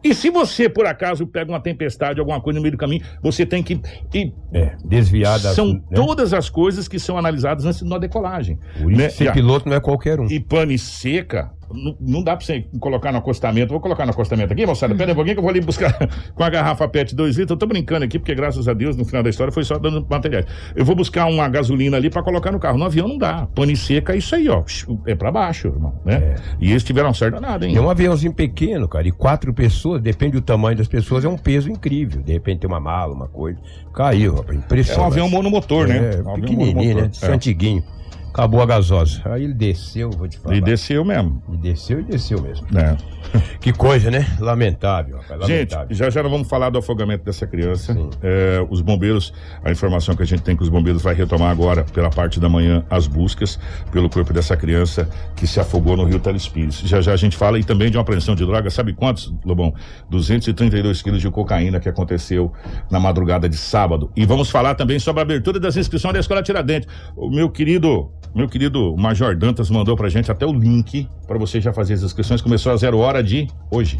E 0.03 0.13
se 0.13 0.29
você, 0.29 0.69
por 0.69 0.85
acaso, 0.85 1.27
pega 1.27 1.51
uma 1.51 1.59
tempestade, 1.59 2.19
alguma 2.19 2.39
coisa 2.41 2.57
no 2.57 2.61
meio 2.63 2.71
do 2.73 2.77
caminho, 2.77 3.03
você 3.21 3.45
tem 3.45 3.61
que. 3.61 3.79
E 4.13 4.31
É, 4.53 4.75
desviada. 4.85 5.53
são 5.53 5.73
né? 5.73 5.81
todas 5.93 6.33
as 6.33 6.49
coisas 6.49 6.87
que 6.87 6.97
são 6.99 7.17
analisadas 7.17 7.65
antes 7.65 7.81
da 7.83 7.97
decolagem. 7.97 8.57
Por 8.81 8.91
isso, 8.91 9.01
né? 9.01 9.09
ser 9.09 9.33
piloto 9.33 9.67
não 9.67 9.75
é 9.75 9.79
qualquer 9.79 10.19
um. 10.19 10.25
e 10.27 10.39
pane 10.39 10.77
seca, 10.77 11.51
não, 11.73 11.95
não 11.99 12.23
dá 12.23 12.35
pra 12.35 12.45
você 12.45 12.65
colocar 12.79 13.11
no 13.11 13.17
acostamento. 13.19 13.71
Vou 13.71 13.79
colocar 13.79 14.05
no 14.05 14.11
acostamento 14.11 14.53
aqui, 14.53 14.65
moçada. 14.65 14.95
Pera 14.95 15.11
um 15.11 15.15
pouquinho 15.15 15.35
que 15.35 15.39
eu 15.39 15.43
vou 15.43 15.49
ali 15.51 15.61
buscar 15.61 15.93
com 16.35 16.43
a 16.43 16.49
garrafa 16.49 16.87
PET 16.87 17.15
2 17.15 17.37
litros. 17.37 17.51
Eu 17.51 17.57
tô 17.57 17.65
brincando 17.65 18.05
aqui, 18.05 18.17
porque 18.19 18.33
graças 18.35 18.67
a 18.67 18.73
Deus, 18.73 18.95
no 18.95 19.05
final 19.05 19.23
da 19.23 19.29
história, 19.29 19.51
foi 19.51 19.63
só 19.63 19.77
dando 19.77 20.05
materiais. 20.09 20.45
Eu 20.75 20.83
vou 20.85 20.95
buscar 20.95 21.25
uma 21.25 21.47
gasolina 21.49 21.97
ali 21.97 22.09
pra 22.09 22.23
colocar 22.23 22.51
no 22.51 22.59
carro. 22.59 22.77
No 22.77 22.85
avião 22.85 23.07
não 23.07 23.17
dá. 23.17 23.47
Pane 23.53 23.75
seca 23.75 24.13
é 24.13 24.17
isso 24.17 24.35
aí, 24.35 24.49
ó. 24.49 24.63
É 25.05 25.15
pra 25.15 25.31
baixo, 25.31 25.67
irmão, 25.67 25.93
né? 26.05 26.35
E 26.59 26.71
eles 26.71 26.83
tiveram 26.83 27.13
sorte 27.13 27.39
nada, 27.39 27.65
hein? 27.65 27.75
É 27.75 27.81
um 27.81 27.89
aviãozinho 27.89 28.33
pequeno, 28.33 28.87
cara, 28.87 29.07
e 29.07 29.11
quatro 29.11 29.53
pessoas, 29.53 30.01
depende 30.01 30.33
do 30.33 30.41
tamanho 30.41 30.77
das 30.77 30.87
pessoas, 30.87 31.23
é 31.25 31.29
um 31.29 31.37
peso 31.37 31.69
incrível. 31.69 32.21
De 32.21 32.33
repente 32.33 32.59
tem 32.61 32.67
uma 32.69 32.79
mala, 32.79 33.13
uma 33.13 33.27
coisa. 33.27 33.59
Caiu, 33.93 34.35
rapaz, 34.35 34.57
É 34.57 34.59
impressionante. 34.59 35.03
um 35.03 35.07
avião 35.07 35.29
monomotor, 35.29 35.87
né? 35.87 36.11
É, 36.15 36.21
um 36.21 36.33
pequenininho, 36.35 36.67
né? 36.67 36.73
monomotor. 36.73 37.07
Desse 37.09 37.25
antiguinho. 37.25 37.83
Acabou 38.29 38.61
a 38.61 38.65
gasosa. 38.65 39.21
Aí 39.25 39.43
ele 39.43 39.53
desceu, 39.53 40.09
vou 40.11 40.27
te 40.27 40.37
É. 40.37 40.39
falar. 40.39 40.55
E 40.55 40.61
desceu 40.61 41.03
mesmo. 41.03 41.41
E 41.51 41.57
desceu 41.57 41.99
e 41.99 42.03
desceu 42.03 42.41
mesmo. 42.41 42.65
né? 42.71 42.95
Que 43.59 43.73
coisa, 43.73 44.09
né? 44.09 44.25
Lamentável, 44.39 45.17
rapaz, 45.17 45.41
Gente, 45.45 45.71
lamentável. 45.73 45.95
já 45.95 46.09
já 46.09 46.23
nós 46.23 46.31
vamos 46.31 46.47
falar 46.47 46.69
do 46.69 46.79
afogamento 46.79 47.25
dessa 47.25 47.45
criança. 47.45 47.95
É, 48.23 48.65
os 48.69 48.79
bombeiros, 48.81 49.33
a 49.63 49.69
informação 49.69 50.15
que 50.15 50.23
a 50.23 50.25
gente 50.25 50.41
tem 50.41 50.55
que 50.55 50.63
os 50.63 50.69
bombeiros 50.69 51.01
vai 51.01 51.13
retomar 51.13 51.51
agora, 51.51 51.83
pela 51.83 52.09
parte 52.09 52.39
da 52.39 52.47
manhã, 52.47 52.83
as 52.89 53.05
buscas 53.07 53.59
pelo 53.91 54.09
corpo 54.09 54.31
dessa 54.33 54.55
criança 54.55 55.07
que 55.35 55.45
se 55.45 55.59
afogou 55.59 55.97
no 55.97 56.05
rio 56.05 56.19
Telespires. 56.19 56.79
Já 56.79 57.01
já 57.01 57.11
a 57.11 57.17
gente 57.17 57.35
fala 57.35 57.59
e 57.59 57.63
também 57.63 57.91
de 57.91 57.97
uma 57.97 58.01
apreensão 58.03 58.33
de 58.33 58.45
droga. 58.45 58.69
Sabe 58.69 58.93
quantos, 58.93 59.31
Lobão? 59.45 59.73
232 60.09 61.01
quilos 61.01 61.21
de 61.21 61.29
cocaína 61.29 61.79
que 61.79 61.89
aconteceu 61.89 62.51
na 62.89 62.99
madrugada 62.99 63.47
de 63.49 63.57
sábado. 63.57 64.11
E 64.15 64.25
vamos 64.25 64.49
falar 64.49 64.75
também 64.75 64.97
sobre 64.99 65.19
a 65.19 65.23
abertura 65.23 65.59
das 65.59 65.75
inscrições 65.77 66.13
da 66.13 66.19
Escola 66.19 66.41
Tiradentes. 66.41 66.87
O 67.15 67.29
meu 67.29 67.49
querido, 67.49 68.11
meu 68.33 68.47
querido 68.47 68.95
Major 68.95 69.35
Dantas 69.35 69.69
mandou 69.69 69.95
pra 69.97 70.09
gente 70.09 70.31
até 70.31 70.45
o 70.45 70.53
link 70.53 71.07
para 71.27 71.37
você 71.37 71.59
já 71.59 71.73
fazer 71.73 71.95
as 71.95 72.03
inscrições. 72.03 72.41
Começou 72.41 72.71
a 72.71 72.77
zero 72.77 72.99
hora 72.99 73.23
de 73.23 73.47
hoje. 73.71 73.97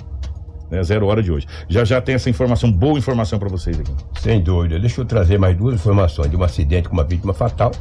Né, 0.69 0.83
zero 0.83 1.07
hora 1.07 1.23
de 1.23 1.31
hoje. 1.31 1.47
Já 1.67 1.83
já 1.83 1.99
tem 1.99 2.13
essa 2.13 2.29
informação, 2.29 2.71
boa 2.71 2.97
informação 2.97 3.39
para 3.39 3.49
vocês 3.49 3.79
aqui. 3.79 3.91
Sem 4.19 4.41
dúvida. 4.41 4.79
Deixa 4.79 5.01
eu 5.01 5.05
trazer 5.05 5.39
mais 5.39 5.57
duas 5.57 5.75
informações 5.75 6.29
de 6.29 6.37
um 6.37 6.43
acidente 6.43 6.87
com 6.87 6.93
uma 6.93 7.03
vítima 7.03 7.33
fatal 7.33 7.71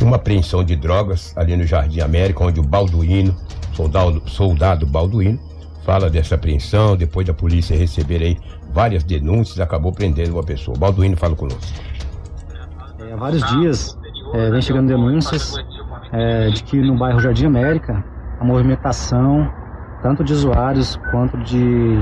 e 0.00 0.04
uma 0.04 0.16
apreensão 0.16 0.62
de 0.62 0.76
drogas 0.76 1.36
ali 1.36 1.56
no 1.56 1.64
Jardim 1.64 2.00
América, 2.00 2.44
onde 2.44 2.60
o 2.60 2.62
Balduino, 2.62 3.36
soldado, 3.74 4.22
soldado 4.26 4.86
Balduino, 4.86 5.40
fala 5.84 6.08
dessa 6.08 6.36
apreensão, 6.36 6.96
depois 6.96 7.26
da 7.26 7.34
polícia 7.34 7.76
receber 7.76 8.22
aí 8.22 8.38
várias 8.72 9.02
denúncias, 9.02 9.58
acabou 9.58 9.90
prendendo 9.90 10.34
uma 10.34 10.44
pessoa. 10.44 10.76
Balduino 10.78 11.16
fala 11.16 11.34
conosco. 11.34 11.60
É, 13.00 13.12
há 13.12 13.16
vários 13.16 13.44
dias 13.50 13.98
é, 14.34 14.50
vem 14.50 14.62
chegando 14.62 14.86
denúncias 14.86 15.54
é, 16.12 16.48
de 16.48 16.62
que 16.62 16.80
no 16.80 16.96
bairro 16.96 17.20
Jardim 17.20 17.46
América 17.46 18.04
a 18.40 18.44
movimentação 18.44 19.50
tanto 20.02 20.22
de 20.22 20.32
usuários 20.32 21.00
quanto 21.10 21.36
de, 21.38 21.98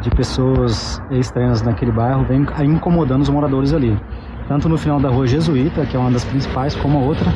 de 0.00 0.10
pessoas 0.10 1.00
estranhas 1.10 1.62
naquele 1.62 1.92
bairro 1.92 2.24
vem 2.24 2.46
incomodando 2.64 3.22
os 3.22 3.28
moradores 3.28 3.72
ali. 3.72 3.98
Tanto 4.48 4.68
no 4.68 4.76
final 4.76 5.00
da 5.00 5.08
rua 5.08 5.26
Jesuíta, 5.26 5.86
que 5.86 5.96
é 5.96 6.00
uma 6.00 6.10
das 6.10 6.24
principais, 6.24 6.74
como 6.74 6.98
a 6.98 7.02
outra, 7.02 7.32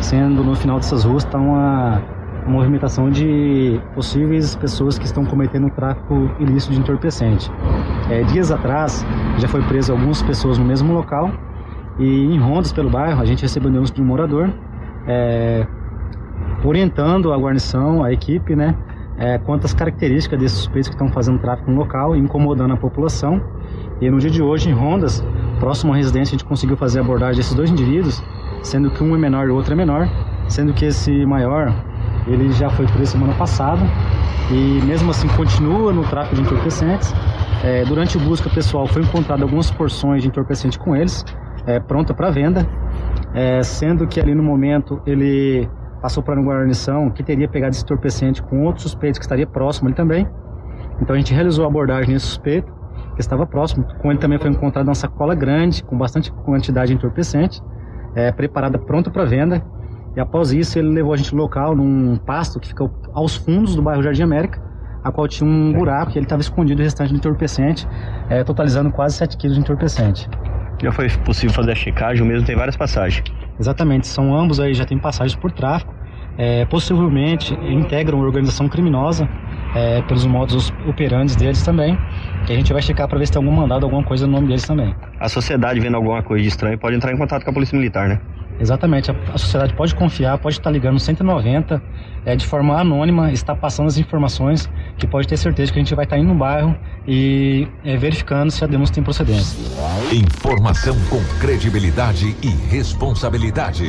sendo 0.00 0.42
no 0.44 0.54
final 0.54 0.76
dessas 0.76 1.04
ruas 1.04 1.24
está 1.24 1.36
uma, 1.36 2.00
movimentação 2.46 3.10
de 3.10 3.80
possíveis 3.94 4.54
pessoas 4.56 4.98
que 4.98 5.06
estão 5.06 5.24
cometendo 5.24 5.70
tráfico 5.70 6.30
ilícito 6.38 6.72
de 6.72 6.80
entorpecente. 6.80 7.50
É, 8.10 8.22
dias 8.24 8.50
atrás 8.50 9.04
já 9.38 9.48
foi 9.48 9.62
preso 9.62 9.92
algumas 9.92 10.22
pessoas 10.22 10.58
no 10.58 10.64
mesmo 10.64 10.92
local 10.92 11.30
e 11.98 12.04
em 12.04 12.38
rondas 12.38 12.72
pelo 12.72 12.90
bairro 12.90 13.20
a 13.20 13.24
gente 13.24 13.42
recebeu 13.42 13.70
denúncia 13.70 13.94
de 13.94 14.02
um 14.02 14.04
morador 14.04 14.52
é, 15.06 15.66
orientando 16.64 17.32
a 17.32 17.36
guarnição, 17.36 18.02
a 18.02 18.12
equipe, 18.12 18.56
né, 18.56 18.74
é, 19.16 19.38
quanto 19.38 19.64
às 19.64 19.74
características 19.74 20.38
desses 20.38 20.58
suspeitos 20.58 20.88
que 20.88 20.94
estão 20.94 21.08
fazendo 21.08 21.38
tráfico 21.38 21.70
no 21.70 21.76
local 21.76 22.16
e 22.16 22.18
incomodando 22.18 22.74
a 22.74 22.76
população. 22.76 23.40
E 24.00 24.10
no 24.10 24.18
dia 24.18 24.30
de 24.30 24.42
hoje, 24.42 24.68
em 24.68 24.72
Rondas, 24.72 25.24
próximo 25.60 25.92
à 25.92 25.96
residência, 25.96 26.34
a 26.34 26.38
gente 26.38 26.44
conseguiu 26.44 26.76
fazer 26.76 26.98
a 26.98 27.02
abordagem 27.02 27.36
desses 27.36 27.54
dois 27.54 27.70
indivíduos, 27.70 28.22
sendo 28.62 28.90
que 28.90 29.02
um 29.04 29.14
é 29.14 29.18
menor 29.18 29.46
e 29.46 29.50
o 29.50 29.54
outro 29.54 29.72
é 29.72 29.76
menor, 29.76 30.08
sendo 30.48 30.72
que 30.72 30.84
esse 30.84 31.24
maior, 31.24 31.72
ele 32.26 32.50
já 32.52 32.70
foi 32.70 32.86
preso 32.86 33.12
semana 33.12 33.34
passada 33.34 33.82
e 34.50 34.80
mesmo 34.84 35.10
assim 35.10 35.28
continua 35.28 35.92
no 35.92 36.02
tráfico 36.04 36.34
de 36.34 36.42
entorpecentes. 36.42 37.14
É, 37.62 37.84
durante 37.84 38.18
a 38.18 38.20
busca 38.20 38.50
pessoal 38.50 38.86
foi 38.86 39.02
encontrado 39.02 39.42
algumas 39.42 39.70
porções 39.70 40.22
de 40.22 40.28
entorpecente 40.28 40.78
com 40.78 40.94
eles, 40.94 41.24
é, 41.66 41.80
pronta 41.80 42.14
para 42.14 42.30
venda, 42.30 42.66
é, 43.34 43.62
sendo 43.62 44.06
que 44.06 44.20
ali 44.20 44.34
no 44.34 44.42
momento 44.42 45.00
ele 45.06 45.68
passou 46.00 46.22
para 46.22 46.38
uma 46.38 46.52
guarnição 46.52 47.10
que 47.10 47.22
teria 47.22 47.48
pegado 47.48 47.72
esse 47.72 47.82
entorpecente 47.82 48.42
com 48.42 48.64
outro 48.64 48.82
suspeito 48.82 49.18
que 49.18 49.24
estaria 49.24 49.46
próximo 49.46 49.88
ali 49.88 49.96
também. 49.96 50.28
Então 51.00 51.14
a 51.14 51.18
gente 51.18 51.32
realizou 51.32 51.64
a 51.64 51.68
abordagem 51.68 52.12
nesse 52.12 52.26
suspeito, 52.26 52.72
que 53.14 53.20
estava 53.20 53.46
próximo. 53.46 53.84
Com 54.00 54.10
ele 54.10 54.18
também 54.18 54.38
foi 54.38 54.50
encontrada 54.50 54.88
uma 54.88 54.94
sacola 54.94 55.34
grande, 55.34 55.82
com 55.82 55.96
bastante 55.96 56.30
quantidade 56.32 56.88
de 56.88 56.94
entorpecente, 56.94 57.62
é, 58.14 58.30
preparada 58.32 58.78
pronta 58.78 59.10
para 59.10 59.24
venda. 59.24 59.64
E 60.16 60.20
após 60.20 60.52
isso 60.52 60.78
ele 60.78 60.90
levou 60.90 61.12
a 61.12 61.16
gente 61.16 61.34
local, 61.34 61.74
num 61.74 62.16
pasto 62.16 62.60
que 62.60 62.68
fica 62.68 62.88
aos 63.12 63.36
fundos 63.36 63.74
do 63.74 63.82
bairro 63.82 64.02
Jardim 64.02 64.22
América, 64.22 64.62
a 65.02 65.10
qual 65.10 65.26
tinha 65.26 65.48
um 65.48 65.72
buraco 65.72 66.12
e 66.12 66.18
ele 66.18 66.24
estava 66.24 66.40
escondido 66.40 66.80
o 66.80 66.84
restante 66.84 67.10
de 67.10 67.16
entorpecente, 67.16 67.86
é, 68.28 68.44
totalizando 68.44 68.90
quase 68.90 69.16
7 69.16 69.36
quilos 69.36 69.56
de 69.56 69.62
entorpecente. 69.62 70.28
Já 70.84 70.92
foi 70.92 71.08
possível 71.24 71.50
fazer 71.54 71.72
a 71.72 71.74
checagem, 71.74 72.22
o 72.22 72.26
mesmo 72.26 72.44
tem 72.44 72.54
várias 72.54 72.76
passagens. 72.76 73.24
Exatamente, 73.58 74.06
são 74.06 74.36
ambos 74.36 74.60
aí 74.60 74.74
já 74.74 74.84
têm 74.84 74.98
passagens 74.98 75.34
por 75.34 75.50
tráfico, 75.50 75.94
é, 76.36 76.66
possivelmente 76.66 77.54
integram 77.54 78.18
uma 78.18 78.26
organização 78.26 78.68
criminosa 78.68 79.26
é, 79.74 80.02
pelos 80.02 80.26
modos 80.26 80.70
operantes 80.86 81.36
deles 81.36 81.62
também, 81.62 81.98
que 82.44 82.52
a 82.52 82.54
gente 82.54 82.70
vai 82.70 82.82
checar 82.82 83.08
para 83.08 83.18
ver 83.18 83.24
se 83.24 83.32
tem 83.32 83.42
algum 83.42 83.56
mandado, 83.56 83.84
alguma 83.84 84.02
coisa 84.02 84.26
no 84.26 84.34
nome 84.34 84.48
deles 84.48 84.66
também. 84.66 84.94
A 85.18 85.26
sociedade 85.26 85.80
vendo 85.80 85.96
alguma 85.96 86.22
coisa 86.22 86.42
de 86.42 86.48
estranho 86.48 86.78
pode 86.78 86.94
entrar 86.94 87.14
em 87.14 87.16
contato 87.16 87.44
com 87.44 87.50
a 87.50 87.54
polícia 87.54 87.74
militar, 87.74 88.06
né? 88.06 88.20
Exatamente, 88.58 89.10
a, 89.10 89.38
sociedade 89.38 89.74
pode 89.74 89.94
confiar, 89.94 90.38
pode 90.38 90.58
estar 90.58 90.70
ligando 90.70 90.94
no 90.94 91.00
190 91.00 91.82
é, 92.24 92.36
de 92.36 92.46
forma 92.46 92.78
anônima, 92.78 93.32
está 93.32 93.54
passando 93.54 93.86
as 93.88 93.98
informações 93.98 94.70
que 94.96 95.06
pode 95.06 95.26
ter 95.26 95.36
certeza 95.36 95.72
que 95.72 95.78
a 95.78 95.82
gente 95.82 95.94
vai 95.94 96.04
estar 96.04 96.16
indo 96.16 96.28
no 96.28 96.34
bairro 96.34 96.76
e 97.06 97.66
é, 97.84 97.96
verificando 97.96 98.50
se 98.50 98.62
a 98.62 98.66
denúncia 98.66 98.94
tem 98.94 99.02
procedência. 99.02 99.58
Informação 100.12 100.96
com 101.10 101.22
credibilidade 101.40 102.36
e 102.42 102.48
responsabilidade. 102.70 103.84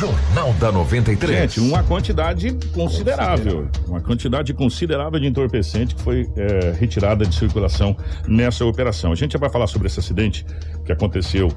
Jornal 0.00 0.54
da 0.54 0.72
93. 0.72 1.52
Gente, 1.52 1.60
uma 1.60 1.82
quantidade 1.82 2.56
considerável. 2.72 3.68
Uma 3.86 4.00
quantidade 4.00 4.54
considerável 4.54 5.20
de 5.20 5.26
entorpecente 5.26 5.94
que 5.94 6.00
foi 6.00 6.26
é, 6.36 6.72
retirada 6.72 7.26
de 7.26 7.34
circulação 7.34 7.94
nessa 8.26 8.64
operação. 8.64 9.12
A 9.12 9.14
gente 9.14 9.32
já 9.32 9.38
vai 9.38 9.50
falar 9.50 9.66
sobre 9.66 9.88
esse 9.88 10.00
acidente 10.00 10.46
que 10.86 10.92
aconteceu 10.92 11.48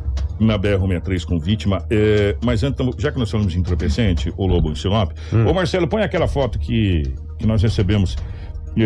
na 0.41 0.59
BR-63 0.59 1.23
com 1.23 1.39
vítima. 1.39 1.85
é, 1.89 2.35
mas 2.43 2.63
então, 2.63 2.91
já 2.97 3.13
que 3.13 3.17
nós 3.17 3.31
falamos 3.31 3.53
de 3.53 3.59
entorpecente, 3.59 4.33
o 4.35 4.45
Lobo 4.45 4.69
em 4.69 4.75
Sinop, 4.75 5.13
ô 5.47 5.53
Marcelo, 5.53 5.87
põe 5.87 6.01
aquela 6.01 6.27
foto 6.27 6.59
que, 6.59 7.03
que 7.39 7.47
nós 7.47 7.63
recebemos 7.63 8.17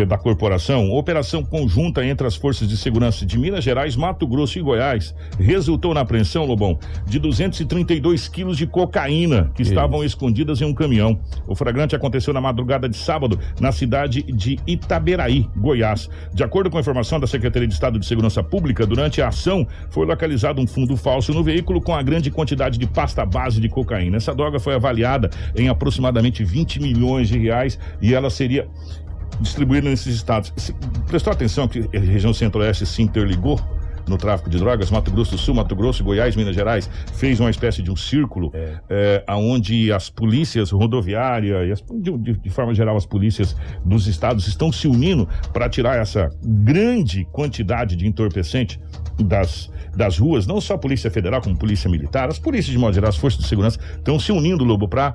da 0.06 0.18
corporação, 0.18 0.90
operação 0.90 1.42
conjunta 1.42 2.04
entre 2.04 2.26
as 2.26 2.36
forças 2.36 2.68
de 2.68 2.76
segurança 2.76 3.24
de 3.24 3.38
Minas 3.38 3.64
Gerais, 3.64 3.96
Mato 3.96 4.26
Grosso 4.26 4.58
e 4.58 4.62
Goiás 4.62 5.14
resultou 5.38 5.94
na 5.94 6.00
apreensão, 6.00 6.44
Lobão, 6.44 6.78
de 7.06 7.18
232 7.18 8.28
quilos 8.28 8.58
de 8.58 8.66
cocaína 8.66 9.50
que 9.54 9.62
estavam 9.62 10.04
escondidas 10.04 10.60
em 10.60 10.64
um 10.66 10.74
caminhão. 10.74 11.18
O 11.46 11.54
flagrante 11.54 11.96
aconteceu 11.96 12.34
na 12.34 12.40
madrugada 12.40 12.88
de 12.88 12.96
sábado 12.96 13.38
na 13.60 13.72
cidade 13.72 14.22
de 14.22 14.58
Itaberaí, 14.66 15.48
Goiás. 15.56 16.08
De 16.34 16.44
acordo 16.44 16.70
com 16.70 16.76
a 16.76 16.80
informação 16.80 17.18
da 17.18 17.26
Secretaria 17.26 17.66
de 17.66 17.74
Estado 17.74 17.98
de 17.98 18.06
Segurança 18.06 18.42
Pública, 18.42 18.86
durante 18.86 19.22
a 19.22 19.28
ação 19.28 19.66
foi 19.90 20.06
localizado 20.06 20.60
um 20.60 20.66
fundo 20.66 20.96
falso 20.96 21.32
no 21.32 21.42
veículo 21.42 21.80
com 21.80 21.94
a 21.94 22.02
grande 22.02 22.30
quantidade 22.30 22.78
de 22.78 22.86
pasta 22.86 23.24
base 23.24 23.60
de 23.60 23.68
cocaína. 23.68 24.18
Essa 24.18 24.34
droga 24.34 24.60
foi 24.60 24.74
avaliada 24.74 25.30
em 25.56 25.68
aproximadamente 25.68 26.44
20 26.44 26.80
milhões 26.80 27.28
de 27.28 27.38
reais 27.38 27.78
e 28.02 28.14
ela 28.14 28.28
seria 28.28 28.68
distribuído 29.40 29.88
nesses 29.88 30.14
estados. 30.14 30.52
Se- 30.56 30.74
prestou 31.06 31.32
atenção 31.32 31.66
que 31.68 31.88
a 31.96 32.00
região 32.00 32.32
centro-oeste 32.34 32.86
se 32.86 33.02
interligou? 33.02 33.60
no 34.06 34.16
tráfico 34.16 34.48
de 34.48 34.56
drogas, 34.56 34.90
Mato 34.90 35.10
Grosso 35.10 35.32
do 35.32 35.36
Sul, 35.36 35.54
Mato 35.54 35.76
Grosso, 35.76 36.02
Goiás, 36.02 36.34
Minas 36.34 36.54
Gerais, 36.54 36.88
fez 37.12 37.38
uma 37.40 37.50
espécie 37.50 37.82
de 37.82 37.90
um 37.90 37.94
círculo 37.96 38.50
É. 38.54 38.78
eh, 38.88 39.24
aonde 39.26 39.92
as 39.92 40.08
polícias 40.08 40.70
rodoviárias, 40.70 41.68
e 41.68 41.72
as- 41.72 41.82
de, 42.00 42.16
de- 42.16 42.38
de 42.38 42.48
forma 42.48 42.72
geral 42.74 42.96
as 42.96 43.04
polícias 43.04 43.54
dos 43.84 44.06
estados 44.06 44.48
estão 44.48 44.72
se 44.72 44.88
unindo 44.88 45.28
para 45.52 45.68
tirar 45.68 45.98
essa 46.00 46.30
grande 46.42 47.26
quantidade 47.32 47.96
de 47.96 48.06
entorpecente 48.06 48.80
das, 49.22 49.70
das 49.94 50.18
ruas, 50.18 50.46
não 50.46 50.60
só 50.60 50.74
a 50.74 50.78
Polícia 50.78 51.10
Federal, 51.10 51.40
como 51.40 51.56
Polícia 51.56 51.90
Militar, 51.90 52.28
as 52.28 52.38
polícias 52.38 52.72
de 52.72 52.78
modo 52.78 52.94
geral, 52.94 53.08
as 53.08 53.16
forças 53.16 53.40
de 53.40 53.48
segurança 53.48 53.78
estão 53.96 54.18
se 54.18 54.32
unindo, 54.32 54.64
Lobo, 54.64 54.88
para 54.88 55.14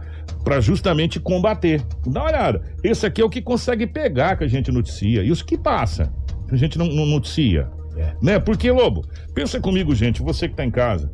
justamente 0.62 1.19
combater. 1.19 1.81
Dá 2.05 2.21
uma 2.21 2.29
olhada. 2.29 2.62
Esse 2.83 3.05
aqui 3.05 3.21
é 3.21 3.25
o 3.25 3.29
que 3.29 3.41
consegue 3.41 3.88
pegar 3.88 4.36
que 4.38 4.43
a 4.43 4.47
gente 4.47 4.71
noticia. 4.71 5.23
E 5.23 5.31
os 5.31 5.41
que 5.41 5.57
passa, 5.57 6.12
que 6.47 6.55
a 6.55 6.57
gente 6.57 6.77
não, 6.77 6.88
não 6.88 7.05
noticia. 7.05 7.69
É. 7.95 8.13
Né? 8.21 8.39
Porque, 8.39 8.71
Lobo, 8.71 9.05
pensa 9.33 9.59
comigo, 9.59 9.93
gente, 9.93 10.21
você 10.21 10.47
que 10.47 10.53
está 10.53 10.65
em 10.65 10.71
casa. 10.71 11.12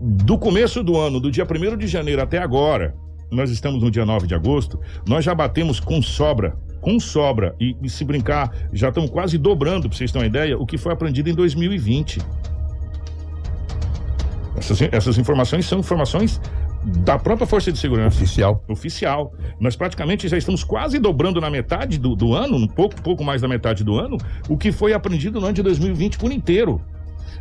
Do 0.00 0.38
começo 0.38 0.82
do 0.82 0.96
ano, 0.96 1.20
do 1.20 1.30
dia 1.30 1.44
1 1.44 1.76
de 1.76 1.86
janeiro 1.86 2.20
até 2.20 2.38
agora, 2.38 2.94
nós 3.30 3.50
estamos 3.50 3.82
no 3.82 3.90
dia 3.90 4.04
9 4.04 4.26
de 4.26 4.34
agosto, 4.34 4.78
nós 5.06 5.24
já 5.24 5.34
batemos 5.34 5.80
com 5.80 6.00
sobra, 6.00 6.56
com 6.80 7.00
sobra, 7.00 7.54
e, 7.58 7.76
e 7.82 7.88
se 7.88 8.04
brincar, 8.04 8.54
já 8.72 8.88
estamos 8.88 9.10
quase 9.10 9.38
dobrando, 9.38 9.88
para 9.88 9.96
vocês 9.96 10.12
terem 10.12 10.28
uma 10.28 10.28
ideia, 10.28 10.58
o 10.58 10.66
que 10.66 10.78
foi 10.78 10.92
aprendido 10.92 11.28
em 11.28 11.34
2020. 11.34 12.18
Essas, 14.56 14.82
essas 14.82 15.18
informações 15.18 15.66
são 15.66 15.80
informações 15.80 16.40
da 16.84 17.18
própria 17.18 17.46
Força 17.46 17.72
de 17.72 17.78
Segurança 17.78 18.16
Oficial. 18.16 18.62
oficial. 18.68 19.32
Nós 19.58 19.74
praticamente 19.74 20.28
já 20.28 20.36
estamos 20.36 20.62
quase 20.62 20.98
dobrando 20.98 21.40
na 21.40 21.50
metade 21.50 21.98
do, 21.98 22.14
do 22.14 22.34
ano, 22.34 22.56
um 22.56 22.66
pouco, 22.66 23.00
pouco 23.02 23.24
mais 23.24 23.40
da 23.40 23.48
metade 23.48 23.82
do 23.82 23.98
ano, 23.98 24.18
o 24.48 24.56
que 24.56 24.70
foi 24.70 24.92
aprendido 24.92 25.40
no 25.40 25.46
ano 25.46 25.54
de 25.54 25.62
2020 25.62 26.18
por 26.18 26.30
inteiro. 26.30 26.80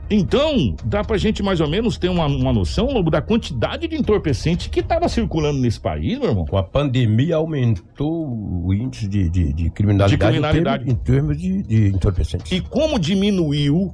Então, 0.09 0.75
dá 0.83 1.03
pra 1.03 1.17
gente 1.17 1.41
mais 1.41 1.61
ou 1.61 1.67
menos 1.67 1.97
ter 1.97 2.09
uma, 2.09 2.25
uma 2.25 2.51
noção, 2.51 2.87
Lobo, 2.87 3.09
da 3.09 3.21
quantidade 3.21 3.87
de 3.87 3.95
entorpecente 3.95 4.69
que 4.69 4.81
estava 4.81 5.07
circulando 5.07 5.59
nesse 5.59 5.79
país, 5.79 6.19
meu 6.19 6.29
irmão. 6.29 6.45
Com 6.45 6.57
a 6.57 6.63
pandemia 6.63 7.37
aumentou 7.37 8.27
o 8.27 8.73
índice 8.73 9.07
de, 9.07 9.29
de, 9.29 9.53
de 9.53 9.69
criminalidade, 9.69 10.11
De 10.11 10.17
criminalidade. 10.17 10.89
Em 10.89 10.95
termos, 10.95 11.37
em 11.37 11.39
termos 11.39 11.67
de, 11.67 11.87
de 11.87 11.95
entorpecentes. 11.95 12.51
E 12.51 12.61
como 12.61 12.99
diminuiu. 12.99 13.93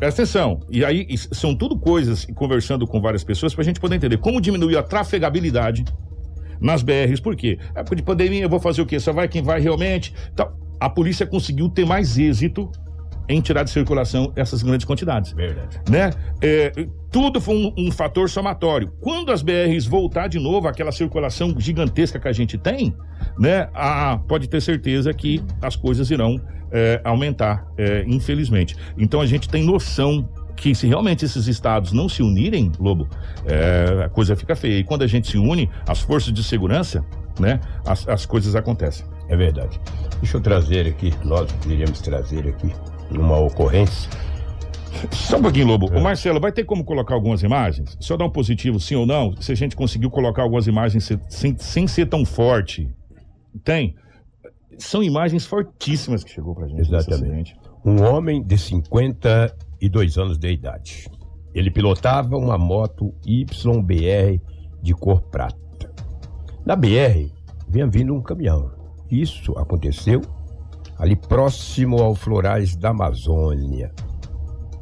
Presta 0.00 0.22
atenção. 0.22 0.60
E 0.70 0.82
aí, 0.82 1.06
são 1.30 1.54
tudo 1.54 1.78
coisas, 1.78 2.26
conversando 2.34 2.86
com 2.86 3.02
várias 3.02 3.22
pessoas, 3.22 3.54
pra 3.54 3.62
gente 3.62 3.78
poder 3.78 3.96
entender 3.96 4.16
como 4.16 4.40
diminuiu 4.40 4.78
a 4.78 4.82
trafegabilidade 4.82 5.84
nas 6.58 6.82
BRs. 6.82 7.20
Por 7.20 7.36
quê? 7.36 7.58
Época 7.74 7.96
de 7.96 8.02
pandemia, 8.02 8.42
eu 8.42 8.48
vou 8.48 8.58
fazer 8.58 8.80
o 8.80 8.86
quê? 8.86 8.98
Só 8.98 9.12
vai 9.12 9.28
quem 9.28 9.42
vai 9.42 9.60
realmente. 9.60 10.14
Então, 10.32 10.52
a 10.80 10.88
polícia 10.88 11.26
conseguiu 11.26 11.68
ter 11.68 11.84
mais 11.84 12.16
êxito 12.16 12.70
em 13.30 13.40
tirar 13.40 13.62
de 13.62 13.70
circulação 13.70 14.32
essas 14.34 14.62
grandes 14.62 14.84
quantidades. 14.84 15.32
Verdade. 15.32 15.80
Né? 15.88 16.10
É, 16.42 16.72
tudo 17.10 17.40
foi 17.40 17.54
um, 17.54 17.86
um 17.86 17.92
fator 17.92 18.28
somatório. 18.28 18.92
Quando 19.00 19.30
as 19.30 19.40
BRs 19.40 19.86
voltar 19.86 20.28
de 20.28 20.38
novo 20.38 20.66
aquela 20.66 20.90
circulação 20.90 21.54
gigantesca 21.58 22.18
que 22.18 22.26
a 22.26 22.32
gente 22.32 22.58
tem, 22.58 22.94
né? 23.38 23.68
Ah, 23.72 24.18
pode 24.28 24.48
ter 24.48 24.60
certeza 24.60 25.14
que 25.14 25.42
as 25.62 25.76
coisas 25.76 26.10
irão 26.10 26.40
é, 26.72 27.00
aumentar, 27.04 27.66
é, 27.78 28.04
infelizmente. 28.06 28.76
Então 28.98 29.20
a 29.20 29.26
gente 29.26 29.48
tem 29.48 29.64
noção 29.64 30.28
que 30.56 30.74
se 30.74 30.86
realmente 30.86 31.24
esses 31.24 31.46
estados 31.46 31.92
não 31.92 32.08
se 32.08 32.22
unirem, 32.22 32.70
Lobo, 32.78 33.08
é, 33.46 34.04
a 34.04 34.08
coisa 34.08 34.36
fica 34.36 34.54
feia. 34.54 34.78
E 34.78 34.84
quando 34.84 35.02
a 35.02 35.06
gente 35.06 35.30
se 35.30 35.38
une, 35.38 35.70
as 35.88 36.00
forças 36.00 36.32
de 36.32 36.42
segurança, 36.42 37.04
né? 37.38 37.60
As, 37.86 38.06
as 38.08 38.26
coisas 38.26 38.54
acontecem. 38.54 39.06
É 39.28 39.36
verdade. 39.36 39.80
Deixa 40.20 40.36
eu 40.36 40.40
trazer 40.40 40.86
aqui, 40.86 41.14
nós 41.24 41.48
iríamos 41.64 42.00
trazer 42.00 42.46
aqui 42.48 42.72
uma 43.18 43.38
ocorrência. 43.38 44.10
Só 45.12 45.38
um 45.38 45.42
pouquinho, 45.42 45.66
Lobo. 45.68 45.86
O 45.86 46.00
Marcelo, 46.02 46.40
vai 46.40 46.52
ter 46.52 46.64
como 46.64 46.84
colocar 46.84 47.14
algumas 47.14 47.42
imagens? 47.42 47.96
Só 48.00 48.16
dar 48.16 48.24
um 48.26 48.30
positivo, 48.30 48.78
sim 48.80 48.96
ou 48.96 49.06
não? 49.06 49.34
Se 49.40 49.52
a 49.52 49.54
gente 49.54 49.74
conseguiu 49.76 50.10
colocar 50.10 50.42
algumas 50.42 50.66
imagens 50.66 51.04
se- 51.04 51.18
sem, 51.28 51.56
sem 51.58 51.86
ser 51.86 52.06
tão 52.06 52.24
forte. 52.24 52.88
Tem? 53.64 53.94
São 54.78 55.02
imagens 55.02 55.46
fortíssimas 55.46 56.24
que 56.24 56.30
chegou 56.30 56.54
pra 56.54 56.66
gente. 56.66 56.80
Exatamente. 56.80 57.56
Um 57.84 58.02
homem 58.02 58.42
de 58.42 58.58
52 58.58 60.18
anos 60.18 60.36
de 60.38 60.50
idade. 60.50 61.08
Ele 61.54 61.70
pilotava 61.70 62.36
uma 62.36 62.58
moto 62.58 63.14
YBR 63.26 64.40
de 64.82 64.92
cor 64.94 65.22
prata. 65.22 65.56
Na 66.64 66.76
BR, 66.76 67.30
vinha 67.68 67.86
vindo 67.86 68.14
um 68.14 68.20
caminhão. 68.22 68.70
Isso 69.10 69.56
aconteceu 69.58 70.20
ali 71.00 71.16
próximo 71.16 72.00
ao 72.00 72.14
Florais 72.14 72.76
da 72.76 72.90
Amazônia. 72.90 73.90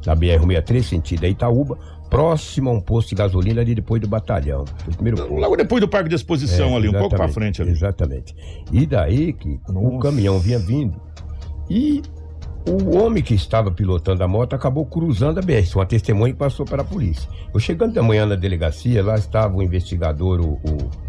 Na 0.05 0.15
BR-63, 0.15 0.83
sentido 0.83 1.25
a 1.25 1.29
Itaúba, 1.29 1.77
próximo 2.09 2.69
a 2.69 2.73
um 2.73 2.81
posto 2.81 3.09
de 3.09 3.15
gasolina 3.15 3.61
ali 3.61 3.73
depois 3.73 4.01
do 4.01 4.07
batalhão. 4.07 4.65
O 4.87 4.93
primeiro. 4.95 5.33
Logo 5.33 5.55
depois 5.55 5.81
do 5.81 5.87
parque 5.87 6.09
de 6.09 6.15
exposição 6.15 6.69
É, 6.69 6.75
ali, 6.75 6.89
um 6.89 6.91
pouco 6.93 7.07
exatamente, 7.15 7.33
frente 7.33 7.61
ali. 7.61 7.71
Exatamente. 7.71 8.35
E 8.71 8.85
daí 8.85 9.33
que 9.33 9.59
o 9.67 9.71
Nossa. 9.73 9.99
caminhão 10.09 10.39
vinha 10.39 10.59
vindo 10.59 10.99
e 11.69 12.01
o 12.67 12.97
homem 12.97 13.23
que 13.23 13.33
estava 13.33 13.71
pilotando 13.71 14.23
a 14.23 14.27
moto 14.27 14.53
acabou 14.53 14.85
cruzando 14.85 15.39
a 15.39 15.41
BR. 15.41 15.63
Uma 15.75 15.85
testemunha 15.85 16.33
que 16.33 16.39
passou 16.39 16.65
para 16.65 16.81
a 16.81 16.85
polícia. 16.85 17.29
Eu 17.53 17.59
chegando 17.59 17.93
da 17.93 18.03
manhã 18.03 18.25
na 18.25 18.35
delegacia, 18.35 19.03
lá 19.03 19.15
estava 19.15 19.55
o 19.55 19.63
investigador, 19.63 20.39
o, 20.41 20.53
o- 20.53 21.08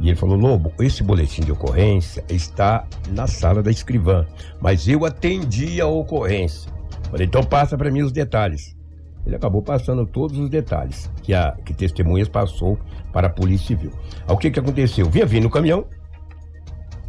e 0.00 0.08
ele 0.08 0.16
falou: 0.16 0.36
Lobo, 0.36 0.72
esse 0.80 1.02
boletim 1.02 1.42
de 1.42 1.52
ocorrência 1.52 2.24
está 2.28 2.86
na 3.10 3.26
sala 3.26 3.62
da 3.62 3.70
escrivã, 3.70 4.26
mas 4.60 4.86
eu 4.88 5.04
atendi 5.04 5.80
a 5.80 5.86
ocorrência. 5.86 6.72
Falei, 7.10 7.26
então 7.26 7.42
passa 7.44 7.76
para 7.78 7.90
mim 7.90 8.02
os 8.02 8.12
detalhes. 8.12 8.74
Ele 9.26 9.36
acabou 9.36 9.62
passando 9.62 10.04
todos 10.06 10.36
os 10.38 10.50
detalhes 10.50 11.10
que 11.22 11.32
a 11.32 11.52
que 11.64 11.72
testemunhas 11.72 12.28
passou 12.28 12.78
para 13.12 13.28
a 13.28 13.30
Polícia 13.30 13.68
Civil. 13.68 13.90
O 14.28 14.36
que 14.36 14.50
que 14.50 14.58
aconteceu? 14.60 15.08
Vinha 15.08 15.24
vindo 15.24 15.46
o 15.46 15.50
caminhão 15.50 15.86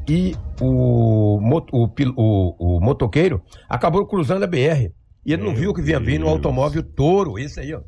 e 0.08 0.36
o, 0.62 1.40
o, 1.72 1.90
o- 2.16 2.78
o 2.78 2.80
motoqueiro 2.80 3.42
acabou 3.68 4.06
cruzando 4.06 4.44
a 4.44 4.48
BR. 4.48 4.92
E 5.26 5.34
ele 5.34 5.42
não 5.44 5.52
Meu 5.52 5.60
viu 5.60 5.74
que 5.74 5.82
vinha 5.82 6.00
vindo 6.00 6.22
um 6.22 6.26
Deus. 6.26 6.34
automóvel 6.34 6.84
touro, 6.84 7.40
esse 7.40 7.60
aí, 7.60 7.74
ó. 7.74 7.82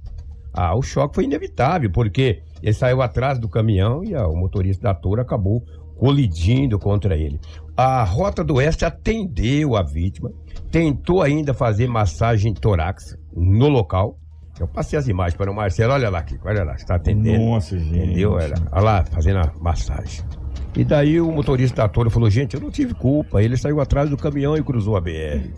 Ah, 0.51 0.75
o 0.75 0.81
choque 0.81 1.13
foi 1.13 1.25
inevitável, 1.25 1.89
porque 1.91 2.41
ele 2.61 2.73
saiu 2.73 3.01
atrás 3.01 3.39
do 3.39 3.47
caminhão 3.47 4.03
e 4.03 4.15
ah, 4.15 4.27
o 4.27 4.35
motorista 4.35 4.83
da 4.83 4.93
touro 4.93 5.21
acabou 5.21 5.63
colidindo 5.97 6.77
contra 6.77 7.15
ele. 7.15 7.39
A 7.75 8.03
Rota 8.03 8.43
do 8.43 8.55
Oeste 8.55 8.85
atendeu 8.85 9.75
a 9.75 9.83
vítima, 9.83 10.31
tentou 10.71 11.21
ainda 11.21 11.53
fazer 11.53 11.87
massagem 11.87 12.53
torácica 12.53 13.19
no 13.35 13.67
local. 13.67 14.17
Eu 14.59 14.67
passei 14.67 14.97
as 14.97 15.07
imagens 15.07 15.35
para 15.35 15.51
o 15.51 15.55
Marcelo, 15.55 15.93
olha 15.93 16.09
lá, 16.09 16.23
Kiko, 16.23 16.47
olha 16.47 16.63
lá, 16.63 16.73
está 16.73 16.95
atendendo. 16.95 17.45
Nossa, 17.45 17.77
gente. 17.77 17.95
Entendeu? 17.95 18.31
Olha, 18.31 18.55
olha 18.71 18.81
lá, 18.81 19.05
fazendo 19.05 19.39
a 19.39 19.53
massagem. 19.59 20.23
E 20.75 20.83
daí 20.83 21.21
o 21.21 21.31
motorista 21.31 21.83
da 21.83 21.87
Toro 21.87 22.09
falou, 22.09 22.29
gente, 22.29 22.55
eu 22.55 22.61
não 22.61 22.71
tive 22.71 22.93
culpa. 22.93 23.41
Ele 23.41 23.57
saiu 23.57 23.79
atrás 23.79 24.09
do 24.09 24.17
caminhão 24.17 24.55
e 24.57 24.63
cruzou 24.63 24.95
a 24.95 25.01
BR. 25.01 25.51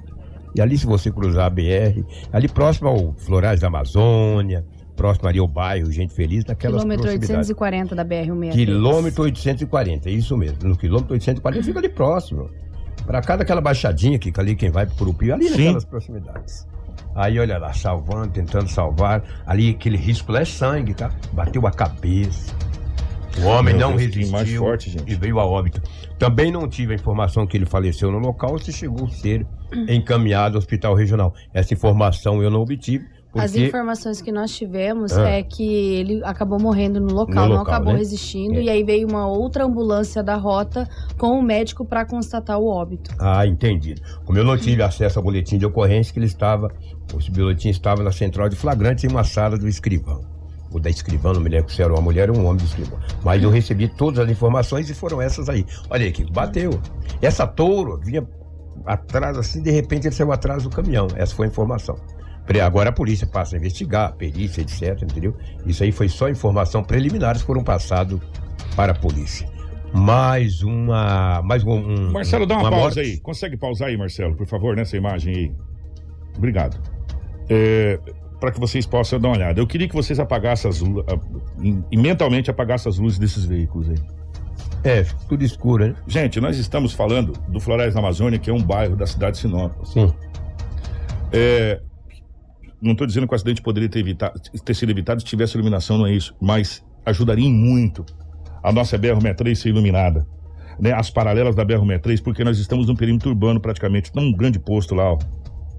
E 0.56 0.62
ali, 0.62 0.78
se 0.78 0.86
você 0.86 1.12
cruzar 1.12 1.46
a 1.46 1.50
BR, 1.50 2.04
ali 2.32 2.48
próximo 2.48 2.90
ao 2.90 3.14
Florais 3.14 3.60
da 3.60 3.68
Amazônia, 3.68 4.66
próximo 5.00 5.30
ali 5.30 5.40
ao 5.40 5.48
bairro 5.48 5.90
Gente 5.90 6.14
Feliz, 6.14 6.44
naquelas 6.44 6.82
Quilômetro 6.82 7.04
proximidades. 7.04 7.50
840 7.50 7.96
da 7.96 8.06
BR-163. 8.06 8.52
Quilômetro 8.52 9.24
840, 9.24 10.10
isso 10.10 10.38
mesmo. 10.38 10.58
No 10.68 10.78
quilômetro 10.78 11.14
840 11.14 11.64
fica 11.64 11.80
ali 11.80 11.90
próximo. 11.90 12.50
Pra 13.08 13.22
cada 13.22 13.44
aquela 13.44 13.62
baixadinha 13.62 14.20
que 14.20 14.26
fica 14.26 14.42
ali, 14.42 14.56
quem 14.56 14.70
vai 14.70 14.86
pro 14.86 14.96
Curupira, 14.96 15.36
ali 15.36 15.46
Sim. 15.46 15.52
naquelas 15.52 15.86
proximidades. 15.86 16.68
Aí, 17.16 17.40
olha 17.40 17.58
lá, 17.58 17.74
salvando, 17.74 18.34
tentando 18.34 18.68
salvar. 18.68 19.24
Ali, 19.48 19.72
aquele 19.72 19.98
risco 19.98 20.32
lá 20.32 20.42
é 20.42 20.46
sangue, 20.46 20.94
tá? 20.94 21.10
Bateu 21.32 21.66
a 21.66 21.72
cabeça. 21.72 22.54
O 23.42 23.46
homem 23.46 23.74
Meu 23.76 23.90
não 23.90 23.96
Deus, 23.96 24.16
resistiu 24.16 24.60
forte, 24.60 24.90
gente. 24.90 25.10
e 25.12 25.16
veio 25.16 25.40
a 25.40 25.46
óbito. 25.46 25.82
Também 26.18 26.52
não 26.52 26.68
tive 26.68 26.94
a 26.94 26.96
informação 26.96 27.48
que 27.48 27.56
ele 27.56 27.66
faleceu 27.66 28.12
no 28.12 28.20
local 28.20 28.52
ou 28.52 28.60
se 28.60 28.74
chegou 28.74 29.06
a 29.06 29.10
ser 29.10 29.46
encaminhado 29.88 30.56
ao 30.56 30.60
hospital 30.60 30.94
regional. 30.94 31.34
Essa 31.54 31.74
informação 31.74 32.44
eu 32.44 32.50
não 32.50 32.62
obtive, 32.62 33.06
As 33.36 33.52
porque 33.52 33.68
informações 33.68 34.22
que 34.22 34.32
nós 34.32 34.50
tivemos 34.52 35.12
Ah. 35.16 35.30
é 35.30 35.44
que 35.44 35.64
ele 35.64 36.22
acabou 36.24 36.60
morrendo 36.60 37.00
no 37.00 37.14
local, 37.14 37.44
No 37.44 37.50
não 37.54 37.58
local, 37.60 37.76
acabou 37.76 37.94
né? 37.94 38.00
resistindo, 38.00 38.56
É. 38.56 38.64
e 38.64 38.70
aí 38.70 38.84
veio 38.84 39.08
uma 39.08 39.28
outra 39.28 39.66
ambulância 39.66 40.24
da 40.24 40.36
rota 40.36 40.90
com 41.18 41.38
o 41.38 41.42
médico 41.42 41.86
para 41.86 42.06
constatar 42.06 42.58
o 42.60 42.66
óbito. 42.66 43.12
Ah, 43.20 43.46
entendido. 43.46 44.02
Como 44.26 44.38
eu 44.38 44.44
não 44.44 44.58
tive 44.58 44.82
acesso 44.82 45.20
ao 45.20 45.24
boletim 45.24 45.60
de 45.60 45.66
ocorrência, 45.66 46.12
que 46.12 46.18
ele 46.18 46.26
estava, 46.26 46.72
esse 47.20 47.30
boletim 47.30 47.70
estava 47.70 48.02
na 48.02 48.12
central 48.12 48.50
de 48.50 48.56
flagrantes 48.56 49.04
em 49.04 49.08
uma 49.10 49.24
sala 49.24 49.58
do 49.60 49.68
escrivão. 49.68 50.22
O 50.72 50.80
da 50.80 50.90
escrivã, 50.90 51.32
não 51.34 51.42
me 51.42 51.50
lembro 51.50 51.72
se 51.72 51.82
era 51.84 51.92
uma 51.94 52.02
mulher 52.02 52.30
ou 52.32 52.38
um 52.38 52.46
homem 52.46 52.58
do 52.58 52.64
escrivão. 52.66 52.98
Mas 53.24 53.42
eu 53.44 53.50
recebi 53.52 53.88
todas 53.88 54.20
as 54.20 54.30
informações 54.30 54.90
e 54.90 54.94
foram 54.96 55.22
essas 55.22 55.50
aí. 55.50 55.66
Olha 55.90 56.06
aí, 56.06 56.12
que 56.12 56.24
bateu. 56.32 56.80
Essa 57.22 57.46
touro 57.48 58.00
vinha 58.04 58.28
atrás, 58.86 59.38
assim, 59.38 59.62
de 59.62 59.70
repente 59.72 60.08
ele 60.08 60.16
saiu 60.16 60.32
atrás 60.32 60.64
do 60.64 60.70
caminhão. 60.70 61.08
Essa 61.16 61.36
foi 61.36 61.46
a 61.46 61.50
informação. 61.50 61.96
Agora 62.64 62.90
a 62.90 62.92
polícia 62.92 63.28
passa 63.28 63.56
a 63.56 63.60
investigar, 63.60 64.14
perícia, 64.16 64.62
etc, 64.62 65.04
entendeu? 65.04 65.36
Isso 65.66 65.84
aí 65.84 65.92
foi 65.92 66.10
só 66.10 66.28
informação 66.30 66.84
preliminares 66.84 67.42
que 67.42 67.48
foram 67.48 67.64
passados 67.64 68.20
para 68.76 68.92
a 68.92 68.96
polícia. 68.96 69.48
Mais 69.94 70.62
uma. 70.64 71.42
Mais 71.44 71.64
um. 71.64 71.72
um- 71.72 72.12
Marcelo, 72.12 72.46
dá 72.46 72.56
uma, 72.56 72.64
uma 72.64 72.70
pausa 72.72 72.84
morte. 72.96 73.00
aí. 73.00 73.18
Consegue 73.20 73.56
pausar 73.58 73.90
aí, 73.90 73.98
Marcelo, 73.98 74.36
por 74.36 74.48
favor, 74.48 74.76
nessa 74.76 74.96
imagem 74.98 75.36
aí? 75.36 75.52
Obrigado. 76.38 76.80
É, 77.50 78.00
para 78.40 78.52
que 78.52 78.60
vocês 78.60 78.86
possam 78.86 79.20
dar 79.20 79.28
uma 79.30 79.36
olhada. 79.38 79.60
Eu 79.60 79.68
queria 79.68 79.88
que 79.88 79.96
vocês 79.96 80.20
apagassem 80.20 80.70
as 80.70 80.80
lu- 80.80 81.02
a- 81.08 81.20
e 81.92 81.98
mentalmente 81.98 82.50
apagassem 82.50 82.90
as 82.90 82.98
luzes 82.98 83.20
desses 83.20 83.44
veículos 83.46 83.90
aí. 83.90 83.96
É, 84.84 85.04
tudo 85.28 85.44
escuro, 85.44 85.88
né? 85.88 85.96
Gente, 86.08 86.40
nós 86.40 86.58
estamos 86.58 86.94
falando 86.94 87.34
do 87.48 87.60
Florais 87.60 87.94
da 87.96 88.00
Amazônia, 88.00 88.40
que 88.40 88.50
é 88.50 88.54
um 88.54 88.62
bairro 88.62 88.96
da 88.96 89.06
cidade 89.06 89.34
de 89.38 89.42
Sinop. 89.42 89.74
Sim. 89.86 90.14
É, 91.32 91.82
não 92.82 92.94
estou 92.94 93.06
dizendo 93.06 93.28
que 93.28 93.34
o 93.34 93.36
acidente 93.36 93.62
poderia 93.62 93.90
ter, 93.90 94.00
evitado, 94.00 94.40
ter 94.40 94.74
sido 94.74 94.90
evitado 94.90 95.22
se 95.22 95.26
tivesse 95.26 95.56
iluminação, 95.56 95.98
não 95.98 96.08
é 96.08 96.14
isso. 96.14 96.36
Mas 96.40 96.84
ajudaria 97.06 97.50
muito 97.50 98.06
a 98.64 98.72
nossa 98.72 98.98
BR-63 98.98 99.56
ser 99.56 99.70
iluminada. 99.70 100.26
Né, 100.80 100.94
as 100.94 101.10
paralelas 101.10 101.56
da 101.56 101.66
BR-63, 101.66 102.24
porque 102.24 102.42
nós 102.42 102.58
estamos 102.58 102.88
num 102.88 102.96
perímetro 102.96 103.30
urbano 103.30 103.60
praticamente. 103.60 104.12
Tem 104.14 104.24
um 104.24 104.32
grande 104.32 104.58
posto 104.58 104.96
lá, 104.96 105.12
ó, 105.12 105.18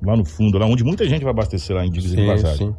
lá 0.03 0.15
no 0.15 0.27
fundo, 0.27 0.59
lá 0.59 0.67
onde 0.67 0.85
muita 0.85 1.09
gente 1.09 1.23
vai 1.23 1.31
abastecer 1.31 1.75
lá 1.75 1.87
em 1.87 1.91
Divisa 1.91 2.17
de 2.17 2.23
Sim, 2.23 2.29
Passagem. 2.29 2.69
sim. 2.69 2.75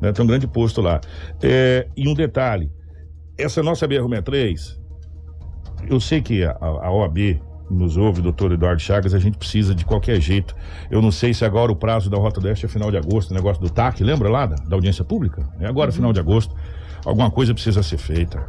Né, 0.00 0.12
tem 0.12 0.24
um 0.24 0.28
grande 0.28 0.46
posto 0.46 0.80
lá. 0.80 1.00
É, 1.42 1.88
e 1.96 2.08
um 2.08 2.14
detalhe: 2.14 2.70
essa 3.36 3.60
nossa 3.60 3.88
BR-63, 3.88 4.78
eu 5.88 5.98
sei 5.98 6.22
que 6.22 6.44
a, 6.44 6.56
a 6.60 6.92
OAB 6.92 7.40
nos 7.70 7.96
ouve, 7.96 8.20
doutor 8.20 8.52
Eduardo 8.52 8.80
Chagas, 8.80 9.14
a 9.14 9.18
gente 9.18 9.38
precisa 9.38 9.74
de 9.74 9.84
qualquer 9.84 10.20
jeito. 10.20 10.54
Eu 10.90 11.00
não 11.00 11.10
sei 11.10 11.32
se 11.32 11.44
agora 11.44 11.72
o 11.72 11.76
prazo 11.76 12.10
da 12.10 12.16
Rota 12.16 12.40
do 12.40 12.46
Oeste 12.46 12.66
é 12.66 12.68
final 12.68 12.90
de 12.90 12.96
agosto, 12.96 13.30
o 13.30 13.34
negócio 13.34 13.62
do 13.62 13.70
TAC, 13.70 14.02
lembra 14.02 14.28
lá 14.28 14.46
da, 14.46 14.56
da 14.56 14.76
audiência 14.76 15.04
pública? 15.04 15.48
É 15.60 15.66
agora, 15.66 15.90
final 15.90 16.12
de 16.12 16.20
agosto. 16.20 16.54
Alguma 17.04 17.30
coisa 17.30 17.52
precisa 17.52 17.82
ser 17.82 17.98
feita. 17.98 18.46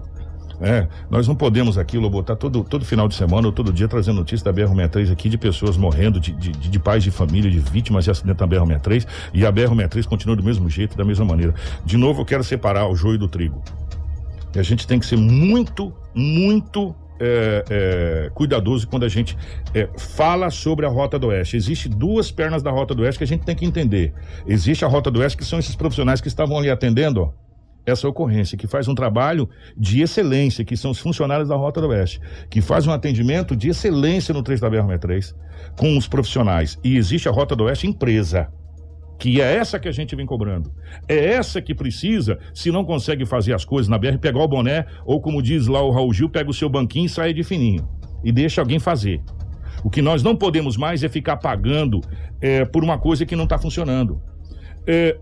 É, 0.62 0.88
nós 1.10 1.28
não 1.28 1.36
podemos 1.36 1.78
aqui, 1.78 1.98
Lobo, 1.98 2.18
botar 2.18 2.36
todo, 2.36 2.64
todo 2.64 2.86
final 2.86 3.08
de 3.08 3.16
semana 3.16 3.48
ou 3.48 3.52
todo 3.52 3.74
dia 3.74 3.88
trazendo 3.88 4.18
notícia 4.18 4.46
da 4.46 4.54
BR-63 4.54 5.12
aqui 5.12 5.28
de 5.28 5.38
pessoas 5.38 5.76
morrendo, 5.76 6.20
de, 6.20 6.32
de, 6.32 6.52
de 6.52 6.80
pais 6.80 7.04
de 7.04 7.12
família, 7.12 7.52
de 7.52 7.60
vítimas 7.60 8.06
de 8.06 8.12
acidente 8.12 8.40
na 8.40 8.48
BR-63 8.48 9.06
e 9.34 9.46
a 9.46 9.52
BR-63 9.52 10.06
continua 10.06 10.36
do 10.36 10.44
mesmo 10.44 10.70
jeito, 10.70 10.96
da 10.96 11.04
mesma 11.04 11.26
maneira. 11.26 11.54
De 11.84 11.98
novo, 11.98 12.22
eu 12.22 12.26
quero 12.26 12.44
separar 12.44 12.88
o 12.88 12.96
joio 12.96 13.18
do 13.18 13.28
trigo. 13.28 13.62
E 14.56 14.60
a 14.60 14.64
gente 14.64 14.88
tem 14.88 14.98
que 14.98 15.06
ser 15.06 15.18
muito, 15.18 15.94
muito 16.14 16.96
é, 17.20 17.66
é, 17.70 18.30
cuidadoso 18.34 18.88
quando 18.88 19.06
a 19.06 19.10
gente 19.10 19.38
é, 19.74 19.90
fala 19.98 20.50
sobre 20.50 20.86
a 20.86 20.90
Rota 20.90 21.18
do 21.18 21.28
Oeste. 21.28 21.58
Existem 21.58 21.92
duas 21.92 22.32
pernas 22.32 22.62
da 22.62 22.72
Rota 22.72 22.94
do 22.94 23.04
Oeste 23.04 23.20
que 23.20 23.24
a 23.24 23.28
gente 23.28 23.46
tem 23.46 23.56
que 23.56 23.66
entender. 23.66 24.14
Existe 24.46 24.84
a 24.84 24.88
Rota 24.88 25.10
do 25.10 25.20
Oeste, 25.20 25.38
que 25.38 25.46
são 25.46 25.60
esses 25.60 25.76
profissionais 25.76 26.22
que 26.22 26.28
estavam 26.28 26.58
ali 26.58 26.70
atendendo 26.70 27.22
ó, 27.22 27.32
essa 27.86 28.08
ocorrência, 28.08 28.58
que 28.58 28.68
faz 28.68 28.88
um 28.88 28.96
trabalho 28.96 29.48
de 29.78 30.02
excelência, 30.02 30.66
que 30.66 30.76
são 30.76 30.92
os 30.92 31.00
funcionários 31.00 31.50
da 31.50 31.56
Rota 31.56 31.80
do 31.80 31.90
Oeste, 31.90 32.20
que 32.50 32.62
faz 32.62 32.88
um 32.88 32.92
atendimento 32.92 33.56
de 33.56 33.70
excelência 33.70 34.34
no 34.34 34.42
trecho 34.42 34.62
da 34.62 34.70
BR-63 34.70 35.34
com 35.78 35.98
os 35.98 36.08
profissionais. 36.08 36.80
E 36.84 36.98
existe 36.98 37.30
a 37.30 37.32
Rota 37.32 37.56
do 37.56 37.66
Oeste 37.66 37.88
empresa 37.88 38.50
que 39.18 39.42
é 39.42 39.56
essa 39.56 39.80
que 39.80 39.88
a 39.88 39.92
gente 39.92 40.16
vem 40.16 40.26
cobrando. 40.26 40.72
É 41.08 41.34
essa 41.34 41.62
que 41.62 41.74
precisa, 41.74 42.38
se 42.54 42.72
não 42.72 42.84
consegue 42.84 43.26
fazer 43.26 43.54
as 43.54 43.64
coisas 43.64 43.88
na 43.88 43.98
BR, 43.98 44.18
pegar 44.20 44.44
o 44.44 44.48
boné, 44.48 44.86
ou 45.06 45.22
como 45.22 45.42
diz 45.42 45.68
lá 45.68 45.82
o 45.82 45.92
Raul 45.92 46.14
Gil, 46.14 46.30
pega 46.30 46.50
o 46.50 46.54
seu 46.54 46.70
banquinho 46.70 47.06
e 47.06 47.10
sai 47.10 47.34
de 47.34 47.44
fininho. 47.44 47.88
E 48.24 48.32
deixa 48.32 48.62
alguém 48.62 48.80
fazer. 48.80 49.22
O 49.84 49.90
que 49.90 50.02
nós 50.02 50.24
não 50.24 50.36
podemos 50.36 50.78
mais 50.78 51.04
é 51.04 51.10
ficar 51.10 51.38
pagando 51.38 52.02
é, 52.42 52.66
por 52.66 52.84
uma 52.84 52.98
coisa 52.98 53.26
que 53.26 53.36
não 53.36 53.44
está 53.44 53.58
funcionando. 53.58 54.22
É, 54.88 55.18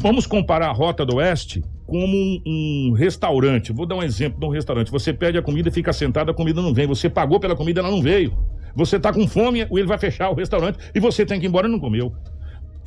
vamos 0.00 0.26
comparar 0.26 0.68
a 0.68 0.72
Rota 0.72 1.04
do 1.04 1.16
Oeste 1.16 1.62
como 1.86 2.16
um, 2.16 2.42
um 2.46 2.92
restaurante. 2.92 3.72
Vou 3.72 3.86
dar 3.86 3.96
um 3.96 4.02
exemplo 4.02 4.40
de 4.40 4.46
um 4.46 4.50
restaurante. 4.50 4.90
Você 4.90 5.12
pede 5.12 5.38
a 5.38 5.42
comida 5.42 5.70
fica 5.70 5.92
sentado, 5.92 6.30
a 6.30 6.34
comida 6.34 6.60
não 6.60 6.74
vem. 6.74 6.86
Você 6.86 7.08
pagou 7.08 7.38
pela 7.38 7.56
comida, 7.56 7.80
ela 7.80 7.90
não 7.90 8.02
veio. 8.02 8.36
Você 8.74 8.96
está 8.96 9.12
com 9.12 9.26
fome, 9.26 9.66
ele 9.70 9.86
vai 9.86 9.98
fechar 9.98 10.30
o 10.30 10.34
restaurante 10.34 10.78
e 10.94 11.00
você 11.00 11.24
tem 11.24 11.40
que 11.40 11.46
ir 11.46 11.48
embora 11.48 11.66
e 11.66 11.70
não 11.70 11.80
comeu. 11.80 12.14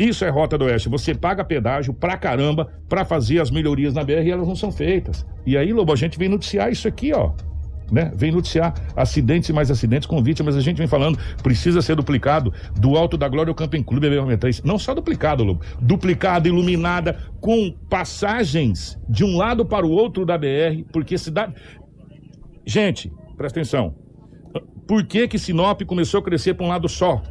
Isso 0.01 0.25
é 0.25 0.29
Rota 0.29 0.57
do 0.57 0.65
Oeste. 0.65 0.89
Você 0.89 1.13
paga 1.13 1.43
pedágio 1.43 1.93
pra 1.93 2.17
caramba 2.17 2.73
pra 2.89 3.05
fazer 3.05 3.39
as 3.39 3.51
melhorias 3.51 3.93
na 3.93 4.03
BR 4.03 4.25
e 4.25 4.31
elas 4.31 4.47
não 4.47 4.55
são 4.55 4.71
feitas. 4.71 5.23
E 5.45 5.55
aí, 5.55 5.71
Lobo, 5.71 5.93
a 5.93 5.95
gente 5.95 6.17
vem 6.17 6.27
noticiar 6.27 6.71
isso 6.71 6.87
aqui, 6.87 7.13
ó. 7.13 7.33
Né? 7.91 8.11
Vem 8.15 8.31
noticiar 8.31 8.73
acidentes 8.95 9.49
e 9.49 9.53
mais 9.53 9.69
acidentes 9.69 10.07
com 10.07 10.23
vítimas. 10.23 10.55
A 10.55 10.59
gente 10.59 10.79
vem 10.79 10.87
falando, 10.87 11.19
precisa 11.43 11.83
ser 11.83 11.95
duplicado 11.95 12.51
do 12.79 12.97
Alto 12.97 13.15
da 13.15 13.27
Glória 13.27 13.51
ao 13.51 13.55
Camping 13.55 13.83
Clube 13.83 14.09
BR-63. 14.09 14.65
Não 14.65 14.79
só 14.79 14.95
duplicado, 14.95 15.43
Lobo. 15.43 15.63
Duplicada, 15.79 16.47
iluminada, 16.47 17.19
com 17.39 17.71
passagens 17.87 18.97
de 19.07 19.23
um 19.23 19.37
lado 19.37 19.63
para 19.63 19.85
o 19.85 19.91
outro 19.91 20.25
da 20.25 20.35
BR, 20.35 20.83
porque 20.91 21.15
cidade. 21.15 21.53
Gente, 22.65 23.13
presta 23.37 23.59
atenção. 23.59 23.93
Por 24.87 25.05
que 25.05 25.27
que 25.27 25.37
Sinop 25.37 25.83
começou 25.83 26.21
a 26.21 26.23
crescer 26.23 26.55
para 26.55 26.65
um 26.65 26.69
lado 26.69 26.89
só? 26.89 27.21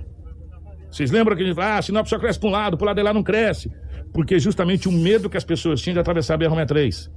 Vocês 0.91 1.11
lembram 1.11 1.36
que 1.36 1.43
a 1.43 1.47
gente 1.47 1.55
fala, 1.55 1.78
ah, 1.78 1.82
Sinop 1.82 2.07
só 2.07 2.18
cresce 2.18 2.38
para 2.38 2.49
um 2.49 2.53
lado, 2.53 2.76
para 2.76 2.84
o 2.84 2.86
lado 2.86 2.97
de 2.97 3.03
lá 3.03 3.14
não 3.14 3.22
cresce. 3.22 3.70
Porque 4.12 4.38
justamente 4.38 4.88
o 4.88 4.93
medo 4.93 5.30
que 5.30 5.36
as 5.36 5.45
pessoas 5.45 5.80
tinham 5.80 5.95
de 5.95 6.01
atravessar 6.01 6.34
a 6.34 6.38
BR-63. 6.38 7.11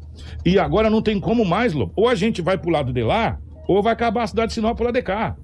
E 0.45 0.59
agora 0.59 0.89
não 0.89 1.01
tem 1.01 1.19
como 1.19 1.43
mais, 1.43 1.73
Lobo. 1.73 1.91
Ou 1.95 2.07
a 2.07 2.15
gente 2.15 2.41
vai 2.41 2.57
para 2.57 2.69
o 2.69 2.71
lado 2.71 2.93
de 2.93 3.01
lá, 3.01 3.39
ou 3.67 3.81
vai 3.81 3.93
acabar 3.93 4.23
a 4.23 4.27
cidade 4.27 4.49
de 4.49 4.53
Sinop 4.53 4.75
para 4.75 4.83
o 4.83 4.85
lado 4.85 4.95
de 4.95 5.01
cá. 5.01 5.35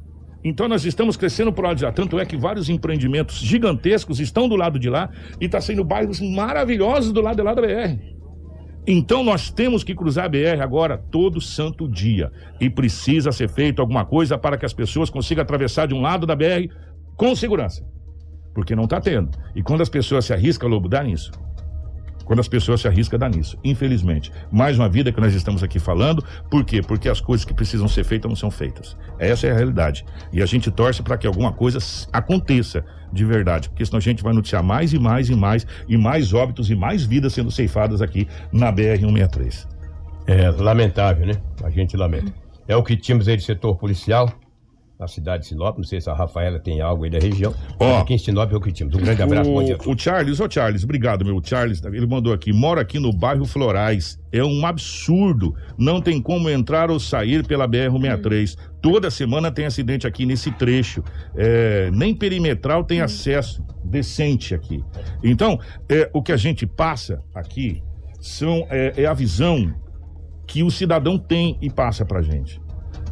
Então 0.43 0.67
nós 0.67 0.85
estamos 0.85 1.17
crescendo 1.17 1.51
para 1.51 1.63
o 1.63 1.67
lado 1.67 1.77
de 1.77 1.83
lá. 1.83 1.91
Tanto 1.91 2.19
é 2.19 2.25
que 2.25 2.37
vários 2.37 2.69
empreendimentos 2.69 3.39
gigantescos 3.39 4.19
estão 4.19 4.47
do 4.47 4.55
lado 4.55 4.79
de 4.79 4.89
lá 4.89 5.09
e 5.41 5.45
está 5.45 5.59
sendo 5.59 5.83
bairros 5.83 6.21
maravilhosos 6.21 7.11
do 7.11 7.21
lado 7.21 7.37
de 7.37 7.41
lá 7.41 7.53
da 7.53 7.61
BR. 7.61 7.99
Então 8.87 9.23
nós 9.23 9.51
temos 9.51 9.83
que 9.83 9.93
cruzar 9.93 10.25
a 10.25 10.29
BR 10.29 10.61
agora 10.61 10.97
todo 10.97 11.41
santo 11.41 11.87
dia. 11.87 12.31
E 12.59 12.69
precisa 12.69 13.31
ser 13.31 13.49
feito 13.49 13.81
alguma 13.81 14.05
coisa 14.05 14.37
para 14.37 14.57
que 14.57 14.65
as 14.65 14.73
pessoas 14.73 15.09
consigam 15.09 15.41
atravessar 15.41 15.87
de 15.87 15.93
um 15.93 16.01
lado 16.01 16.25
da 16.25 16.35
BR 16.35 16.71
com 17.15 17.35
segurança. 17.35 17.85
Porque 18.53 18.75
não 18.75 18.85
está 18.85 18.99
tendo. 18.99 19.29
E 19.55 19.61
quando 19.61 19.81
as 19.81 19.89
pessoas 19.89 20.25
se 20.25 20.33
arriscam, 20.33 20.67
Lobo, 20.69 20.87
dá 20.87 21.03
nisso. 21.03 21.31
Quando 22.29 22.41
as 22.41 22.47
pessoas 22.47 22.81
se 22.81 22.87
arriscam, 22.87 23.17
dá 23.17 23.27
nisso. 23.27 23.57
Infelizmente. 23.63 24.31
Mais 24.51 24.77
uma 24.77 24.87
vida 24.87 25.11
que 25.11 25.19
nós 25.19 25.33
estamos 25.33 25.63
aqui 25.63 25.79
falando. 25.79 26.23
Por 26.47 26.63
quê? 26.63 26.79
Porque 26.79 27.09
as 27.09 27.19
coisas 27.19 27.43
que 27.43 27.55
precisam 27.55 27.87
ser 27.87 28.03
feitas 28.03 28.29
não 28.29 28.35
são 28.35 28.51
feitas. 28.51 28.95
Essa 29.17 29.47
é 29.47 29.51
a 29.51 29.55
realidade. 29.55 30.05
E 30.31 30.39
a 30.39 30.45
gente 30.45 30.69
torce 30.69 31.01
para 31.01 31.17
que 31.17 31.25
alguma 31.25 31.51
coisa 31.51 31.79
aconteça 32.13 32.85
de 33.11 33.25
verdade. 33.25 33.67
Porque 33.69 33.83
senão 33.83 33.97
a 33.97 34.01
gente 34.01 34.21
vai 34.21 34.31
noticiar 34.31 34.61
mais 34.61 34.93
e 34.93 34.99
mais 34.99 35.27
e 35.27 35.35
mais, 35.35 35.65
e 35.87 35.97
mais 35.97 36.31
óbitos 36.31 36.69
e 36.69 36.75
mais 36.75 37.03
vidas 37.03 37.33
sendo 37.33 37.49
ceifadas 37.49 37.99
aqui 37.99 38.27
na 38.51 38.71
BR-163. 38.71 39.67
É 40.27 40.51
lamentável, 40.51 41.25
né? 41.25 41.33
A 41.63 41.71
gente 41.71 41.97
lamenta. 41.97 42.31
É 42.67 42.75
o 42.75 42.83
que 42.83 42.95
tínhamos 42.95 43.27
aí 43.27 43.37
de 43.37 43.43
setor 43.43 43.75
policial 43.75 44.31
na 44.99 45.07
cidade 45.07 45.43
de 45.43 45.49
Sinop. 45.49 45.77
Não 45.77 45.83
sei 45.85 46.01
se 46.01 46.09
a 46.09 46.13
Rafaela 46.13 46.59
tem 46.59 46.81
algo 46.81 47.05
aí 47.05 47.09
da 47.09 47.19
região. 47.19 47.55
Ó. 47.79 47.93
Mas 47.93 48.01
aqui 48.01 48.13
em 48.15 48.17
Sinop 48.17 48.51
é 48.51 48.55
o 48.55 48.59
que 48.59 48.71
tínhamos. 48.71 48.97
Um 48.97 49.01
grande 49.01 49.21
abraço, 49.21 49.49
bom 49.49 49.63
dia. 49.63 49.77
O, 49.85 49.93
o 49.93 49.97
Charles, 49.97 50.39
ô 50.41 50.49
Charles, 50.49 50.83
obrigado, 50.83 51.23
meu. 51.23 51.37
O 51.37 51.41
Charles, 51.43 51.81
ele 51.85 52.05
mandou 52.05 52.33
aqui, 52.33 52.51
mora 52.51 52.81
aqui 52.81 52.99
no 52.99 53.13
bairro 53.13 53.45
Florais. 53.45 54.19
É 54.31 54.43
um 54.43 54.65
absurdo. 54.65 55.55
Não 55.77 56.01
tem 56.01 56.21
como 56.21 56.49
entrar 56.49 56.91
ou 56.91 56.99
sair 56.99 57.47
pela 57.47 57.67
BR-163. 57.67 58.57
Toda 58.81 59.09
semana 59.09 59.49
tem 59.49 59.65
acidente 59.65 60.05
aqui 60.05 60.25
nesse 60.25 60.51
trecho. 60.51 61.01
É, 61.35 61.89
nem 61.91 62.13
perimetral 62.13 62.83
tem 62.83 62.99
acesso 62.99 63.63
decente 63.83 64.53
aqui. 64.53 64.83
Então, 65.23 65.57
é, 65.87 66.09
o 66.13 66.21
que 66.21 66.33
a 66.33 66.37
gente 66.37 66.67
passa 66.67 67.23
aqui 67.33 67.81
são, 68.19 68.67
é, 68.69 68.93
é 68.97 69.05
a 69.05 69.13
visão 69.13 69.73
que 70.45 70.61
o 70.61 70.69
cidadão 70.69 71.17
tem 71.17 71.57
e 71.61 71.69
passa 71.69 72.03
pra 72.03 72.21
gente. 72.21 72.59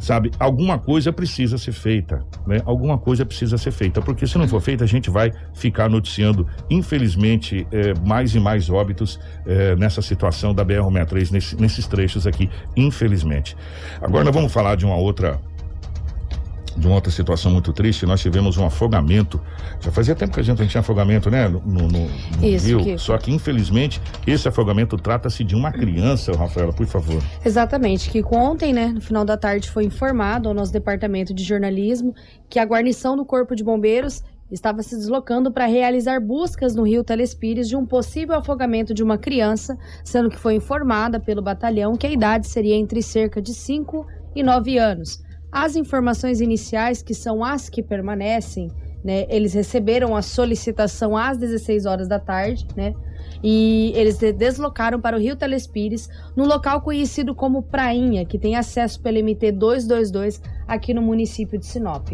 Sabe, 0.00 0.30
alguma 0.38 0.78
coisa 0.78 1.12
precisa 1.12 1.58
ser 1.58 1.72
feita, 1.72 2.24
né? 2.46 2.62
Alguma 2.64 2.96
coisa 2.96 3.26
precisa 3.26 3.58
ser 3.58 3.72
feita, 3.72 4.00
porque 4.00 4.26
se 4.26 4.38
não 4.38 4.46
for 4.46 4.60
feita, 4.60 4.84
a 4.84 4.86
gente 4.86 5.10
vai 5.10 5.32
ficar 5.54 5.88
noticiando, 5.88 6.46
infelizmente, 6.70 7.66
eh, 7.72 7.92
mais 8.06 8.34
e 8.34 8.40
mais 8.40 8.70
óbitos 8.70 9.18
eh, 9.46 9.74
nessa 9.76 10.00
situação 10.00 10.54
da 10.54 10.64
BR-63, 10.64 11.30
nesse- 11.32 11.56
nesses 11.60 11.86
trechos 11.86 12.26
aqui, 12.26 12.48
infelizmente. 12.76 13.56
Agora 14.00 14.24
nós 14.24 14.34
vamos 14.34 14.52
falar 14.52 14.76
de 14.76 14.86
uma 14.86 14.96
outra 14.96 15.40
de 16.78 16.86
uma 16.86 16.94
outra 16.94 17.10
situação 17.10 17.50
muito 17.50 17.72
triste, 17.72 18.06
nós 18.06 18.20
tivemos 18.20 18.56
um 18.56 18.64
afogamento. 18.64 19.40
Já 19.80 19.90
fazia 19.90 20.14
tempo 20.14 20.32
que 20.34 20.40
a 20.40 20.42
gente 20.42 20.58
não 20.60 20.66
tinha 20.66 20.80
afogamento, 20.80 21.30
né? 21.30 21.48
No, 21.48 21.60
no- 21.60 21.88
no 21.88 22.08
Isso, 22.46 22.66
rio. 22.66 22.78
Kiko. 22.84 22.98
Só 22.98 23.18
que, 23.18 23.32
infelizmente, 23.32 24.00
esse 24.26 24.46
afogamento 24.48 24.96
trata-se 24.96 25.42
de 25.42 25.54
uma 25.54 25.72
criança, 25.72 26.32
Rafaela, 26.32 26.72
por 26.72 26.86
favor. 26.86 27.22
Exatamente, 27.44 28.10
que 28.10 28.22
ontem, 28.32 28.72
né, 28.72 28.86
no 28.88 29.00
final 29.00 29.24
da 29.24 29.36
tarde, 29.36 29.70
foi 29.70 29.84
informado 29.84 30.48
ao 30.48 30.54
nosso 30.54 30.72
departamento 30.72 31.34
de 31.34 31.42
jornalismo 31.42 32.14
que 32.48 32.58
a 32.58 32.64
guarnição 32.64 33.16
do 33.16 33.24
Corpo 33.24 33.54
de 33.56 33.64
Bombeiros 33.64 34.22
estava 34.50 34.82
se 34.82 34.96
deslocando 34.96 35.52
para 35.52 35.66
realizar 35.66 36.20
buscas 36.20 36.74
no 36.74 36.82
rio 36.82 37.04
Telespires 37.04 37.68
de 37.68 37.76
um 37.76 37.84
possível 37.84 38.34
afogamento 38.36 38.94
de 38.94 39.02
uma 39.02 39.18
criança, 39.18 39.76
sendo 40.02 40.30
que 40.30 40.38
foi 40.38 40.54
informada 40.54 41.20
pelo 41.20 41.42
batalhão 41.42 41.96
que 41.96 42.06
a 42.06 42.10
idade 42.10 42.46
seria 42.46 42.74
entre 42.74 43.02
cerca 43.02 43.42
de 43.42 43.52
5 43.52 44.06
e 44.34 44.42
9 44.42 44.78
anos. 44.78 45.20
As 45.50 45.76
informações 45.76 46.40
iniciais, 46.40 47.02
que 47.02 47.14
são 47.14 47.42
as 47.42 47.68
que 47.68 47.82
permanecem, 47.82 48.70
né, 49.02 49.26
eles 49.28 49.54
receberam 49.54 50.14
a 50.14 50.22
solicitação 50.22 51.16
às 51.16 51.38
16 51.38 51.86
horas 51.86 52.08
da 52.08 52.18
tarde, 52.18 52.66
né, 52.76 52.94
e 53.42 53.92
eles 53.94 54.18
de- 54.18 54.32
deslocaram 54.32 55.00
para 55.00 55.16
o 55.16 55.20
Rio 55.20 55.36
Telespires, 55.36 56.08
num 56.36 56.44
local 56.46 56.80
conhecido 56.80 57.34
como 57.34 57.62
Prainha, 57.62 58.24
que 58.26 58.38
tem 58.38 58.56
acesso 58.56 59.00
pelo 59.00 59.18
MT 59.18 59.52
222 59.52 60.42
aqui 60.66 60.92
no 60.92 61.00
município 61.00 61.58
de 61.58 61.64
Sinop. 61.64 62.08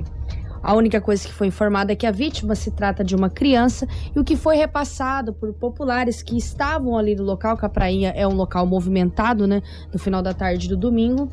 A 0.62 0.74
única 0.74 0.98
coisa 1.00 1.26
que 1.26 1.32
foi 1.32 1.48
informada 1.48 1.92
é 1.92 1.96
que 1.96 2.06
a 2.06 2.10
vítima 2.10 2.54
se 2.54 2.70
trata 2.70 3.04
de 3.04 3.14
uma 3.14 3.28
criança 3.28 3.86
e 4.14 4.18
o 4.18 4.24
que 4.24 4.34
foi 4.34 4.56
repassado 4.56 5.32
por 5.32 5.52
populares 5.52 6.22
que 6.22 6.38
estavam 6.38 6.96
ali 6.96 7.14
no 7.14 7.22
local, 7.22 7.56
que 7.56 7.66
a 7.66 7.68
prainha 7.68 8.10
é 8.16 8.26
um 8.26 8.32
local 8.34 8.64
movimentado, 8.66 9.46
né, 9.46 9.60
no 9.92 9.98
final 9.98 10.22
da 10.22 10.32
tarde 10.32 10.68
do 10.68 10.76
domingo, 10.76 11.28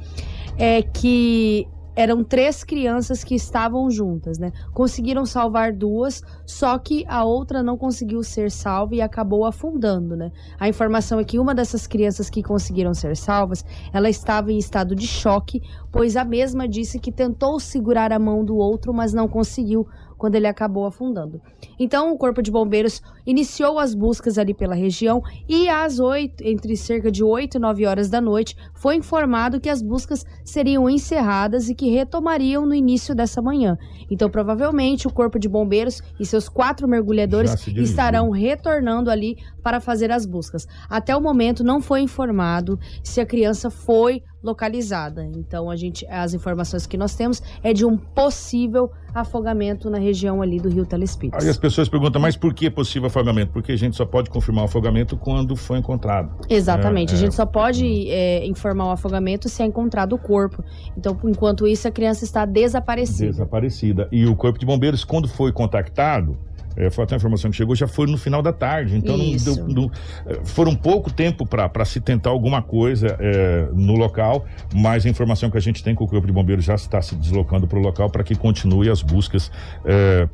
é 0.58 0.82
que 0.82 1.66
eram 1.96 2.24
três 2.24 2.64
crianças 2.64 3.24
que 3.24 3.36
estavam 3.36 3.90
juntas, 3.90 4.38
né? 4.38 4.52
Conseguiram 4.74 5.26
salvar 5.26 5.74
duas, 5.74 6.24
só 6.46 6.78
que 6.78 7.06
a 7.08 7.24
outra 7.24 7.62
não 7.62 7.78
conseguiu 7.78 8.24
ser 8.24 8.50
salva 8.50 8.96
e 8.96 9.02
acabou 9.02 9.46
afundando, 9.46 10.16
né? 10.16 10.32
A 10.60 10.70
informação 10.70 11.20
é 11.20 11.24
que 11.24 11.40
uma 11.40 11.54
dessas 11.54 11.88
crianças 11.88 12.30
que 12.30 12.42
conseguiram 12.42 12.94
ser 12.94 13.16
salvas, 13.18 13.66
ela 13.94 14.10
estava 14.10 14.52
em 14.52 14.58
estado 14.58 14.96
de 14.96 15.08
choque, 15.08 15.62
pois 15.92 16.16
a 16.16 16.24
mesma 16.24 16.68
disse 16.68 17.00
que 17.00 17.12
tentou 17.12 17.60
segurar 17.60 18.12
a 18.12 18.20
mão 18.20 18.44
do 18.44 18.56
outro, 18.56 18.94
mas 18.94 19.14
não 19.14 19.28
conseguiu 19.28 19.88
quando 20.22 20.36
ele 20.36 20.46
acabou 20.46 20.86
afundando. 20.86 21.42
Então, 21.80 22.14
o 22.14 22.18
Corpo 22.18 22.44
de 22.44 22.52
Bombeiros 22.52 23.02
iniciou 23.26 23.80
as 23.80 23.94
buscas 23.94 24.38
ali 24.38 24.54
pela 24.54 24.76
região 24.76 25.22
e 25.48 25.70
às 25.70 26.00
8, 26.00 26.44
entre 26.46 26.76
cerca 26.76 27.12
de 27.12 27.24
8 27.24 27.58
e 27.58 27.60
9 27.60 27.86
horas 27.86 28.10
da 28.10 28.22
noite, 28.22 28.56
foi 28.74 28.96
informado 28.96 29.60
que 29.60 29.70
as 29.70 29.82
buscas 29.82 30.26
seriam 30.44 30.90
encerradas 30.90 31.70
e 31.70 31.76
que 31.76 31.90
retomariam 31.90 32.66
no 32.66 32.74
início 32.74 33.14
dessa 33.16 33.42
manhã. 33.42 33.78
Então, 34.10 34.30
provavelmente, 34.30 35.08
o 35.08 35.14
Corpo 35.14 35.40
de 35.40 35.48
Bombeiros 35.48 36.02
e 36.20 36.26
seus 36.26 36.50
quatro 36.50 36.88
mergulhadores 36.88 37.68
estarão 37.68 38.30
retornando 38.30 39.10
ali 39.10 39.38
para 39.64 39.80
fazer 39.80 40.12
as 40.12 40.26
buscas. 40.26 40.68
Até 40.90 41.16
o 41.16 41.22
momento 41.22 41.64
não 41.64 41.82
foi 41.82 42.02
informado 42.02 42.80
se 43.04 43.22
a 43.22 43.26
criança 43.26 43.70
foi 43.70 44.24
localizada. 44.44 45.24
Então 45.36 45.70
a 45.70 45.76
gente 45.76 46.06
as 46.08 46.34
informações 46.34 46.86
que 46.88 46.98
nós 46.98 47.16
temos 47.16 47.42
é 47.64 47.74
de 47.74 47.86
um 47.86 47.96
possível 47.96 48.92
afogamento 49.14 49.90
na 49.90 50.00
região 50.00 50.42
ali 50.42 50.60
do 50.60 50.70
Rio 50.70 50.86
Telespires. 50.86 51.44
Aí 51.44 51.50
as 51.50 51.58
pessoas 51.58 51.90
perguntam, 51.90 52.22
mas 52.22 52.36
por 52.36 52.54
que 52.54 52.70
possível 52.70 53.10
afogamento? 53.12 53.52
Porque 53.52 53.72
a 53.72 53.78
gente 53.78 53.96
só 53.96 54.06
pode 54.06 54.30
confirmar 54.30 54.64
o 54.64 54.66
afogamento 54.66 55.16
quando 55.16 55.56
foi 55.56 55.78
encontrado. 55.78 56.32
Exatamente, 56.50 57.12
É, 57.12 57.16
a 57.16 57.18
é. 57.18 57.22
gente 57.22 57.36
só 57.36 57.46
pode 57.46 58.10
é, 58.10 58.46
informar 58.48 58.86
o 58.86 58.92
afogamento 58.92 59.48
se 59.48 59.62
é 59.62 59.66
encontrado 59.66 60.14
o 60.14 60.18
corpo. 60.18 60.64
Então, 60.98 61.18
enquanto 61.26 61.68
isso, 61.68 61.88
a 61.88 61.92
criança 61.92 62.24
está 62.24 62.46
desaparecida. 62.46 63.30
Desaparecida. 63.32 64.08
E 64.12 64.26
o 64.26 64.36
Corpo 64.36 64.58
de 64.58 64.66
Bombeiros, 64.66 65.04
quando 65.04 65.28
foi 65.28 65.52
contactado, 65.52 66.38
é, 66.78 66.90
foi 66.90 67.04
até 67.04 67.16
a 67.16 67.18
informação 67.18 67.52
que 67.52 67.58
chegou, 67.58 67.76
já 67.76 67.86
foi 67.88 68.08
no 68.08 68.18
final 68.18 68.42
da 68.42 68.54
tarde. 68.54 68.96
Então 68.96 69.18
não 69.18 69.68
não- 69.68 69.92
é, 70.26 70.40
foram 70.46 70.74
pouco 70.74 71.12
tempo 71.12 71.46
para 71.46 71.84
se 71.86 72.00
tentar 72.00 72.30
alguma 72.30 72.62
coisa 72.62 73.18
é, 73.20 73.68
no 73.74 73.94
local, 73.96 74.46
mas 74.74 75.06
a 75.06 75.10
informação 75.10 75.50
que 75.52 75.58
a 75.58 75.62
gente 75.62 75.84
tem 75.84 75.92
é 75.94 75.96
que 75.96 76.02
o 76.04 76.08
Corpo 76.08 76.26
de 76.26 76.32
Bombeiros 76.34 76.64
já 76.64 76.76
está 76.76 77.02
se 77.02 77.14
deslocando 77.16 77.68
para 77.68 77.78
o 77.78 77.82
local 77.82 78.10
para 78.10 78.24
que 78.24 78.36
continue 78.36 78.90
as 78.90 79.02
buscas 79.02 79.52
é, 79.84 80.28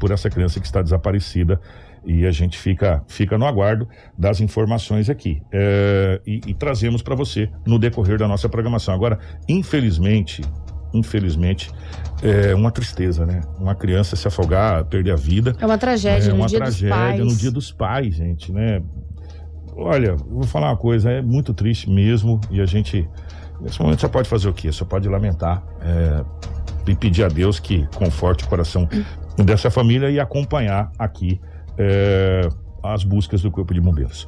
por 0.00 0.10
essa 0.10 0.28
criança 0.28 0.58
que 0.58 0.66
está 0.66 0.82
desaparecida. 0.82 1.60
E 2.06 2.26
a 2.26 2.30
gente 2.30 2.58
fica, 2.58 3.02
fica 3.08 3.38
no 3.38 3.46
aguardo 3.46 3.88
das 4.16 4.40
informações 4.40 5.08
aqui. 5.08 5.40
É, 5.52 6.20
e, 6.26 6.40
e 6.46 6.54
trazemos 6.54 7.02
para 7.02 7.14
você 7.14 7.50
no 7.66 7.78
decorrer 7.78 8.18
da 8.18 8.28
nossa 8.28 8.48
programação. 8.48 8.94
Agora, 8.94 9.18
infelizmente, 9.48 10.42
infelizmente, 10.92 11.70
é 12.22 12.54
uma 12.54 12.70
tristeza, 12.70 13.26
né? 13.26 13.40
Uma 13.58 13.74
criança 13.74 14.16
se 14.16 14.26
afogar, 14.28 14.84
perder 14.84 15.12
a 15.12 15.16
vida. 15.16 15.54
É 15.60 15.66
uma 15.66 15.76
tragédia 15.76 16.28
É 16.28 16.32
no 16.32 16.36
uma 16.38 16.46
dia 16.46 16.58
tragédia 16.58 16.88
dos 16.88 16.98
pais. 16.98 17.20
no 17.20 17.36
dia 17.36 17.50
dos 17.50 17.72
pais, 17.72 18.14
gente, 18.14 18.52
né? 18.52 18.82
Olha, 19.76 20.14
vou 20.14 20.44
falar 20.44 20.68
uma 20.70 20.76
coisa, 20.76 21.10
é 21.10 21.20
muito 21.20 21.52
triste 21.52 21.90
mesmo 21.90 22.40
e 22.48 22.60
a 22.60 22.66
gente, 22.66 23.08
nesse 23.60 23.80
momento, 23.82 24.00
só 24.02 24.08
pode 24.08 24.28
fazer 24.28 24.48
o 24.48 24.52
quê? 24.52 24.70
Só 24.70 24.84
pode 24.84 25.08
lamentar 25.08 25.64
é, 25.80 26.24
e 26.86 26.94
pedir 26.94 27.24
a 27.24 27.28
Deus 27.28 27.58
que 27.58 27.84
conforte 27.96 28.44
o 28.44 28.48
coração 28.48 28.88
dessa 29.36 29.70
família 29.70 30.08
e 30.10 30.20
acompanhar 30.20 30.92
aqui 30.96 31.40
é, 31.78 32.48
as 32.82 33.04
buscas 33.04 33.42
do 33.42 33.50
Corpo 33.50 33.72
de 33.74 33.80
Bombeiros. 33.80 34.26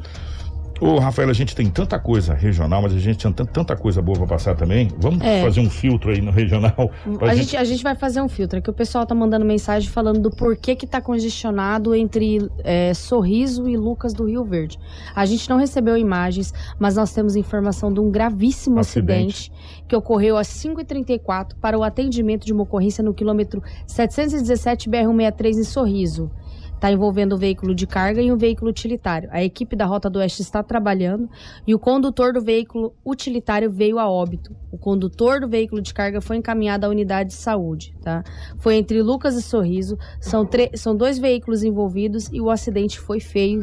Ô, 0.78 0.98
Rafael, 0.98 1.30
a 1.30 1.32
gente 1.32 1.56
tem 1.56 1.70
tanta 1.70 1.98
coisa 1.98 2.34
regional, 2.34 2.82
mas 2.82 2.92
a 2.92 2.98
gente 2.98 3.16
tem 3.22 3.32
tan- 3.32 3.46
tanta 3.46 3.74
coisa 3.74 4.02
boa 4.02 4.18
para 4.18 4.26
passar 4.26 4.54
também. 4.54 4.90
Vamos 4.98 5.22
É. 5.24 5.40
fazer 5.40 5.60
um 5.60 5.70
filtro 5.70 6.10
aí 6.10 6.20
no 6.20 6.30
regional. 6.30 6.90
A 7.22 7.34
gente, 7.34 7.56
a 7.56 7.64
gente 7.64 7.82
vai 7.82 7.94
fazer 7.94 8.20
um 8.20 8.28
filtro, 8.28 8.58
é 8.58 8.60
que 8.60 8.68
o 8.68 8.74
pessoal 8.74 9.06
tá 9.06 9.14
mandando 9.14 9.42
mensagem 9.46 9.88
falando 9.88 10.20
do 10.20 10.30
porquê 10.30 10.76
que 10.76 10.86
tá 10.86 11.00
congestionado 11.00 11.94
entre 11.94 12.46
é, 12.62 12.92
Sorriso 12.92 13.66
e 13.66 13.74
Lucas 13.74 14.12
do 14.12 14.26
Rio 14.26 14.44
Verde. 14.44 14.78
A 15.14 15.24
gente 15.24 15.48
não 15.48 15.56
recebeu 15.56 15.96
imagens, 15.96 16.52
mas 16.78 16.94
nós 16.96 17.10
temos 17.10 17.36
informação 17.36 17.90
de 17.90 17.98
um 17.98 18.10
gravíssimo 18.10 18.78
Acidente. 18.78 19.50
acidente, 19.50 19.52
que 19.88 19.96
ocorreu 19.96 20.36
às 20.36 20.48
5h34 20.48 21.54
para 21.58 21.78
o 21.78 21.82
atendimento 21.82 22.44
de 22.44 22.52
uma 22.52 22.64
ocorrência 22.64 23.02
no 23.02 23.14
quilômetro 23.14 23.62
717 23.86 24.90
BR-163 24.90 25.56
em 25.58 25.64
Sorriso. 25.64 26.30
Está 26.76 26.92
envolvendo 26.92 27.34
um 27.34 27.38
veículo 27.38 27.74
de 27.74 27.86
carga 27.86 28.20
e 28.20 28.30
um 28.30 28.36
veículo 28.36 28.70
utilitário. 28.70 29.28
A 29.32 29.42
equipe 29.42 29.74
da 29.74 29.86
Rota 29.86 30.08
do 30.08 30.18
Oeste 30.18 30.42
está 30.42 30.62
trabalhando 30.62 31.28
e 31.66 31.74
o 31.74 31.78
condutor 31.78 32.34
do 32.34 32.40
veículo 32.40 32.94
utilitário 33.04 33.70
veio 33.70 33.98
a 33.98 34.08
óbito. 34.08 34.54
O 34.70 34.76
condutor 34.78 35.40
do 35.40 35.48
veículo 35.48 35.80
de 35.80 35.94
carga 35.94 36.20
foi 36.20 36.36
encaminhado 36.36 36.84
à 36.84 36.88
unidade 36.90 37.30
de 37.30 37.34
saúde, 37.34 37.94
tá? 38.02 38.22
Foi 38.58 38.76
entre 38.76 39.02
Lucas 39.02 39.34
e 39.36 39.42
Sorriso. 39.42 39.98
São, 40.20 40.46
são 40.74 40.94
dois 40.94 41.18
veículos 41.18 41.64
envolvidos 41.64 42.28
e 42.30 42.40
o 42.40 42.50
acidente 42.50 43.00
foi 43.00 43.20
feio. 43.20 43.62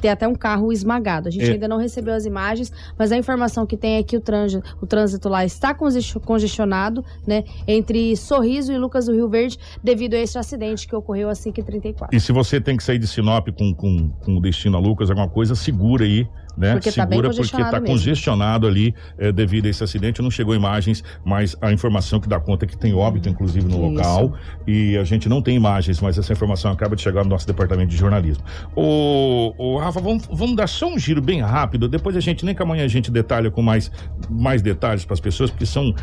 Tem 0.00 0.10
até 0.10 0.26
um 0.28 0.34
carro 0.34 0.72
esmagado. 0.72 1.28
A 1.28 1.30
gente 1.30 1.48
É. 1.48 1.52
ainda 1.52 1.68
não 1.68 1.76
recebeu 1.76 2.14
as 2.14 2.24
imagens, 2.24 2.72
mas 2.98 3.10
a 3.12 3.16
informação 3.16 3.66
que 3.66 3.76
tem 3.76 3.96
é 3.96 4.02
que 4.02 4.16
o 4.16 4.20
trânsito, 4.20 4.62
o 4.80 4.86
trânsito 4.86 5.28
lá 5.28 5.44
está 5.44 5.74
conges- 5.74 6.12
congestionado, 6.24 7.04
né? 7.26 7.44
Entre 7.66 8.16
Sorriso 8.16 8.72
e 8.72 8.78
Lucas 8.78 9.06
do 9.06 9.12
Rio 9.14 9.28
Verde, 9.28 9.58
devido 9.82 10.14
a 10.14 10.18
esse 10.18 10.38
acidente 10.38 10.86
que 10.86 10.94
ocorreu 10.94 11.28
às 11.28 11.38
5h34. 11.38 12.08
E 12.12 12.20
se 12.20 12.32
você 12.32 12.60
tem 12.60 12.76
que 12.76 12.82
sair 12.84 12.98
de 12.98 13.06
Sinop 13.06 13.48
com, 13.56 13.74
com, 13.74 14.08
com 14.10 14.36
o 14.36 14.40
destino 14.40 14.76
a 14.76 14.80
Lucas, 14.80 15.10
alguma 15.10 15.28
coisa, 15.28 15.54
segura 15.54 16.04
aí, 16.04 16.26
né? 16.58 16.72
Porque 16.72 16.90
tá 16.90 17.06
segura 17.06 17.30
porque 17.30 17.50
tá 17.50 17.72
mesmo. 17.72 17.86
congestionado 17.86 18.66
ali 18.66 18.94
é, 19.16 19.30
devido 19.30 19.66
a 19.66 19.68
esse 19.68 19.82
acidente. 19.82 20.20
Não 20.20 20.30
chegou 20.30 20.54
imagens, 20.54 21.04
mas 21.24 21.56
a 21.60 21.72
informação 21.72 22.18
que 22.18 22.28
dá 22.28 22.40
conta 22.40 22.64
é 22.64 22.68
que 22.68 22.76
tem 22.76 22.92
óbito, 22.92 23.28
inclusive, 23.28 23.66
no 23.66 23.76
Isso. 23.76 23.80
local. 23.80 24.34
E 24.66 24.96
a 24.96 25.04
gente 25.04 25.28
não 25.28 25.40
tem 25.40 25.54
imagens, 25.54 26.00
mas 26.00 26.18
essa 26.18 26.32
informação 26.32 26.72
acaba 26.72 26.96
de 26.96 27.02
chegar 27.02 27.22
no 27.22 27.30
nosso 27.30 27.46
departamento 27.46 27.90
de 27.90 27.96
jornalismo. 27.96 28.42
Ô, 28.74 29.54
ô 29.56 29.78
Rafa, 29.78 30.00
vamos, 30.00 30.26
vamos 30.26 30.56
dar 30.56 30.66
só 30.66 30.88
um 30.88 30.98
giro 30.98 31.22
bem 31.22 31.40
rápido. 31.40 31.88
Depois 31.88 32.16
a 32.16 32.20
gente, 32.20 32.44
nem 32.44 32.54
que 32.54 32.62
amanhã 32.62 32.84
a 32.84 32.88
gente 32.88 33.10
detalha 33.10 33.50
com 33.50 33.62
mais, 33.62 33.90
mais 34.28 34.60
detalhes 34.60 35.04
para 35.04 35.14
as 35.14 35.20
pessoas, 35.20 35.50
porque 35.50 35.66
são. 35.66 35.94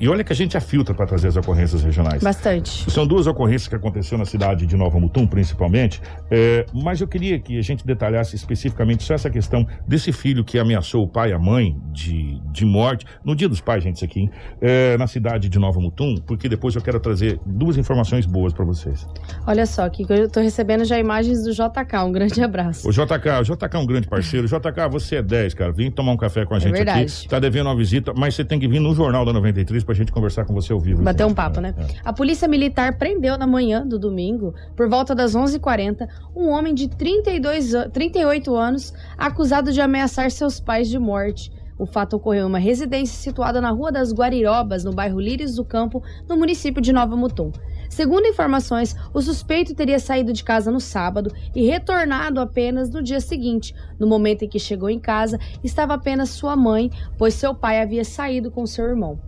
E, 0.00 0.08
olha 0.08 0.24
que 0.24 0.32
a 0.32 0.36
gente 0.36 0.56
afiltra 0.56 0.92
para 0.92 1.06
trazer 1.06 1.28
as 1.28 1.36
ocorrências 1.36 1.82
regionais. 1.84 2.22
Bastante. 2.22 2.90
São 2.90 3.06
duas 3.06 3.26
ocorrências 3.26 3.68
que 3.68 3.76
aconteceram 3.76 4.18
na 4.18 4.24
cidade 4.24 4.66
de 4.66 4.76
Nova 4.76 4.98
Mutum, 4.98 5.26
principalmente, 5.26 6.00
é, 6.30 6.66
mas 6.74 7.00
eu 7.00 7.06
queria 7.06 7.38
que 7.38 7.58
a 7.58 7.62
gente 7.62 7.86
detalhasse 7.86 8.34
especificamente 8.34 9.04
só 9.04 9.14
essa 9.14 9.30
questão 9.30 9.67
desse 9.86 10.12
filho 10.12 10.44
que 10.44 10.58
ameaçou 10.58 11.02
o 11.04 11.08
pai 11.08 11.30
e 11.30 11.32
a 11.32 11.38
mãe 11.38 11.76
de, 11.92 12.40
de 12.52 12.64
morte, 12.64 13.04
no 13.24 13.34
dia 13.34 13.48
dos 13.48 13.60
pais, 13.60 13.82
gente, 13.82 13.96
isso 13.96 14.04
aqui? 14.04 14.28
É, 14.60 14.96
na 14.98 15.06
cidade 15.06 15.48
de 15.48 15.58
Nova 15.58 15.80
Mutum, 15.80 16.16
porque 16.26 16.48
depois 16.48 16.74
eu 16.74 16.82
quero 16.82 16.98
trazer 17.00 17.38
duas 17.46 17.76
informações 17.76 18.26
boas 18.26 18.52
para 18.52 18.64
vocês. 18.64 19.06
Olha 19.46 19.66
só, 19.66 19.88
que 19.88 20.04
eu 20.08 20.28
tô 20.28 20.40
recebendo 20.40 20.84
já 20.84 20.98
imagens 20.98 21.42
do 21.42 21.52
JK. 21.52 21.96
Um 22.04 22.12
grande 22.12 22.42
abraço. 22.42 22.88
O 22.88 22.92
JK, 22.92 23.40
o 23.40 23.42
JK 23.44 23.74
é 23.74 23.78
um 23.78 23.86
grande 23.86 24.08
parceiro. 24.08 24.46
JK, 24.46 24.88
você 24.90 25.16
é 25.16 25.22
10, 25.22 25.54
cara. 25.54 25.72
Vem 25.72 25.90
tomar 25.90 26.12
um 26.12 26.16
café 26.16 26.44
com 26.44 26.54
a 26.54 26.58
gente 26.58 26.74
É 26.74 26.76
verdade. 26.76 27.00
aqui. 27.04 27.28
Tá 27.28 27.38
devendo 27.38 27.66
uma 27.66 27.76
visita, 27.76 28.12
mas 28.16 28.34
você 28.34 28.44
tem 28.44 28.58
que 28.58 28.68
vir 28.68 28.80
no 28.80 28.94
Jornal 28.94 29.24
da 29.24 29.32
93 29.32 29.84
pra 29.84 29.94
gente 29.94 30.12
conversar 30.12 30.44
com 30.44 30.54
você 30.54 30.72
ao 30.72 30.80
vivo. 30.80 31.02
Bater 31.02 31.24
um 31.26 31.34
papo, 31.34 31.58
É, 31.58 31.62
né? 31.62 31.74
é. 31.78 31.86
A 32.04 32.12
polícia 32.12 32.46
militar 32.48 32.96
prendeu 32.98 33.36
na 33.38 33.46
manhã 33.46 33.86
do 33.86 33.98
domingo, 33.98 34.54
por 34.76 34.88
volta 34.88 35.14
das 35.14 35.34
11h40, 35.34 36.06
um 36.34 36.48
homem 36.48 36.74
de 36.74 36.88
32, 36.88 37.74
an- 37.74 37.88
38 37.90 38.54
anos 38.54 38.92
acusado 39.16 39.47
de 39.72 39.80
ameaçar 39.80 40.30
seus 40.30 40.60
pais 40.60 40.88
de 40.88 40.98
morte. 40.98 41.50
O 41.78 41.86
fato 41.86 42.16
ocorreu 42.16 42.42
em 42.42 42.48
uma 42.48 42.58
residência 42.58 43.16
situada 43.16 43.60
na 43.60 43.70
Rua 43.70 43.90
das 43.90 44.12
Guarirobas, 44.12 44.84
no 44.84 44.92
bairro 44.92 45.18
Lírios 45.18 45.54
do 45.54 45.64
Campo, 45.64 46.02
no 46.28 46.36
município 46.36 46.82
de 46.82 46.92
Nova 46.92 47.16
Mutum. 47.16 47.50
Segundo 47.88 48.26
informações, 48.26 48.94
o 49.14 49.22
suspeito 49.22 49.74
teria 49.74 49.98
saído 49.98 50.32
de 50.32 50.44
casa 50.44 50.70
no 50.70 50.80
sábado 50.80 51.32
e 51.54 51.66
retornado 51.66 52.40
apenas 52.40 52.90
no 52.90 53.02
dia 53.02 53.20
seguinte. 53.20 53.74
No 53.98 54.06
momento 54.06 54.44
em 54.44 54.48
que 54.48 54.58
chegou 54.58 54.90
em 54.90 54.98
casa, 54.98 55.38
estava 55.64 55.94
apenas 55.94 56.28
sua 56.30 56.54
mãe, 56.54 56.90
pois 57.16 57.34
seu 57.34 57.54
pai 57.54 57.80
havia 57.80 58.04
saído 58.04 58.50
com 58.50 58.66
seu 58.66 58.84
irmão. 58.84 59.18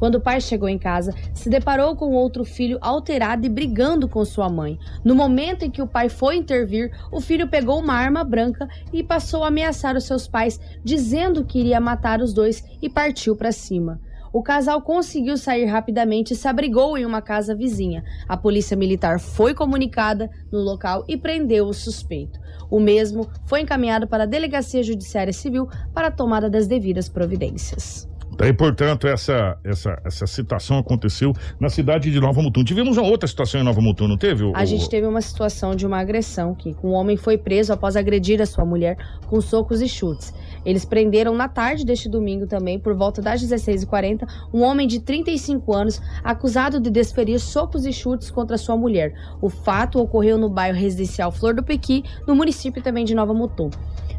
Quando 0.00 0.14
o 0.14 0.20
pai 0.20 0.40
chegou 0.40 0.66
em 0.66 0.78
casa, 0.78 1.14
se 1.34 1.50
deparou 1.50 1.94
com 1.94 2.14
outro 2.14 2.42
filho 2.42 2.78
alterado 2.80 3.44
e 3.44 3.50
brigando 3.50 4.08
com 4.08 4.24
sua 4.24 4.48
mãe. 4.48 4.78
No 5.04 5.14
momento 5.14 5.62
em 5.62 5.70
que 5.70 5.82
o 5.82 5.86
pai 5.86 6.08
foi 6.08 6.36
intervir, 6.36 6.90
o 7.12 7.20
filho 7.20 7.50
pegou 7.50 7.78
uma 7.78 7.92
arma 7.92 8.24
branca 8.24 8.66
e 8.94 9.02
passou 9.02 9.44
a 9.44 9.48
ameaçar 9.48 9.94
os 9.94 10.04
seus 10.04 10.26
pais, 10.26 10.58
dizendo 10.82 11.44
que 11.44 11.60
iria 11.60 11.78
matar 11.78 12.22
os 12.22 12.32
dois 12.32 12.64
e 12.80 12.88
partiu 12.88 13.36
para 13.36 13.52
cima. 13.52 14.00
O 14.32 14.42
casal 14.42 14.80
conseguiu 14.80 15.36
sair 15.36 15.66
rapidamente 15.66 16.32
e 16.32 16.36
se 16.36 16.48
abrigou 16.48 16.96
em 16.96 17.04
uma 17.04 17.20
casa 17.20 17.54
vizinha. 17.54 18.02
A 18.26 18.38
polícia 18.38 18.76
militar 18.76 19.20
foi 19.20 19.52
comunicada 19.52 20.30
no 20.50 20.60
local 20.60 21.04
e 21.06 21.16
prendeu 21.16 21.66
o 21.66 21.74
suspeito. 21.74 22.40
O 22.70 22.80
mesmo 22.80 23.28
foi 23.44 23.60
encaminhado 23.60 24.06
para 24.06 24.22
a 24.22 24.26
Delegacia 24.26 24.82
Judiciária 24.82 25.32
Civil 25.32 25.68
para 25.92 26.06
a 26.06 26.12
tomada 26.12 26.48
das 26.48 26.66
devidas 26.66 27.06
providências. 27.06 28.09
Daí, 28.40 28.54
portanto, 28.54 29.06
essa, 29.06 29.58
essa, 29.62 30.00
essa 30.02 30.26
situação 30.26 30.78
aconteceu 30.78 31.34
na 31.60 31.68
cidade 31.68 32.10
de 32.10 32.18
Nova 32.18 32.40
Mutum. 32.40 32.64
Tivemos 32.64 32.96
uma 32.96 33.06
outra 33.06 33.28
situação 33.28 33.60
em 33.60 33.64
Nova 33.64 33.82
Mutum, 33.82 34.08
não 34.08 34.16
teve? 34.16 34.44
O, 34.44 34.56
A 34.56 34.64
gente 34.64 34.88
teve 34.88 35.06
uma 35.06 35.20
situação 35.20 35.76
de 35.76 35.86
uma 35.86 35.98
agressão 35.98 36.54
que 36.54 36.74
um 36.82 36.92
homem 36.92 37.18
foi 37.18 37.36
preso 37.36 37.70
após 37.70 37.96
agredir 37.96 38.40
a 38.40 38.46
sua 38.46 38.64
mulher 38.64 38.96
com 39.26 39.38
socos 39.42 39.82
e 39.82 39.88
chutes. 39.88 40.32
Eles 40.64 40.86
prenderam 40.86 41.34
na 41.34 41.48
tarde 41.48 41.84
deste 41.84 42.08
domingo 42.08 42.46
também, 42.46 42.78
por 42.78 42.94
volta 42.94 43.20
das 43.20 43.42
16h40, 43.42 44.26
um 44.54 44.62
homem 44.62 44.88
de 44.88 45.00
35 45.00 45.74
anos 45.74 46.00
acusado 46.24 46.80
de 46.80 46.88
desferir 46.88 47.38
socos 47.40 47.84
e 47.84 47.92
chutes 47.92 48.30
contra 48.30 48.56
sua 48.56 48.74
mulher. 48.74 49.12
O 49.42 49.50
fato 49.50 49.98
ocorreu 49.98 50.38
no 50.38 50.48
bairro 50.48 50.78
residencial 50.78 51.30
Flor 51.30 51.52
do 51.52 51.62
Pequi, 51.62 52.04
no 52.26 52.34
município 52.34 52.82
também 52.82 53.04
de 53.04 53.14
Nova 53.14 53.34
Mutum. 53.34 53.68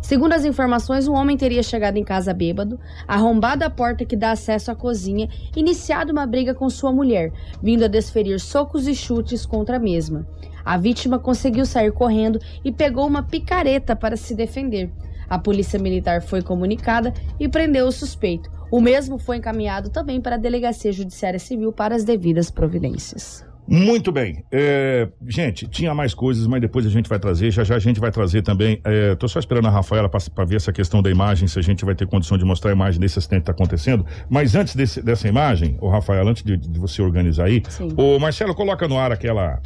Segundo 0.02 0.34
as 0.34 0.44
informações, 0.44 1.08
o 1.08 1.14
homem 1.14 1.38
teria 1.38 1.62
chegado 1.62 1.98
em 1.98 2.04
casa 2.04 2.34
bêbado, 2.34 2.80
arrombado 3.08 3.64
a 3.64 3.70
porta 3.70 4.04
que 4.04 4.16
dá 4.16 4.32
acesso 4.32 4.72
à 4.72 4.76
cozinha, 4.76 5.30
iniciado 5.56 6.12
uma 6.12 6.26
briga 6.26 6.56
com 6.56 6.70
sua 6.70 6.92
mulher, 6.92 7.32
vindo 7.62 7.86
a 7.86 7.88
desferir 7.88 8.40
socos 8.40 8.88
e 8.88 8.96
chutes 8.96 9.46
contra 9.46 9.78
a 9.78 9.80
mesma. 9.80 10.28
A 10.66 10.78
vítima 10.78 11.20
conseguiu 11.20 11.66
sair 11.66 11.92
correndo 11.92 12.40
e 12.64 12.72
pegou 12.72 13.06
uma 13.08 13.24
picareta 13.24 13.96
para 13.96 14.18
se 14.18 14.36
defender. 14.36 14.92
A 15.30 15.40
polícia 15.40 15.80
militar 15.80 16.22
foi 16.22 16.42
comunicada 16.42 17.14
e 17.40 17.48
prendeu 17.48 17.88
o 17.88 17.92
suspeito. 17.92 18.52
O 18.70 18.82
mesmo 18.82 19.18
foi 19.18 19.38
encaminhado 19.38 19.90
também 19.90 20.20
para 20.20 20.36
a 20.36 20.40
Delegacia 20.40 20.92
Judiciária 20.92 21.40
Civil 21.40 21.72
para 21.72 21.96
as 21.96 22.04
devidas 22.04 22.50
providências. 22.50 23.51
Muito 23.68 24.12
bem. 24.12 24.44
É, 24.52 25.08
gente, 25.28 25.68
tinha 25.68 25.94
mais 25.94 26.14
coisas, 26.14 26.46
mas 26.48 26.60
depois 26.62 26.86
a 26.86 26.90
gente 26.90 27.08
vai 27.08 27.20
trazer. 27.20 27.52
Já 27.52 27.64
já 27.64 27.76
a 27.76 27.80
gente 27.80 28.00
vai 28.00 28.12
trazer 28.12 28.42
também. 28.42 28.82
É, 28.84 29.16
tô 29.16 29.28
só 29.28 29.40
esperando 29.40 29.68
a 29.68 29.72
Rafaela 29.72 30.10
para 30.10 30.46
ver 30.46 30.58
essa 30.58 30.74
questão 30.74 31.02
da 31.02 31.10
imagem, 31.10 31.48
se 31.48 31.58
a 31.58 31.62
gente 31.62 31.86
vai 31.86 31.96
ter 31.96 32.08
condição 32.08 32.38
de 32.38 32.44
mostrar 32.44 32.72
a 32.72 32.74
imagem 32.74 33.00
desse 33.00 33.20
acidente 33.20 33.44
que 33.44 33.52
está 33.52 33.64
acontecendo. 33.64 34.06
Mas 34.30 34.56
antes 34.56 34.76
desse, 34.76 35.02
dessa 35.02 35.28
imagem, 35.28 35.78
o 35.80 35.90
Rafael, 35.90 36.28
antes 36.28 36.44
de, 36.44 36.58
de 36.58 36.80
você 36.80 37.02
organizar 37.02 37.46
aí, 37.46 37.64
o 37.96 38.20
Marcelo 38.20 38.54
coloca 38.54 38.88
no 38.88 38.98
ar 38.98 39.12
aquela 39.12 39.62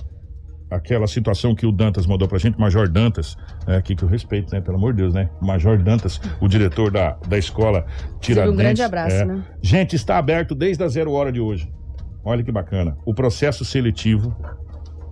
aquela 0.70 1.08
situação 1.08 1.54
que 1.54 1.66
o 1.66 1.72
Dantas 1.72 2.06
mandou 2.06 2.28
pra 2.28 2.38
gente, 2.38 2.60
Major 2.60 2.88
Dantas, 2.88 3.38
é, 3.68 3.76
aqui 3.76 3.96
que 3.96 4.04
eu 4.04 4.08
respeito, 4.08 4.54
né? 4.54 4.62
Pelo 4.62 4.78
amor 4.78 4.93
de 4.93 5.04
Deus, 5.04 5.14
né? 5.14 5.30
Major 5.41 5.78
Dantas, 5.78 6.20
o 6.39 6.48
diretor 6.48 6.91
da, 6.91 7.18
da 7.28 7.38
escola 7.38 7.86
Tiradentes. 8.20 8.54
um 8.54 8.58
grande 8.58 8.82
abraço, 8.82 9.16
é. 9.16 9.26
né? 9.26 9.43
Gente, 9.62 9.96
está 9.96 10.18
aberto 10.18 10.56
desde 10.56 10.84
a 10.84 10.88
zero 10.88 11.12
hora 11.12 11.32
de 11.32 11.39
hoje. 11.39 11.72
Olha 12.26 12.43
que 12.43 12.51
bacana. 12.51 12.97
O 13.05 13.13
processo 13.13 13.63
seletivo 13.63 14.36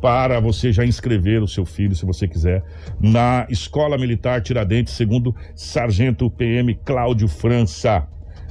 para 0.01 0.39
você 0.39 0.73
já 0.73 0.83
inscrever 0.83 1.41
o 1.41 1.47
seu 1.47 1.63
filho, 1.63 1.95
se 1.95 2.05
você 2.05 2.27
quiser, 2.27 2.61
na 2.99 3.47
Escola 3.49 3.97
Militar 3.97 4.41
Tiradentes, 4.41 4.93
segundo 4.93 5.33
Sargento 5.55 6.29
PM 6.29 6.75
Cláudio 6.83 7.29
França. 7.29 8.05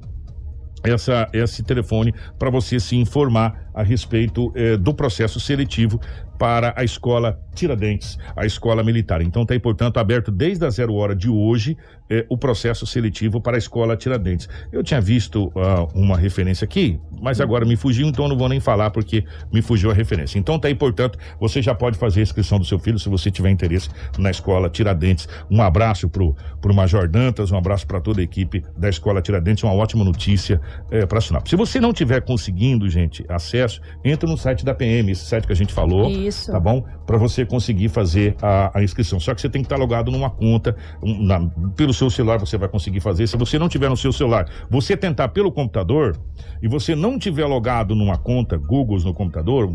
essa, 0.85 1.27
esse 1.33 1.65
telefone 1.65 2.15
para 2.39 2.51
você 2.51 2.79
se 2.79 2.95
informar 2.97 3.69
a 3.75 3.83
respeito 3.83 4.53
eh, 4.55 4.77
do 4.77 4.95
processo 4.95 5.41
seletivo 5.41 5.99
para 6.39 6.73
a 6.77 6.85
escola 6.85 7.41
Tiradentes, 7.55 8.19
a 8.37 8.47
escola 8.47 8.85
militar. 8.85 9.21
Então 9.21 9.43
está 9.43 9.55
aí, 9.55 9.61
portanto, 9.61 9.99
aberto 9.99 10.31
desde 10.31 10.65
a 10.65 10.71
zero 10.71 10.95
hora 10.95 11.15
de 11.15 11.29
hoje 11.29 11.77
eh, 12.11 12.25
o 12.29 12.37
processo 12.37 12.87
seletivo 12.87 13.41
para 13.41 13.57
a 13.57 13.59
escola 13.59 13.97
Tiradentes. 13.97 14.49
Eu 14.73 14.83
tinha 14.83 15.01
visto 15.01 15.53
ah, 15.57 15.87
uma 15.95 16.17
referência 16.17 16.65
aqui, 16.65 16.99
mas 17.21 17.41
agora 17.41 17.65
me 17.65 17.77
fugiu, 17.77 18.07
então 18.07 18.29
não 18.29 18.37
vou 18.37 18.49
nem 18.49 18.61
falar 18.61 18.91
porque 18.91 19.25
me 19.53 19.63
fugiu 19.63 19.91
a 19.91 19.95
referência. 19.95 20.39
Então 20.39 20.57
está 20.57 20.69
aí, 20.69 20.75
portanto, 20.75 21.19
você 21.41 21.61
já 21.61 21.75
pode 21.75 21.99
fazer 21.99 22.21
a 22.21 22.23
inscrição 22.23 22.59
do 22.59 22.65
seu 22.65 22.79
filho 22.79 22.99
se 22.99 23.09
você 23.09 23.31
tiver 23.31 23.51
interesse 23.51 23.89
na 24.19 24.31
escola 24.31 24.69
Tiradentes. 24.69 25.29
Um 25.51 25.63
abraço 25.63 26.09
pro, 26.09 26.35
pro 26.61 26.75
Major 26.75 27.09
Dantas, 27.09 27.51
um 27.51 27.57
abraço 27.57 27.87
para 27.87 28.01
toda 28.01 28.21
a 28.21 28.25
equipe 28.25 28.63
da 28.77 28.89
escola 28.89 29.21
Tiradentes, 29.21 29.65
uma 29.65 29.75
ótima 29.75 30.05
notícia 30.05 30.61
é, 30.91 31.05
para 31.07 31.21
Sinop. 31.21 31.47
Se 31.47 31.57
você 31.57 31.81
não 31.81 31.93
tiver 31.93 32.23
conseguindo, 32.23 32.89
gente, 32.89 33.25
acesso, 33.29 33.81
entra 34.05 34.29
no 34.29 34.37
site 34.37 34.65
da 34.65 34.75
PM, 34.75 35.11
esse 35.13 35.25
site 35.25 35.47
que 35.47 35.53
a 35.53 35.57
gente 35.57 35.73
falou, 35.73 36.11
Isso. 36.11 36.51
tá 36.51 36.61
bom? 36.61 36.85
Para 37.09 37.17
você 37.17 37.47
conseguir 37.47 37.89
fazer 37.89 38.37
a, 38.43 38.79
a 38.79 38.83
inscrição. 38.83 39.19
Só 39.19 39.35
que 39.35 39.41
você 39.41 39.49
tem 39.49 39.63
que 39.63 39.67
estar 39.67 39.77
logado 39.79 40.11
numa 40.11 40.29
conta, 40.29 40.77
um, 41.03 41.25
na- 41.25 41.41
pelo 41.75 41.95
seu 41.95 42.11
celular 42.11 42.39
você 42.39 42.59
vai 42.59 42.69
conseguir 42.69 43.01
fazer. 43.01 43.27
Se 43.27 43.35
você 43.35 43.59
não 43.59 43.67
tiver 43.67 43.89
no 43.89 43.97
seu 43.97 44.13
celular, 44.13 44.47
você 44.69 44.95
tentar 44.95 45.29
pelo 45.29 45.51
computador 45.51 46.19
e 46.63 46.69
você 46.69 46.95
não 46.95 47.19
tiver 47.19 47.47
logado 47.47 47.95
numa 47.95 48.19
conta 48.19 48.59
Google 48.59 48.99
no 48.99 49.15
computador, 49.15 49.73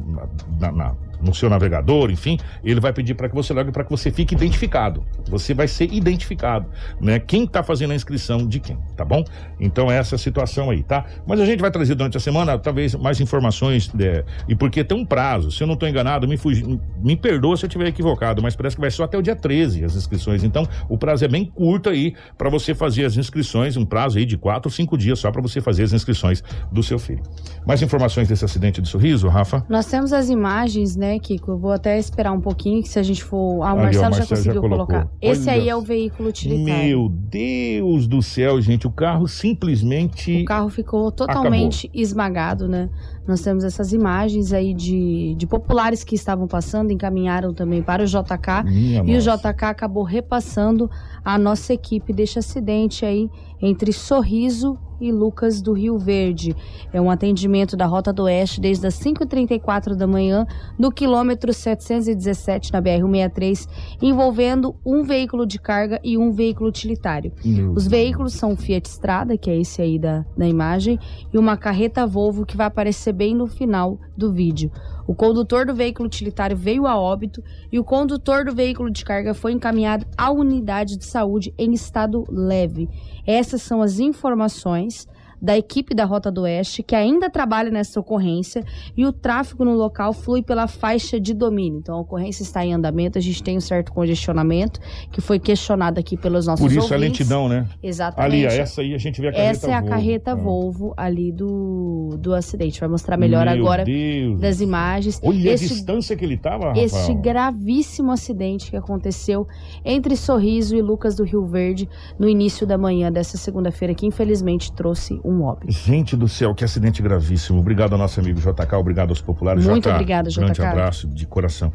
na- 0.59 0.71
na- 0.71 0.95
no 1.23 1.33
seu 1.33 1.49
navegador, 1.49 2.11
enfim, 2.11 2.37
ele 2.63 2.79
vai 2.79 2.93
pedir 2.93 3.13
para 3.13 3.29
que 3.29 3.35
você 3.35 3.53
logue 3.53 3.71
para 3.71 3.83
que 3.83 3.89
você 3.89 4.11
fique 4.11 4.35
identificado. 4.35 5.03
Você 5.29 5.53
vai 5.53 5.67
ser 5.67 5.91
identificado, 5.91 6.67
né? 6.99 7.19
Quem 7.19 7.45
está 7.45 7.63
fazendo 7.63 7.91
a 7.91 7.95
inscrição 7.95 8.47
de 8.47 8.59
quem, 8.59 8.77
tá 8.95 9.05
bom? 9.05 9.23
Então 9.59 9.91
é 9.91 9.97
essa 9.97 10.17
situação 10.17 10.69
aí, 10.69 10.83
tá? 10.83 11.05
Mas 11.25 11.39
a 11.39 11.45
gente 11.45 11.59
vai 11.59 11.71
trazer 11.71 11.95
durante 11.95 12.17
a 12.17 12.19
semana 12.19 12.57
talvez 12.57 12.95
mais 12.95 13.19
informações 13.19 13.91
é, 13.99 14.23
e 14.47 14.55
porque 14.55 14.83
tem 14.83 14.97
um 14.97 15.05
prazo. 15.05 15.51
Se 15.51 15.63
eu 15.63 15.67
não 15.67 15.73
estou 15.73 15.87
enganado, 15.87 16.27
me 16.27 16.37
fugi, 16.37 16.79
me 17.01 17.15
perdoa 17.15 17.55
se 17.57 17.65
eu 17.65 17.67
estiver 17.67 17.87
equivocado, 17.87 18.41
mas 18.41 18.55
parece 18.55 18.75
que 18.75 18.81
vai 18.81 18.91
só 18.91 19.03
até 19.03 19.17
o 19.17 19.21
dia 19.21 19.35
13 19.35 19.85
as 19.85 19.95
inscrições. 19.95 20.43
Então 20.43 20.67
o 20.89 20.97
prazo 20.97 21.25
é 21.25 21.27
bem 21.27 21.45
curto 21.45 21.89
aí 21.89 22.13
para 22.37 22.49
você 22.49 22.75
fazer 22.75 23.05
as 23.05 23.17
inscrições, 23.17 23.77
um 23.77 23.85
prazo 23.85 24.17
aí 24.17 24.25
de 24.25 24.37
quatro 24.37 24.69
ou 24.69 24.73
cinco 24.73 24.97
dias 24.97 25.19
só 25.19 25.31
para 25.31 25.41
você 25.41 25.61
fazer 25.61 25.83
as 25.83 25.93
inscrições 25.93 26.43
do 26.71 26.83
seu 26.83 26.99
filho. 26.99 27.23
Mais 27.65 27.81
informações 27.81 28.27
desse 28.27 28.43
acidente 28.43 28.81
de 28.81 28.89
sorriso, 28.89 29.27
Rafa? 29.27 29.65
Nós 29.69 29.85
temos 29.85 30.11
as 30.13 30.29
imagens, 30.29 30.95
né, 30.95 31.12
Kiko? 31.19 31.51
Eu 31.51 31.57
vou 31.57 31.71
até 31.71 31.97
esperar 31.97 32.31
um 32.31 32.41
pouquinho, 32.41 32.81
que 32.81 32.89
se 32.89 32.99
a 32.99 33.03
gente 33.03 33.23
for. 33.23 33.63
Ah, 33.63 33.73
o 33.73 33.77
Marcelo, 33.77 33.89
o 33.89 33.93
já 33.93 34.01
Marcelo 34.01 34.25
já 34.27 34.35
conseguiu 34.35 34.61
colocou. 34.61 34.85
colocar. 34.87 35.09
Esse 35.21 35.49
aí 35.49 35.69
é 35.69 35.75
o 35.75 35.81
veículo 35.81 36.29
utilitário. 36.29 36.83
Meu 36.83 37.09
Deus 37.09 38.07
do 38.07 38.21
céu, 38.21 38.59
gente, 38.61 38.87
o 38.87 38.91
carro 38.91 39.27
simplesmente 39.27 40.41
O 40.41 40.45
carro 40.45 40.69
ficou 40.69 41.11
totalmente 41.11 41.89
esmagado, 41.93 42.67
né? 42.67 42.89
Nós 43.27 43.41
temos 43.41 43.63
essas 43.63 43.93
imagens 43.93 44.51
aí 44.51 44.73
de, 44.73 45.33
de 45.35 45.47
populares 45.47 46.03
que 46.03 46.15
estavam 46.15 46.45
passando, 46.47 46.91
encaminharam 46.91 47.53
também 47.53 47.81
para 47.81 48.03
o 48.03 48.05
JK. 48.05 48.63
Minha 48.65 49.03
E 49.05 49.17
o 49.17 49.23
nossa. 49.25 49.37
JK 49.53 49.63
acabou 49.65 50.03
repassando 50.03 50.89
a 51.23 51.37
nossa 51.37 51.73
equipe 51.73 52.11
deste 52.11 52.39
acidente 52.39 53.05
aí 53.05 53.29
entre 53.61 53.93
Sorriso 53.93 54.77
e 54.99 55.11
Lucas 55.11 55.61
do 55.61 55.73
Rio 55.73 55.97
Verde. 55.97 56.55
É 56.91 57.01
um 57.01 57.09
atendimento 57.09 57.75
da 57.75 57.85
Rota 57.85 58.13
do 58.13 58.23
Oeste 58.23 58.61
desde 58.61 58.87
as 58.87 58.95
5h34 58.95 59.95
da 59.95 60.07
manhã, 60.07 60.45
no 60.77 60.91
quilômetro 60.91 61.53
717 61.53 62.71
na 62.71 62.81
BR-163, 62.81 63.67
envolvendo 64.01 64.75
um 64.85 65.03
veículo 65.03 65.45
de 65.45 65.59
carga 65.59 65.99
e 66.03 66.17
um 66.17 66.31
veículo 66.31 66.69
utilitário. 66.69 67.33
Meu 67.43 67.71
Os 67.73 67.87
veículos 67.87 68.33
são 68.33 68.53
o 68.53 68.57
Fiat 68.57 68.87
Strada, 68.87 69.37
que 69.37 69.49
é 69.49 69.59
esse 69.59 69.81
aí 69.81 69.99
da, 69.99 70.25
da 70.37 70.47
imagem, 70.47 70.97
e 71.33 71.37
uma 71.37 71.57
carreta 71.57 72.07
Volvo 72.07 72.45
que 72.45 72.55
vai 72.55 72.67
aparecer 72.67 73.13
bem 73.13 73.35
no 73.35 73.47
final 73.47 73.97
do 74.15 74.31
vídeo. 74.31 74.71
O 75.05 75.13
condutor 75.13 75.65
do 75.65 75.73
veículo 75.73 76.07
utilitário 76.07 76.55
veio 76.55 76.87
a 76.87 76.97
óbito 76.97 77.43
e 77.71 77.77
o 77.77 77.83
condutor 77.83 78.45
do 78.45 78.55
veículo 78.55 78.89
de 78.89 79.03
carga 79.03 79.33
foi 79.33 79.51
encaminhado 79.51 80.05
à 80.17 80.31
unidade 80.31 80.97
de 80.97 81.05
saúde 81.05 81.53
em 81.57 81.73
estado 81.73 82.23
leve. 82.29 82.89
Essas 83.25 83.61
são 83.61 83.81
as 83.81 83.99
informações 83.99 85.07
da 85.43 85.57
equipe 85.57 85.93
da 85.93 86.05
Rota 86.05 86.31
do 86.31 86.41
Oeste, 86.43 86.81
que 86.81 86.95
ainda 86.95 87.29
trabalha 87.29 87.69
nessa 87.69 87.99
ocorrência, 87.99 88.63
e 88.95 89.05
o 89.05 89.11
tráfego 89.11 89.65
no 89.65 89.73
local 89.75 90.13
flui 90.13 90.41
pela 90.41 90.67
faixa 90.67 91.19
de 91.19 91.33
domínio. 91.33 91.79
Então 91.79 91.95
a 91.95 91.99
ocorrência 91.99 92.43
está 92.43 92.65
em 92.65 92.73
andamento, 92.73 93.17
a 93.17 93.21
gente 93.21 93.43
tem 93.43 93.57
um 93.57 93.61
certo 93.61 93.91
congestionamento, 93.91 94.79
que 95.11 95.19
foi 95.19 95.39
questionado 95.39 95.99
aqui 95.99 96.15
pelos 96.15 96.47
nossos 96.47 96.61
Por 96.65 96.71
isso 96.71 96.79
ouvintes. 96.81 96.93
a 96.93 96.97
lentidão, 96.97 97.49
né? 97.49 97.67
Exatamente. 97.83 98.45
Ali, 98.45 98.45
essa 98.45 98.81
aí 98.81 98.93
a 98.93 98.97
gente 98.97 99.19
vê 99.19 99.27
a 99.27 99.31
carreta 99.33 99.49
Essa 99.51 99.67
é 99.67 99.73
a 99.73 99.79
Volvo. 99.81 99.89
carreta. 99.93 100.35
Volvo 100.35 100.93
ali 100.95 101.31
do, 101.31 102.15
do 102.19 102.33
acidente. 102.33 102.79
Vai 102.79 102.87
mostrar 102.87 103.17
melhor 103.17 103.45
Meu 103.45 103.53
agora 103.55 103.83
Deus. 103.83 104.39
das 104.39 104.61
imagens. 104.61 105.19
Olha 105.21 105.51
a 105.51 105.53
Este- 105.55 105.67
distância 105.67 106.15
que 106.15 106.23
ele 106.23 106.37
tava, 106.37 106.67
Rafael. 106.67 106.85
este 106.85 107.13
gravíssimo 107.15 108.11
acidente 108.11 108.69
que 108.69 108.77
aconteceu 108.77 109.45
entre 109.83 110.15
Sorriso 110.15 110.75
e 110.75 110.81
Lucas 110.81 111.15
do 111.15 111.23
Rio 111.23 111.45
Verde 111.45 111.89
no 112.17 112.29
início 112.29 112.65
da 112.65 112.77
manhã 112.77 113.11
dessa 113.11 113.37
segunda-feira, 113.37 113.93
que 113.93 114.05
infelizmente 114.05 114.71
trouxe 114.71 115.19
um 115.23 115.32
óbito. 115.41 115.71
Gente 115.71 116.15
do 116.15 116.27
céu, 116.27 116.53
que 116.53 116.63
acidente 116.63 117.01
gravíssimo. 117.01 117.59
Obrigado 117.59 117.93
ao 117.93 117.97
nosso 117.97 118.19
amigo 118.19 118.39
JK, 118.39 118.75
obrigado 118.75 119.09
aos 119.09 119.21
populares. 119.21 119.65
Muito 119.65 119.83
JK, 119.85 119.93
obrigada, 119.93 120.29
Grande 120.29 120.53
JK. 120.53 120.65
abraço 120.65 121.07
de 121.07 121.25
coração. 121.25 121.71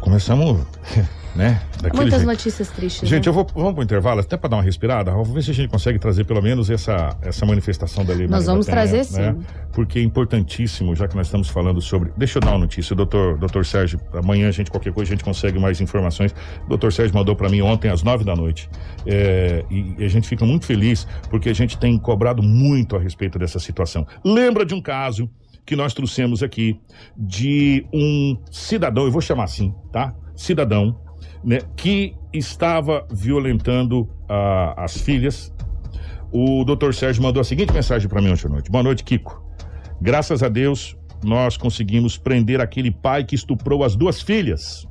Começamos, 0.00 0.66
né? 1.36 1.60
Muitas 1.94 2.20
jeito. 2.20 2.26
notícias 2.26 2.68
tristes. 2.68 3.08
Gente, 3.08 3.24
né? 3.24 3.30
eu 3.30 3.32
vou, 3.32 3.46
vamos 3.54 3.74
pro 3.74 3.82
intervalo, 3.82 4.20
até 4.20 4.36
para 4.36 4.50
dar 4.50 4.56
uma 4.56 4.62
respirada. 4.62 5.10
Vamos 5.10 5.30
ver 5.30 5.42
se 5.42 5.50
a 5.50 5.54
gente 5.54 5.68
consegue 5.68 5.98
trazer 5.98 6.24
pelo 6.24 6.42
menos 6.42 6.68
essa, 6.68 7.16
essa 7.22 7.46
manifestação 7.46 8.04
da 8.04 8.12
Lei 8.12 8.26
Nós 8.26 8.46
vamos 8.46 8.66
Penha, 8.66 8.76
trazer 8.76 9.04
sim. 9.04 9.20
né? 9.20 9.36
Porque 9.72 9.98
é 9.98 10.02
importantíssimo, 10.02 10.94
já 10.96 11.06
que 11.06 11.16
nós 11.16 11.26
estamos 11.26 11.48
falando 11.48 11.80
sobre. 11.80 12.12
Deixa 12.16 12.38
eu 12.38 12.42
dar 12.42 12.50
uma 12.50 12.58
notícia, 12.58 12.94
doutor, 12.94 13.38
doutor 13.38 13.64
Sérgio. 13.64 14.00
Amanhã, 14.12 14.48
a 14.48 14.50
gente, 14.50 14.70
qualquer 14.70 14.92
coisa, 14.92 15.10
a 15.10 15.14
gente 15.14 15.24
consegue 15.24 15.58
mais 15.58 15.80
informações. 15.80 16.34
O 16.64 16.68
doutor 16.68 16.92
Sérgio 16.92 17.14
mandou 17.14 17.36
para 17.36 17.48
mim 17.48 17.60
ontem 17.60 17.88
às 17.88 18.02
nove 18.02 18.24
da 18.24 18.34
noite. 18.34 18.68
É, 19.06 19.64
e, 19.70 19.94
e 19.98 20.04
a 20.04 20.08
gente 20.08 20.28
fica 20.28 20.44
muito 20.44 20.66
feliz 20.66 21.06
porque 21.28 21.48
a 21.48 21.54
gente 21.54 21.78
tem 21.78 21.96
cobrado 21.98 22.42
muito 22.42 22.96
a 22.96 22.98
respeito 22.98 23.38
dessa 23.38 23.58
situação. 23.58 24.06
Lembra 24.24 24.64
de 24.66 24.74
um 24.74 24.82
caso 24.82 25.30
que 25.64 25.76
nós 25.76 25.94
trouxemos 25.94 26.42
aqui 26.42 26.78
de 27.16 27.86
um 27.92 28.36
cidadão, 28.50 29.04
eu 29.04 29.12
vou 29.12 29.20
chamar 29.20 29.44
assim, 29.44 29.74
tá? 29.92 30.14
Cidadão, 30.34 30.98
né, 31.44 31.60
que 31.76 32.14
estava 32.32 33.06
violentando 33.10 34.08
ah, 34.28 34.74
as 34.76 35.00
filhas. 35.00 35.52
O 36.32 36.64
doutor 36.64 36.94
Sérgio 36.94 37.22
mandou 37.22 37.40
a 37.40 37.44
seguinte 37.44 37.72
mensagem 37.72 38.08
para 38.08 38.20
mim 38.20 38.30
ontem 38.30 38.46
à 38.46 38.50
noite. 38.50 38.70
Boa 38.70 38.82
noite, 38.82 39.04
Kiko. 39.04 39.42
Graças 40.00 40.42
a 40.42 40.48
Deus, 40.48 40.96
nós 41.22 41.56
conseguimos 41.56 42.16
prender 42.16 42.60
aquele 42.60 42.90
pai 42.90 43.24
que 43.24 43.34
estuprou 43.34 43.84
as 43.84 43.96
duas 43.96 44.22
filhas. 44.22 44.88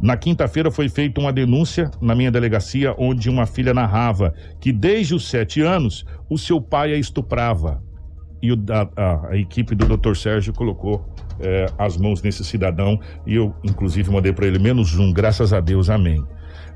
Na 0.00 0.16
quinta-feira 0.16 0.70
foi 0.70 0.88
feita 0.88 1.20
uma 1.20 1.32
denúncia 1.32 1.90
na 2.00 2.14
minha 2.14 2.30
delegacia, 2.30 2.94
onde 2.96 3.28
uma 3.28 3.46
filha 3.46 3.74
narrava 3.74 4.32
que 4.60 4.72
desde 4.72 5.14
os 5.14 5.28
sete 5.28 5.60
anos 5.60 6.04
o 6.30 6.38
seu 6.38 6.60
pai 6.60 6.94
a 6.94 6.96
estuprava. 6.96 7.82
E 8.40 8.52
o- 8.52 8.64
a, 8.70 9.28
a- 9.30 9.36
equipe 9.36 9.74
do 9.74 9.96
Dr. 9.96 10.14
Sérgio 10.14 10.52
colocou 10.52 11.06
eh, 11.40 11.66
as 11.78 11.96
mãos 11.96 12.22
nesse 12.22 12.44
cidadão 12.44 12.98
e 13.26 13.34
eu, 13.36 13.54
inclusive, 13.64 14.10
mandei 14.10 14.32
para 14.32 14.46
ele 14.46 14.58
menos 14.58 14.96
um, 14.98 15.12
graças 15.12 15.52
a 15.52 15.60
Deus, 15.60 15.88
amém. 15.90 16.24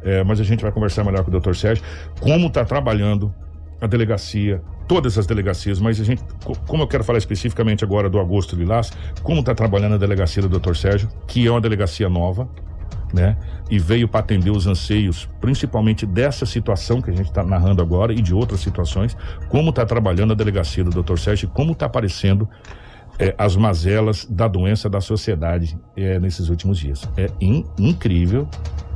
Eh, 0.04 0.24
mas 0.24 0.40
a 0.40 0.44
gente 0.44 0.62
vai 0.62 0.72
conversar 0.72 1.04
melhor 1.04 1.24
com 1.24 1.30
o 1.34 1.40
Dr. 1.40 1.54
Sérgio, 1.54 1.84
como 2.20 2.48
está 2.48 2.64
trabalhando 2.64 3.32
a 3.80 3.86
delegacia, 3.86 4.60
todas 4.88 5.16
as 5.18 5.26
delegacias, 5.26 5.80
mas 5.80 6.00
a 6.00 6.04
gente, 6.04 6.22
co- 6.44 6.56
como 6.66 6.82
eu 6.84 6.86
quero 6.88 7.02
falar 7.04 7.18
especificamente 7.18 7.84
agora 7.84 8.08
do 8.10 8.18
Agosto 8.18 8.54
Lilás, 8.56 8.92
como 9.22 9.40
está 9.40 9.54
trabalhando 9.54 9.94
a 9.94 9.98
delegacia 9.98 10.42
do 10.42 10.48
Dr. 10.58 10.74
Sérgio, 10.74 11.08
que 11.26 11.46
é 11.46 11.50
uma 11.50 11.60
delegacia 11.60 12.08
nova, 12.08 12.48
né? 13.14 13.36
E 13.72 13.78
veio 13.78 14.06
para 14.06 14.20
atender 14.20 14.50
os 14.50 14.66
anseios, 14.66 15.26
principalmente 15.40 16.04
dessa 16.04 16.44
situação 16.44 17.00
que 17.00 17.08
a 17.10 17.14
gente 17.14 17.28
está 17.28 17.42
narrando 17.42 17.80
agora 17.80 18.12
e 18.12 18.20
de 18.20 18.34
outras 18.34 18.60
situações, 18.60 19.16
como 19.48 19.70
está 19.70 19.86
trabalhando 19.86 20.32
a 20.32 20.36
delegacia 20.36 20.84
do 20.84 21.02
Dr. 21.02 21.16
Sérgio, 21.16 21.48
como 21.48 21.72
está 21.72 21.86
aparecendo 21.86 22.46
eh, 23.18 23.34
as 23.38 23.56
mazelas 23.56 24.26
da 24.26 24.46
doença 24.46 24.90
da 24.90 25.00
sociedade 25.00 25.78
eh, 25.96 26.20
nesses 26.20 26.50
últimos 26.50 26.78
dias. 26.78 27.08
É 27.16 27.30
in- 27.40 27.64
incrível 27.78 28.46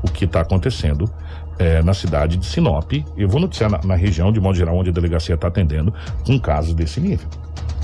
o 0.03 0.11
que 0.11 0.27
está 0.27 0.43
acontecendo 0.43 1.11
eh, 1.59 1.83
na 1.83 1.95
cidade 1.95 2.37
de 2.37 2.45
Sinop. 2.45 2.93
Eu 3.17 3.31
vou 3.31 3.41
noticiar 3.41 3.71
na, 3.71 3.81
na 3.83 3.95
região, 3.97 4.31
de 4.31 4.41
modo 4.41 4.59
geral, 4.59 4.77
onde 4.77 4.91
a 4.91 4.93
delegacia 4.93 5.37
está 5.37 5.49
atendendo, 5.49 5.91
com 6.27 6.39
casos 6.39 6.75
desse 6.75 7.01
nível. 7.01 7.27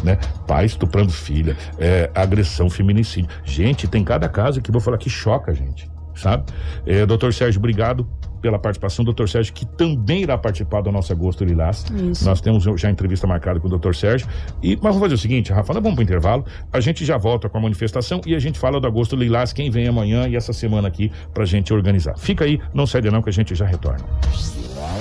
Né? 0.04 0.18
Pai 0.46 0.66
estuprando 0.66 1.10
filha, 1.10 1.56
eh, 1.78 2.10
agressão, 2.14 2.68
feminicídio. 2.68 3.30
Gente, 3.44 3.88
tem 3.88 4.04
cada 4.04 4.28
caso 4.28 4.60
que 4.60 4.70
vou 4.70 4.80
falar 4.80 4.98
que 4.98 5.08
choca 5.08 5.52
a 5.52 5.54
gente, 5.54 5.88
sabe? 6.14 6.44
Eh, 6.86 7.06
doutor 7.06 7.32
Sérgio, 7.32 7.58
obrigado 7.58 8.06
pela 8.42 8.58
participação. 8.58 9.04
Doutor 9.04 9.28
Sérgio, 9.28 9.54
que 9.54 9.64
também 9.64 10.22
irá 10.22 10.36
participar 10.36 10.82
do 10.82 10.90
nosso 10.90 11.12
Agosto 11.12 11.44
Lilás. 11.44 11.86
Isso. 12.10 12.24
Nós 12.24 12.40
temos 12.40 12.64
já 12.64 12.90
entrevista 12.90 13.26
marcada 13.26 13.60
com 13.60 13.68
o 13.68 13.70
doutor 13.70 13.94
Sérgio. 13.94 14.26
E, 14.62 14.74
mas 14.74 14.94
vamos 14.94 15.00
fazer 15.00 15.14
o 15.14 15.18
seguinte, 15.18 15.52
Rafa, 15.52 15.72
vamos 15.74 15.94
para 15.94 16.00
o 16.00 16.02
intervalo. 16.02 16.44
A 16.72 16.80
gente 16.80 17.04
já 17.04 17.16
volta 17.16 17.48
com 17.48 17.56
a 17.56 17.60
manifestação 17.60 18.20
e 18.26 18.34
a 18.34 18.38
gente 18.38 18.58
fala 18.58 18.80
do 18.80 18.86
Agosto 18.86 19.14
Lilás, 19.14 19.52
quem 19.52 19.70
vem 19.70 19.86
amanhã 19.86 20.28
e 20.28 20.34
essa 20.34 20.52
semana 20.52 20.88
aqui 20.88 21.10
pra 21.32 21.44
gente 21.44 21.72
organizar. 21.72 22.18
Fica 22.18 22.44
aí, 22.44 22.60
não 22.74 22.86
sai 22.86 23.00
de 23.00 23.10
não 23.10 23.22
que 23.22 23.30
a 23.30 23.32
gente 23.32 23.54
já 23.54 23.64
retorna. 23.64 24.04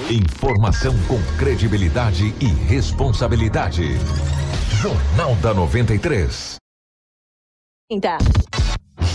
Informação 0.09 0.93
com 1.07 1.19
credibilidade 1.37 2.33
e 2.39 2.45
responsabilidade. 2.45 3.83
Jornal 4.81 5.35
da 5.35 5.53
93. 5.53 6.55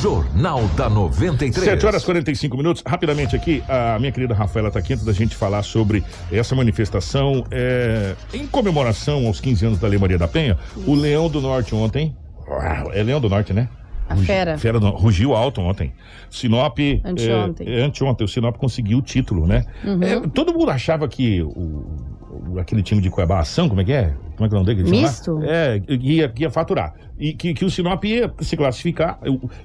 Jornal 0.01 0.63
da 0.77 0.89
93. 0.91 1.65
7 1.65 1.87
horas 1.87 2.03
e 2.03 2.05
45 2.07 2.57
minutos. 2.57 2.83
Rapidamente 2.87 3.35
aqui, 3.35 3.63
a 3.69 3.99
minha 3.99 4.13
querida 4.13 4.35
Rafaela 4.35 4.71
tá 4.71 4.79
aqui 4.79 4.93
antes 4.93 5.05
da 5.05 5.13
gente 5.13 5.35
falar 5.35 5.63
sobre 5.63 6.05
essa 6.31 6.55
manifestação 6.55 7.45
é, 7.51 8.15
em 8.35 8.47
comemoração 8.47 9.27
aos 9.27 9.41
15 9.41 9.67
anos 9.67 9.79
da 9.79 9.89
Lei 9.89 9.99
Maria 9.99 10.19
da 10.19 10.29
Penha. 10.29 10.59
O 10.87 10.95
Leão 10.95 11.29
do 11.29 11.41
Norte 11.41 11.75
ontem. 11.75 12.15
Uau, 12.49 12.93
É 12.93 13.03
Leão 13.03 13.21
do 13.21 13.29
Norte, 13.29 13.53
né? 13.53 13.69
A 14.09 14.15
fera. 14.17 14.57
Fera 14.57 14.79
do, 14.79 14.89
rugiu 14.91 15.35
alto 15.35 15.61
ontem. 15.61 15.93
Sinop. 16.31 16.79
Anteontem. 17.05 17.67
É, 17.69 17.81
é, 17.81 17.83
anteontem. 17.83 18.25
O 18.25 18.29
Sinop 18.29 18.57
conseguiu 18.57 18.99
o 18.99 19.03
título, 19.03 19.47
né? 19.49 19.65
Uhum. 19.85 20.03
É, 20.03 20.21
todo 20.29 20.53
mundo 20.53 20.71
achava 20.71 21.09
que 21.09 21.43
o, 21.43 21.49
o- 21.49 22.59
aquele 22.61 22.83
time 22.85 23.01
de 23.03 23.11
Cuiabá, 23.11 23.41
Ação, 23.41 23.69
como 23.69 23.81
é 23.81 23.85
que 23.85 23.93
é? 23.93 24.15
Como 24.37 24.47
é 24.47 24.49
que 24.49 24.55
é 24.55 24.59
o 24.59 24.63
nome 24.63 24.75
dele? 24.75 24.91
Misto? 24.91 25.41
É, 25.43 25.81
ia, 25.89 26.33
ia 26.39 26.51
faturar. 26.51 26.95
E 27.19 27.33
que, 27.33 27.55
que 27.55 27.65
o 27.65 27.71
Sinop 27.71 28.05
ia 28.05 28.31
se 28.41 28.57
classificar, 28.57 29.19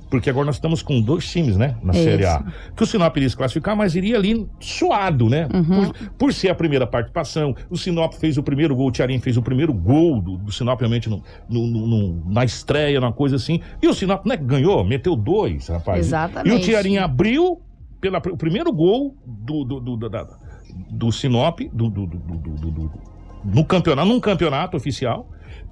porque 0.10 0.30
agora 0.30 0.46
nós 0.46 0.56
estamos 0.56 0.82
com 0.82 1.02
dois 1.02 1.30
times, 1.30 1.58
né? 1.58 1.76
Na. 1.84 1.92
Série 1.92 2.26
A. 2.26 2.44
Que 2.76 2.84
o 2.84 2.86
Sinop 2.86 3.16
iria 3.18 3.30
se 3.30 3.36
classificar, 3.36 3.76
mas 3.76 3.94
iria 3.96 4.16
ali 4.16 4.48
suado, 4.62 5.28
né? 5.30 5.50
Uhum. 5.54 5.92
Por, 5.92 6.10
por 6.18 6.34
ser 6.34 6.48
a 6.50 6.56
primeira 6.56 6.88
participação. 6.88 7.54
O 7.70 7.78
Sinop 7.78 8.14
fez 8.14 8.38
o 8.38 8.44
primeiro 8.44 8.74
gol, 8.76 8.88
o 8.88 8.92
Tiarim 8.92 9.20
fez 9.20 9.36
o 9.36 9.42
primeiro 9.42 9.74
gol 9.74 10.22
do, 10.22 10.38
do 10.38 10.52
Sinop, 10.52 10.80
realmente, 10.80 11.10
no, 11.10 11.22
no- 11.50 11.68
no- 11.68 12.24
na 12.32 12.46
estreia, 12.46 13.00
numa 13.02 13.12
coisa 13.12 13.36
assim. 13.36 13.60
E 13.82 13.88
o 13.90 13.94
Sinop, 13.94 14.26
né, 14.26 14.38
ganhou, 14.38 14.84
meteu 14.86 15.16
dois, 15.16 15.68
rapaz. 15.68 16.00
Exatamente. 16.08 16.54
E 16.54 16.58
o 16.58 16.62
Tiarim 16.62 16.98
abriu 16.98 17.60
pela, 18.00 18.20
o 18.20 18.38
primeiro 18.38 18.72
gol 18.72 19.14
do, 19.26 19.66
do, 19.66 19.80
do, 19.82 19.98
do, 19.98 20.10
do 20.90 21.12
Sinop, 21.12 21.60
do- 21.74 21.90
do- 21.90 22.08
do- 22.08 22.92
no 23.44 23.66
campeonato, 23.66 24.08
num 24.08 24.20
campeonato 24.20 24.78
oficial. 24.78 25.28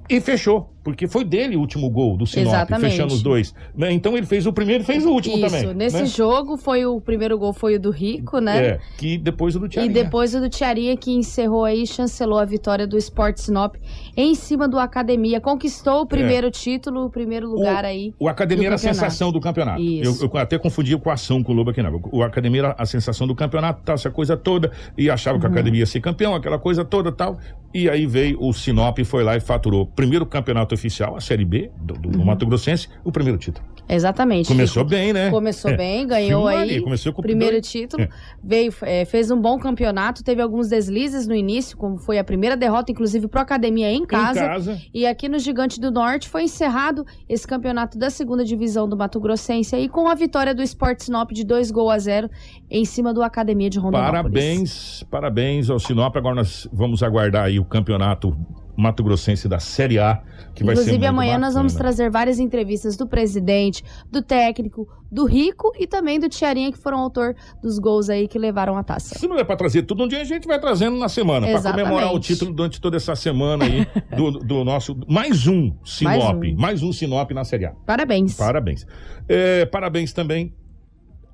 E 0.07 0.20
fechou, 0.20 0.74
porque 0.91 1.07
foi 1.07 1.23
dele 1.23 1.55
o 1.55 1.59
último 1.59 1.89
gol 1.89 2.17
do 2.17 2.25
Sinop, 2.25 2.47
Exatamente. 2.53 2.91
fechando 2.91 3.13
os 3.13 3.21
dois. 3.21 3.53
né? 3.75 3.91
Então 3.91 4.17
ele 4.17 4.25
fez 4.25 4.45
o 4.45 4.53
primeiro 4.53 4.83
e 4.83 4.85
fez 4.85 5.05
o 5.05 5.11
último 5.11 5.37
Isso, 5.37 5.45
também. 5.45 5.73
nesse 5.75 5.99
né? 6.01 6.05
jogo 6.05 6.57
foi 6.57 6.85
o 6.85 6.99
primeiro 6.99 7.37
gol 7.37 7.53
foi 7.53 7.75
o 7.75 7.79
do 7.79 7.91
Rico, 7.91 8.39
né? 8.39 8.65
É, 8.65 8.79
que 8.97 9.17
depois 9.17 9.55
o 9.55 9.59
do 9.59 9.67
Tiarim. 9.69 9.89
E 9.89 9.93
depois 9.93 10.33
o 10.35 10.39
do 10.39 10.49
Tiaria, 10.49 10.95
que 10.97 11.11
encerrou 11.11 11.65
aí, 11.65 11.85
chancelou 11.87 12.39
a 12.39 12.45
vitória 12.45 12.85
do 12.87 12.97
Sport 12.97 13.37
Sinop 13.37 13.75
em 14.15 14.35
cima 14.35 14.67
do 14.67 14.77
Academia. 14.79 15.39
Conquistou 15.39 16.01
o 16.01 16.05
primeiro 16.05 16.49
título, 16.51 17.05
o 17.05 17.09
primeiro 17.09 17.49
lugar 17.49 17.85
aí. 17.85 18.13
O 18.19 18.27
Academia 18.27 18.67
era 18.67 18.75
a 18.75 18.77
sensação 18.79 19.31
do 19.31 19.39
campeonato. 19.39 19.81
Eu, 19.81 20.11
Isso. 20.11 20.29
eu 20.33 20.37
até 20.39 20.57
confundia 20.57 20.97
com 20.97 21.09
a 21.09 21.13
ação 21.13 21.41
com 21.43 21.51
o 21.51 21.55
Lobo 21.55 21.69
aqui, 21.71 21.81
não. 21.81 22.01
O 22.11 22.23
Academia 22.23 22.61
era 22.61 22.75
a 22.77 22.85
sensação 22.85 23.25
do 23.27 23.35
campeonato, 23.35 23.81
tal, 23.83 23.95
essa 23.95 24.09
coisa 24.09 24.35
toda. 24.37 24.71
E 24.97 25.09
achava 25.09 25.39
que 25.39 25.45
a 25.45 25.49
Uhum. 25.49 25.53
Academia 25.55 25.79
ia 25.81 25.85
ser 25.85 25.99
campeão, 26.01 26.35
aquela 26.35 26.59
coisa 26.59 26.83
toda 26.85 27.11
tal. 27.11 27.37
E 27.73 27.89
aí 27.89 28.05
veio 28.07 28.37
o 28.41 28.51
Sinop 28.51 28.97
e 28.99 29.03
foi 29.03 29.23
lá 29.23 29.35
e 29.37 29.39
faturou. 29.39 29.85
Primeiro 29.85 30.25
campeonato 30.25 30.73
oficial, 30.80 31.15
a 31.15 31.19
Série 31.21 31.45
B 31.45 31.69
do, 31.82 31.93
do- 31.93 32.09
do 32.09 32.19
Uhum. 32.19 32.25
Mato 32.25 32.45
Grossense, 32.45 32.88
o 33.03 33.11
primeiro 33.11 33.38
título. 33.38 33.67
Exatamente. 33.91 34.47
Começou 34.47 34.84
Rico. 34.84 34.89
bem, 34.95 35.11
né? 35.13 35.32
Começou 35.32 35.71
É. 35.71 35.75
bem, 35.77 36.05
ganhou 36.05 36.43
Filma 36.47 36.59
aí 36.61 36.80
começou 36.82 37.11
com 37.11 37.23
primeiro 37.23 37.53
dois- 37.55 37.67
título. 37.67 38.03
É. 38.03 38.09
Veio, 38.43 38.71
é, 38.84 39.03
fez 39.03 39.32
um 39.32 39.41
bom 39.41 39.57
campeonato, 39.57 40.23
teve 40.23 40.41
alguns 40.43 40.69
deslizes 40.69 41.25
no 41.27 41.34
início, 41.34 41.75
como 41.75 41.97
foi 41.97 42.19
a 42.19 42.23
primeira 42.23 42.55
derrota, 42.55 42.91
inclusive 42.91 43.27
pro 43.27 43.41
Academia 43.41 43.91
em 43.91 44.05
casa. 44.05 44.39
casa. 44.41 44.82
E 44.93 45.07
aqui 45.07 45.27
no 45.27 45.39
Gigante 45.39 45.80
do 45.82 45.89
Norte 45.89 46.30
foi 46.30 46.43
encerrado 46.43 47.03
esse 47.27 47.47
campeonato 47.47 47.97
da 47.97 48.11
segunda 48.11 48.45
divisão 48.45 48.88
do 48.88 48.95
Mato 48.95 49.19
Grossense 49.19 49.75
aí 49.75 49.89
com 49.89 50.07
a 50.07 50.13
vitória 50.13 50.53
do 50.53 50.61
Sport 50.61 50.99
Sinop 51.01 51.32
de 51.32 51.43
2 51.43 51.71
gols 51.71 51.91
a 51.91 51.97
0 51.97 52.30
em 52.69 52.86
cima 52.86 53.11
do 53.11 53.23
Academia 53.23 53.71
de 53.71 53.80
Rondonópolis. 53.80 54.21
Parabéns, 54.21 55.03
parabéns 55.09 55.67
ao 55.69 55.80
Sinop. 55.80 56.15
Agora 56.15 56.36
nós 56.36 56.67
vamos 56.71 57.01
aguardar 57.01 57.45
aí 57.45 57.59
o 57.59 57.65
campeonato 57.65 58.38
Mato 58.77 59.03
Grossense 59.03 59.47
da 59.49 59.57
Série 59.59 59.97
A, 59.97 60.21
que 60.64 60.72
Inclusive, 60.72 61.05
amanhã 61.05 61.38
nós 61.38 61.53
vamos 61.53 61.74
bacana. 61.74 61.89
trazer 61.89 62.10
várias 62.10 62.39
entrevistas 62.39 62.97
do 62.97 63.07
presidente, 63.07 63.84
do 64.12 64.22
técnico, 64.22 64.88
do 65.12 65.26
Rico 65.26 65.72
e 65.80 65.88
também 65.88 66.20
do 66.20 66.28
Tiarinha, 66.28 66.72
que 66.72 66.78
foram 66.78 66.99
autor 66.99 67.36
dos 67.62 67.80
gols 67.80 68.10
aí 68.10 68.28
que 68.28 68.38
levaram 68.38 68.78
a 68.78 68.84
taça. 68.84 69.18
Se 69.18 69.28
não 69.28 69.38
é 69.38 69.43
pra 69.43 69.55
trazer 69.55 69.84
tudo 69.84 70.03
um 70.03 70.07
dia, 70.07 70.22
a 70.22 70.26
gente 70.26 70.47
vai 70.47 70.60
trazendo 70.60 70.97
na 70.97 71.07
semana, 71.07 71.47
pra 71.47 71.55
Exatamente. 71.55 71.88
comemorar 71.88 72.14
o 72.14 72.20
título 72.20 72.53
durante 72.53 72.82
toda 72.82 72.97
essa 72.97 73.16
semana 73.16 73.66
aí 73.66 73.88
do, 74.16 74.32
do 74.32 74.64
nosso. 74.64 74.97
Mais 75.07 75.47
um 75.47 75.74
Sinop. 75.84 76.39
Mais 76.43 76.55
Mais 76.55 76.84
um. 76.84 76.89
um, 76.89 76.93
Sinop 76.93 77.32
na 77.32 77.43
Série 77.45 77.66
A. 77.66 77.72
Parabéns. 77.86 78.36
Parabéns. 78.36 78.86
É, 79.28 79.66
parabéns 79.66 80.12
também 80.12 80.53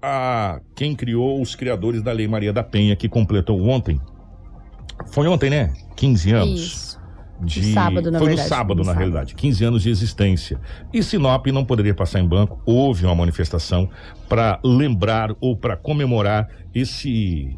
a 0.01 0.61
quem 0.75 0.95
criou 0.95 1.41
os 1.41 1.55
criadores 1.55 2.03
da 2.03 2.11
Lei 2.11 2.27
Maria 2.27 2.53
da 2.53 2.63
Penha, 2.63 2.95
que 2.95 3.09
completou 3.09 3.59
ontem. 3.61 3.99
Foi 5.11 5.27
ontem, 5.27 5.49
né? 5.49 5.73
15 5.95 6.31
anos. 6.31 6.61
Isso. 6.61 6.94
De... 7.41 7.73
Sábado, 7.73 8.09
na 8.11 8.17
Foi 8.19 8.29
verdade. 8.29 8.49
no 8.49 8.55
sábado, 8.55 8.77
No 8.77 8.83
na 8.83 8.85
sábado. 8.93 8.99
realidade. 8.99 9.35
15 9.35 9.65
anos 9.65 9.83
de 9.83 9.89
existência. 9.89 10.59
E 10.93 11.03
Sinop 11.03 11.45
não 11.47 11.65
poderia 11.65 11.93
passar 11.93 12.19
em 12.19 12.27
branco. 12.27 12.61
Houve 12.65 13.05
uma 13.05 13.15
manifestação 13.15 13.89
para 14.29 14.59
lembrar 14.63 15.35
ou 15.41 15.55
para 15.57 15.75
comemorar 15.75 16.47
esse. 16.73 17.57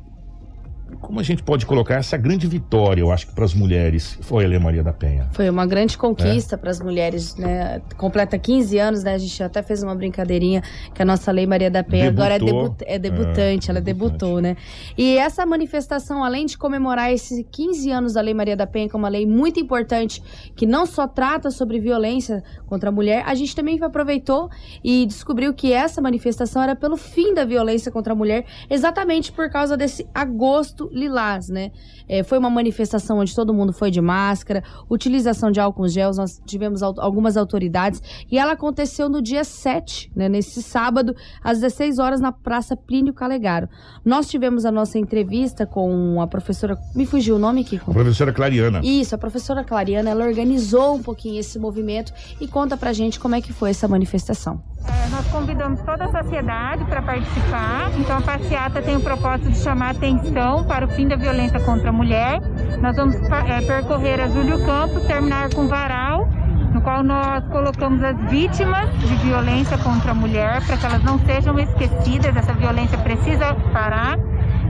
Como 1.01 1.19
a 1.19 1.23
gente 1.23 1.43
pode 1.43 1.65
colocar 1.65 1.95
essa 1.95 2.15
grande 2.17 2.47
vitória, 2.47 3.01
eu 3.01 3.11
acho 3.11 3.27
que 3.27 3.33
para 3.33 3.43
as 3.45 3.53
mulheres, 3.53 4.17
foi 4.21 4.45
a 4.45 4.47
Lei 4.47 4.57
Maria 4.59 4.83
da 4.83 4.93
Penha. 4.93 5.27
Foi 5.33 5.49
uma 5.49 5.65
grande 5.65 5.95
É. 5.95 5.97
conquista 5.97 6.57
para 6.57 6.69
as 6.71 6.79
mulheres, 6.79 7.35
né? 7.35 7.81
Completa 7.97 8.37
15 8.37 8.77
anos, 8.79 9.03
né? 9.03 9.13
A 9.13 9.17
gente 9.17 9.41
até 9.43 9.61
fez 9.61 9.83
uma 9.83 9.93
brincadeirinha 9.95 10.61
que 10.93 11.01
a 11.01 11.05
nossa 11.05 11.31
Lei 11.31 11.45
Maria 11.45 11.69
da 11.69 11.83
Penha 11.83 12.07
agora 12.09 12.35
é, 12.35 12.39
Debutou. 12.39 12.69
debu- 12.69 12.75
é 12.87 12.99
debutante, 12.99 13.69
É, 13.69 13.71
ela 13.71 13.81
debutante. 13.81 13.83
debutou, 14.19 14.41
né? 14.41 14.55
E 14.97 15.17
essa 15.17 15.45
manifestação, 15.45 16.23
além 16.23 16.45
de 16.45 16.57
comemorar 16.57 17.11
esses 17.11 17.45
15 17.51 17.91
anos 17.91 18.13
da 18.13 18.21
Lei 18.21 18.33
Maria 18.33 18.55
da 18.55 18.65
Penha, 18.67 18.87
que 18.89 18.95
é 18.95 18.99
uma 18.99 19.09
lei 19.09 19.25
muito 19.25 19.59
importante, 19.59 20.21
que 20.55 20.65
não 20.65 20.85
só 20.85 21.07
trata 21.07 21.51
sobre 21.51 21.79
violência 21.79 22.43
contra 22.65 22.89
a 22.89 22.91
mulher, 22.91 23.23
a 23.25 23.35
gente 23.35 23.55
também 23.55 23.81
aproveitou 23.81 24.49
e 24.83 25.05
descobriu 25.05 25.53
que 25.53 25.71
essa 25.73 26.01
manifestação 26.01 26.61
era 26.61 26.75
pelo 26.75 26.97
fim 26.97 27.33
da 27.33 27.43
violência 27.45 27.91
contra 27.91 28.13
a 28.13 28.15
mulher, 28.15 28.45
exatamente 28.69 29.31
por 29.31 29.49
causa 29.49 29.75
desse 29.77 30.07
agosto 30.13 30.76
lilás, 30.91 31.49
né? 31.49 31.71
É, 32.07 32.23
foi 32.23 32.37
uma 32.37 32.49
manifestação 32.49 33.19
onde 33.19 33.35
todo 33.35 33.53
mundo 33.53 33.73
foi 33.73 33.91
de 33.91 34.01
máscara, 34.01 34.63
utilização 34.89 35.51
de 35.51 35.59
álcool 35.59 35.87
gel, 35.87 36.11
nós 36.15 36.41
tivemos 36.45 36.81
al- 36.81 36.95
algumas 36.99 37.35
autoridades, 37.37 38.01
e 38.31 38.37
ela 38.37 38.53
aconteceu 38.53 39.09
no 39.09 39.21
dia 39.21 39.43
7, 39.43 40.11
né, 40.15 40.29
nesse 40.29 40.61
sábado, 40.63 41.15
às 41.43 41.59
16 41.59 41.99
horas, 41.99 42.19
na 42.21 42.31
Praça 42.31 42.75
Plínio 42.75 43.13
Calegaro. 43.13 43.67
Nós 44.05 44.27
tivemos 44.29 44.65
a 44.65 44.71
nossa 44.71 44.97
entrevista 44.97 45.65
com 45.65 46.21
a 46.21 46.27
professora. 46.27 46.77
Me 46.95 47.05
fugiu 47.05 47.35
o 47.35 47.39
nome, 47.39 47.63
Kiko? 47.63 47.91
Professora 47.93 48.31
Clariana. 48.31 48.81
Isso, 48.83 49.13
a 49.15 49.17
professora 49.17 49.63
Clariana, 49.63 50.09
ela 50.09 50.25
organizou 50.25 50.95
um 50.95 51.03
pouquinho 51.03 51.39
esse 51.39 51.59
movimento 51.59 52.13
e 52.39 52.47
conta 52.47 52.77
pra 52.77 52.93
gente 52.93 53.19
como 53.19 53.35
é 53.35 53.41
que 53.41 53.51
foi 53.53 53.71
essa 53.71 53.87
manifestação. 53.87 54.61
É, 54.85 55.09
nós 55.09 55.25
convidamos 55.27 55.81
toda 55.81 56.05
a 56.05 56.23
sociedade 56.23 56.85
para 56.85 57.01
participar. 57.01 57.91
Então, 57.99 58.17
a 58.17 58.21
passeata 58.21 58.81
tem 58.81 58.95
o 58.95 59.01
propósito 59.01 59.49
de 59.51 59.57
chamar 59.57 59.89
atenção 59.91 60.63
para 60.65 60.85
o 60.85 60.89
fim 60.89 61.07
da 61.07 61.15
violência 61.15 61.59
contra 61.59 61.89
a 61.89 61.91
mulher. 61.97 62.39
Nós 62.81 62.95
vamos 62.95 63.15
é, 63.15 63.61
percorrer 63.61 64.21
a 64.21 64.27
Júlio 64.27 64.63
Campos, 64.65 65.03
terminar 65.05 65.49
com 65.53 65.67
Varal, 65.67 66.29
no 66.73 66.81
qual 66.81 67.03
nós 67.03 67.43
colocamos 67.47 68.03
as 68.03 68.17
vítimas 68.29 68.87
de 68.99 69.15
violência 69.15 69.77
contra 69.79 70.11
a 70.11 70.13
mulher, 70.13 70.63
para 70.65 70.77
que 70.77 70.85
elas 70.85 71.03
não 71.03 71.17
sejam 71.19 71.57
esquecidas. 71.59 72.35
Essa 72.35 72.53
violência 72.53 72.97
precisa 72.99 73.55
parar. 73.73 74.17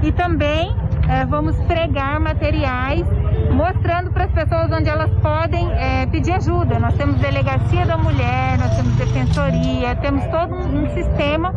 E 0.01 0.11
também 0.11 0.73
é, 1.09 1.25
vamos 1.25 1.55
pregar 1.63 2.19
materiais 2.19 3.05
mostrando 3.51 4.11
para 4.11 4.25
as 4.25 4.31
pessoas 4.31 4.71
onde 4.71 4.89
elas 4.89 5.11
podem 5.21 5.71
é, 5.73 6.05
pedir 6.05 6.33
ajuda. 6.33 6.79
Nós 6.79 6.93
temos 6.95 7.15
delegacia 7.15 7.85
da 7.85 7.97
mulher, 7.97 8.57
nós 8.59 8.75
temos 8.75 8.93
defensoria, 8.95 9.95
temos 9.95 10.23
todo 10.25 10.53
um 10.53 10.87
sistema 10.89 11.53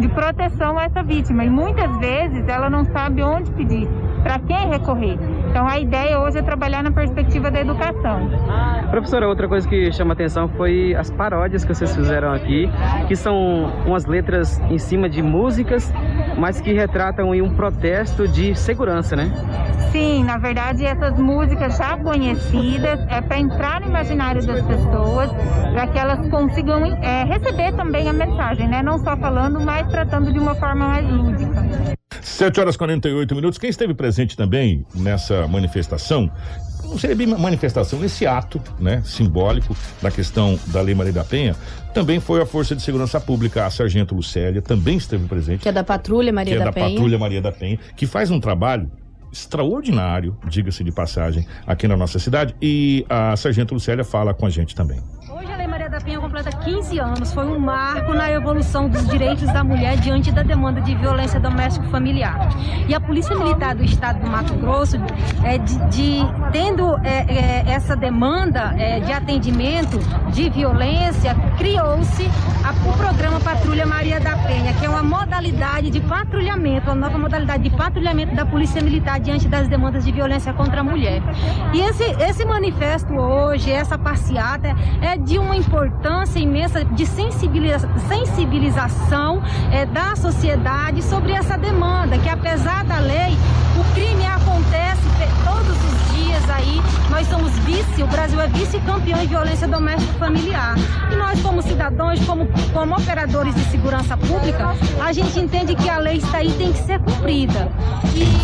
de 0.00 0.08
proteção 0.08 0.78
a 0.78 0.84
essa 0.84 1.02
vítima. 1.02 1.44
E 1.44 1.50
muitas 1.50 1.96
vezes 1.98 2.48
ela 2.48 2.68
não 2.68 2.84
sabe 2.86 3.22
onde 3.22 3.50
pedir, 3.52 3.88
para 4.24 4.38
quem 4.38 4.68
recorrer. 4.70 5.18
Então 5.50 5.68
a 5.68 5.78
ideia 5.78 6.18
hoje 6.18 6.38
é 6.38 6.42
trabalhar 6.42 6.82
na 6.82 6.90
perspectiva 6.90 7.50
da 7.50 7.60
educação. 7.60 8.30
Professora, 8.90 9.28
outra 9.28 9.46
coisa 9.46 9.68
que 9.68 9.92
chama 9.92 10.14
atenção 10.14 10.48
foi 10.48 10.94
as 10.94 11.10
paródias 11.10 11.64
que 11.64 11.74
vocês 11.74 11.94
fizeram 11.94 12.32
aqui, 12.32 12.68
que 13.06 13.14
são 13.14 13.70
umas 13.86 14.06
letras 14.06 14.58
em 14.70 14.78
cima 14.78 15.08
de 15.08 15.22
músicas, 15.22 15.92
mas 16.38 16.60
que 16.60 16.72
retratam 16.72 17.30
um 17.30 17.54
protesto 17.54 18.26
de 18.26 18.54
segurança, 18.54 19.14
né? 19.14 19.30
Sim, 19.92 20.24
na 20.24 20.38
verdade 20.38 20.84
essas 20.84 21.18
músicas 21.18 21.76
já 21.76 21.96
conhecidas 21.98 23.00
é 23.08 23.20
para 23.20 23.38
entrar 23.38 23.80
no 23.80 23.88
imaginário 23.88 24.44
das 24.44 24.62
pessoas, 24.62 25.30
para 25.72 25.86
que 25.86 25.98
elas 25.98 26.26
consigam 26.30 26.84
é, 26.84 27.24
receber 27.24 27.72
também 27.76 28.08
a 28.08 28.12
mensagem, 28.12 28.66
né? 28.68 28.82
Não 28.82 28.98
só 28.98 29.16
falando, 29.16 29.60
mas 29.60 29.86
tratando 29.88 30.32
de 30.32 30.38
uma 30.38 30.54
forma 30.54 30.88
mais 30.88 31.08
lúdica. 31.08 31.94
7 32.24 32.60
horas 32.60 32.74
e 32.74 32.78
48 32.78 33.34
minutos. 33.34 33.58
Quem 33.58 33.70
esteve 33.70 33.94
presente 33.94 34.36
também 34.36 34.84
nessa 34.94 35.46
manifestação, 35.46 36.30
não 36.82 36.98
seria 36.98 37.14
bem 37.14 37.26
manifestação, 37.26 38.00
nesse 38.00 38.26
ato 38.26 38.60
né, 38.80 39.02
simbólico 39.04 39.76
da 40.00 40.10
questão 40.10 40.58
da 40.68 40.80
Lei 40.80 40.94
Maria 40.94 41.12
da 41.12 41.24
Penha, 41.24 41.54
também 41.92 42.20
foi 42.20 42.40
a 42.42 42.46
Força 42.46 42.74
de 42.74 42.82
Segurança 42.82 43.20
Pública, 43.20 43.66
a 43.66 43.70
Sargento 43.70 44.14
Lucélia, 44.14 44.60
também 44.60 44.96
esteve 44.96 45.26
presente. 45.26 45.60
Que 45.60 45.68
é 45.68 45.72
da 45.72 45.84
Patrulha 45.84 46.32
Maria 46.32 46.54
que 46.54 46.56
é 46.56 46.58
da, 46.58 46.64
da 46.66 46.72
Penha. 46.72 46.90
Patrulha 46.90 47.18
Maria 47.18 47.42
da 47.42 47.52
Penha, 47.52 47.78
que 47.96 48.06
faz 48.06 48.30
um 48.30 48.40
trabalho 48.40 48.90
extraordinário, 49.32 50.36
diga-se 50.48 50.84
de 50.84 50.92
passagem, 50.92 51.46
aqui 51.66 51.88
na 51.88 51.96
nossa 51.96 52.18
cidade. 52.18 52.54
E 52.62 53.04
a 53.08 53.36
Sargento 53.36 53.74
Lucélia 53.74 54.04
fala 54.04 54.32
com 54.32 54.46
a 54.46 54.50
gente 54.50 54.74
também. 54.74 55.00
Hoje 55.36 55.52
a 55.52 55.56
Lei 55.56 55.66
Maria 55.66 55.90
da 55.90 56.00
Penha 56.00 56.20
completa 56.20 56.48
15 56.48 56.96
anos. 57.00 57.34
Foi 57.34 57.44
um 57.44 57.58
marco 57.58 58.14
na 58.14 58.30
evolução 58.30 58.88
dos 58.88 59.04
direitos 59.08 59.52
da 59.52 59.64
mulher 59.64 59.96
diante 59.96 60.30
da 60.30 60.44
demanda 60.44 60.80
de 60.80 60.94
violência 60.94 61.40
doméstica 61.40 61.84
familiar. 61.88 62.50
E 62.88 62.94
a 62.94 63.00
Polícia 63.00 63.34
Militar 63.34 63.74
do 63.74 63.82
Estado 63.82 64.20
do 64.20 64.30
Mato 64.30 64.54
Grosso, 64.54 64.96
é, 65.42 65.58
de, 65.58 65.76
de- 65.88 66.20
tendo 66.52 66.96
é, 67.04 67.24
é, 67.26 67.64
essa 67.66 67.96
demanda 67.96 68.76
é, 68.78 69.00
de 69.00 69.12
atendimento 69.12 69.98
de 70.30 70.48
violência, 70.50 71.34
criou-se 71.58 72.30
o 72.86 72.96
programa 72.96 73.40
Patrulha 73.40 73.84
Maria 73.86 74.20
da 74.20 74.36
Penha, 74.36 74.72
que 74.74 74.86
é 74.86 74.88
uma 74.88 75.02
modalidade 75.02 75.90
de 75.90 76.00
patrulhamento, 76.00 76.86
uma 76.86 76.94
nova 76.94 77.18
modalidade 77.18 77.62
de 77.64 77.70
patrulhamento 77.70 78.36
da 78.36 78.46
Polícia 78.46 78.80
Militar 78.80 79.18
diante 79.18 79.48
das 79.48 79.66
demandas 79.66 80.04
de 80.04 80.12
violência 80.12 80.52
contra 80.52 80.80
a 80.80 80.84
mulher. 80.84 81.20
E 81.72 81.80
esse, 81.80 82.04
esse 82.22 82.44
manifesto 82.44 83.12
hoje, 83.14 83.70
essa 83.70 83.98
passeata, 83.98 84.68
é 85.02 85.23
de 85.24 85.38
uma 85.38 85.56
importância 85.56 86.38
imensa 86.38 86.84
de 86.84 87.06
sensibiliza- 87.06 87.88
sensibilização 88.08 89.42
é, 89.72 89.86
da 89.86 90.14
sociedade 90.16 91.02
sobre 91.02 91.32
essa 91.32 91.56
demanda, 91.56 92.18
que 92.18 92.28
apesar 92.28 92.84
da 92.84 92.98
lei, 92.98 93.36
o 93.80 93.94
crime 93.94 94.26
acontece 94.26 95.02
todos 95.44 95.83
aí. 96.50 96.80
Nós 97.10 97.26
somos 97.28 97.52
vice, 97.60 98.02
o 98.02 98.06
Brasil 98.06 98.40
é 98.40 98.48
vice-campeão 98.48 99.22
em 99.22 99.26
violência 99.26 99.66
doméstica 99.68 100.12
e 100.14 100.18
familiar. 100.18 100.74
E 101.10 101.16
nós, 101.16 101.40
como 101.40 101.62
cidadãos, 101.62 102.20
como, 102.24 102.48
como 102.72 102.94
operadores 102.94 103.54
de 103.54 103.64
segurança 103.70 104.16
pública, 104.16 104.74
a 105.02 105.12
gente 105.12 105.38
entende 105.38 105.74
que 105.74 105.88
a 105.88 105.98
lei 105.98 106.16
está 106.16 106.38
aí 106.38 106.48
e 106.48 106.52
tem 106.52 106.72
que 106.72 106.78
ser 106.78 106.98
cumprida. 107.00 107.70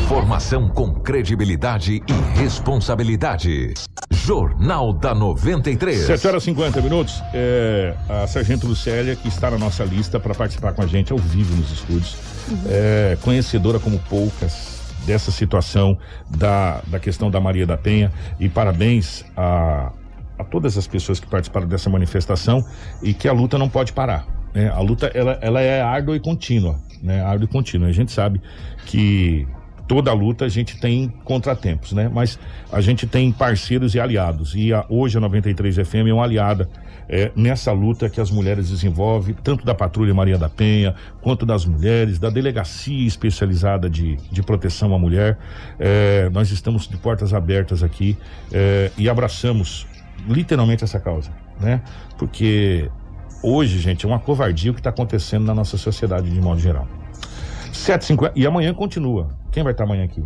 Informação 0.02 0.68
com 0.68 0.94
credibilidade 0.94 2.02
e 2.06 2.38
responsabilidade. 2.38 3.74
Jornal 4.10 4.92
da 4.92 5.14
93. 5.14 6.06
7 6.06 6.26
horas 6.26 6.42
e 6.42 6.46
50 6.46 6.80
minutos. 6.80 7.22
É, 7.32 7.94
a 8.08 8.26
Sargento 8.26 8.66
Lucélia, 8.66 9.16
que 9.16 9.28
está 9.28 9.50
na 9.50 9.58
nossa 9.58 9.84
lista 9.84 10.18
para 10.18 10.34
participar 10.34 10.72
com 10.72 10.82
a 10.82 10.86
gente 10.86 11.12
ao 11.12 11.18
vivo 11.18 11.54
nos 11.56 11.70
estúdios, 11.72 12.16
é, 12.66 13.16
conhecedora 13.22 13.78
como 13.78 13.98
poucas 14.00 14.79
dessa 15.06 15.30
situação 15.30 15.96
da, 16.28 16.80
da 16.86 16.98
questão 16.98 17.30
da 17.30 17.40
Maria 17.40 17.66
da 17.66 17.76
Penha. 17.76 18.12
E 18.38 18.48
parabéns 18.48 19.24
a, 19.36 19.92
a 20.38 20.44
todas 20.44 20.76
as 20.78 20.86
pessoas 20.86 21.18
que 21.20 21.26
participaram 21.26 21.66
dessa 21.68 21.88
manifestação 21.90 22.64
e 23.02 23.12
que 23.14 23.26
a 23.28 23.32
luta 23.32 23.58
não 23.58 23.68
pode 23.68 23.92
parar. 23.92 24.26
né? 24.54 24.68
A 24.68 24.80
luta 24.80 25.10
ela, 25.14 25.38
ela 25.40 25.60
é 25.60 25.80
árdua 25.82 26.16
e 26.16 26.20
contínua. 26.20 26.78
Né? 27.02 27.22
Árdua 27.22 27.44
e 27.46 27.48
contínua. 27.48 27.88
A 27.88 27.92
gente 27.92 28.12
sabe 28.12 28.40
que 28.86 29.46
toda 29.88 30.12
luta 30.12 30.44
a 30.44 30.48
gente 30.48 30.78
tem 30.78 31.08
contratempos, 31.24 31.92
né? 31.92 32.08
Mas 32.12 32.38
a 32.70 32.80
gente 32.80 33.06
tem 33.08 33.32
parceiros 33.32 33.94
e 33.94 34.00
aliados. 34.00 34.54
E 34.54 34.72
a- 34.72 34.84
hoje 34.88 35.16
a 35.18 35.20
93 35.20 35.76
FM 35.76 36.08
é 36.08 36.12
uma 36.12 36.22
aliada 36.22 36.68
é, 37.12 37.32
nessa 37.34 37.72
luta 37.72 38.08
que 38.08 38.20
as 38.20 38.30
mulheres 38.30 38.70
desenvolvem, 38.70 39.34
tanto 39.42 39.64
da 39.66 39.74
Patrulha 39.74 40.14
Maria 40.14 40.38
da 40.38 40.48
Penha, 40.48 40.94
quanto 41.20 41.44
das 41.44 41.66
mulheres, 41.66 42.20
da 42.20 42.30
Delegacia 42.30 43.04
Especializada 43.04 43.90
de, 43.90 44.16
de 44.30 44.42
Proteção 44.44 44.94
à 44.94 44.98
Mulher. 44.98 45.36
É, 45.76 46.30
nós 46.30 46.52
estamos 46.52 46.86
de 46.86 46.96
portas 46.96 47.34
abertas 47.34 47.82
aqui 47.82 48.16
é, 48.52 48.92
e 48.96 49.08
abraçamos 49.08 49.88
literalmente 50.28 50.84
essa 50.84 51.00
causa, 51.00 51.32
né? 51.60 51.82
Porque 52.16 52.88
hoje, 53.42 53.80
gente, 53.80 54.06
é 54.06 54.08
uma 54.08 54.20
covardia 54.20 54.70
o 54.70 54.74
que 54.74 54.80
está 54.80 54.90
acontecendo 54.90 55.44
na 55.44 55.54
nossa 55.54 55.76
sociedade 55.76 56.30
de 56.30 56.40
modo 56.40 56.60
geral. 56.60 56.86
7h50. 57.72 58.32
E 58.36 58.46
amanhã 58.46 58.72
continua. 58.72 59.30
Quem 59.50 59.64
vai 59.64 59.72
estar 59.72 59.82
amanhã 59.82 60.04
aqui? 60.04 60.22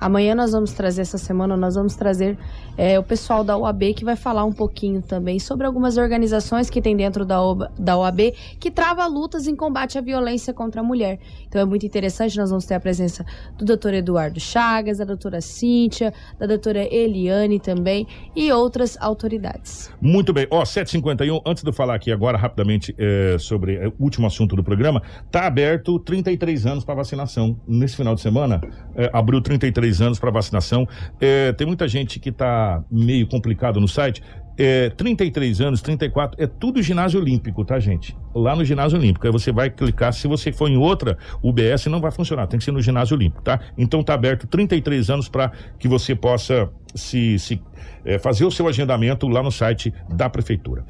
Amanhã 0.00 0.34
nós 0.34 0.52
vamos 0.52 0.72
trazer, 0.72 1.02
essa 1.02 1.18
semana, 1.18 1.56
nós 1.56 1.74
vamos 1.74 1.94
trazer 1.94 2.38
é, 2.76 2.98
o 2.98 3.02
pessoal 3.02 3.42
da 3.42 3.56
OAB 3.56 3.94
que 3.94 4.04
vai 4.04 4.16
falar 4.16 4.44
um 4.44 4.52
pouquinho 4.52 5.00
também 5.00 5.38
sobre 5.38 5.66
algumas 5.66 5.96
organizações 5.96 6.68
que 6.68 6.82
tem 6.82 6.96
dentro 6.96 7.24
da, 7.24 7.42
OAB, 7.42 7.70
da 7.78 7.96
OAB 7.96 8.32
que 8.60 8.70
trava 8.70 9.06
lutas 9.06 9.46
em 9.46 9.56
combate 9.56 9.96
à 9.98 10.00
violência 10.00 10.52
contra 10.52 10.80
a 10.80 10.84
mulher. 10.84 11.18
Então 11.48 11.60
é 11.60 11.64
muito 11.64 11.86
interessante, 11.86 12.36
nós 12.36 12.50
vamos 12.50 12.66
ter 12.66 12.74
a 12.74 12.80
presença 12.80 13.24
do 13.56 13.64
doutor 13.64 13.94
Eduardo 13.94 14.38
Chagas, 14.38 14.98
da 14.98 15.04
doutora 15.04 15.40
Cíntia, 15.40 16.12
da 16.38 16.46
doutora 16.46 16.82
Eliane 16.94 17.58
também 17.58 18.06
e 18.34 18.52
outras 18.52 18.96
autoridades. 19.00 19.90
Muito 20.00 20.32
bem. 20.32 20.46
Ó, 20.50 20.64
751, 20.64 21.40
antes 21.46 21.62
de 21.62 21.68
eu 21.68 21.72
falar 21.72 21.94
aqui 21.94 22.12
agora 22.12 22.36
rapidamente 22.36 22.94
é, 22.98 23.36
sobre 23.38 23.76
é, 23.76 23.88
o 23.88 23.94
último 23.98 24.26
assunto 24.26 24.54
do 24.54 24.62
programa, 24.62 25.02
tá 25.30 25.46
aberto 25.46 25.98
33 25.98 26.66
anos 26.66 26.84
para 26.84 26.94
vacinação. 26.94 27.58
Nesse 27.66 27.96
final 27.96 28.14
de 28.14 28.20
semana, 28.20 28.60
é, 28.94 29.10
abriu 29.12 29.40
33 29.40 29.85
anos 30.00 30.18
para 30.18 30.30
vacinação. 30.30 30.86
É, 31.20 31.52
tem 31.52 31.66
muita 31.66 31.86
gente 31.88 32.18
que 32.18 32.32
tá 32.32 32.82
meio 32.90 33.26
complicado 33.26 33.80
no 33.80 33.88
site. 33.88 34.22
É, 34.58 34.88
33 34.90 35.60
anos, 35.60 35.82
34, 35.82 36.42
é 36.42 36.46
tudo 36.46 36.82
ginásio 36.82 37.20
olímpico, 37.20 37.62
tá, 37.62 37.78
gente? 37.78 38.16
Lá 38.34 38.56
no 38.56 38.64
ginásio 38.64 38.98
olímpico. 38.98 39.26
Aí 39.26 39.32
você 39.32 39.52
vai 39.52 39.68
clicar, 39.68 40.14
se 40.14 40.26
você 40.26 40.50
for 40.50 40.68
em 40.68 40.78
outra, 40.78 41.18
o 41.42 41.52
BS 41.52 41.86
não 41.86 42.00
vai 42.00 42.10
funcionar, 42.10 42.46
tem 42.46 42.58
que 42.58 42.64
ser 42.64 42.72
no 42.72 42.80
ginásio 42.80 43.16
olímpico, 43.16 43.42
tá? 43.42 43.60
Então 43.76 44.02
tá 44.02 44.14
aberto 44.14 44.46
33 44.46 45.10
anos 45.10 45.28
para 45.28 45.52
que 45.78 45.86
você 45.86 46.14
possa 46.14 46.70
se, 46.94 47.38
se 47.38 47.60
é, 48.02 48.18
fazer 48.18 48.46
o 48.46 48.50
seu 48.50 48.66
agendamento 48.66 49.28
lá 49.28 49.42
no 49.42 49.52
site 49.52 49.92
da 50.08 50.30
prefeitura. 50.30 50.86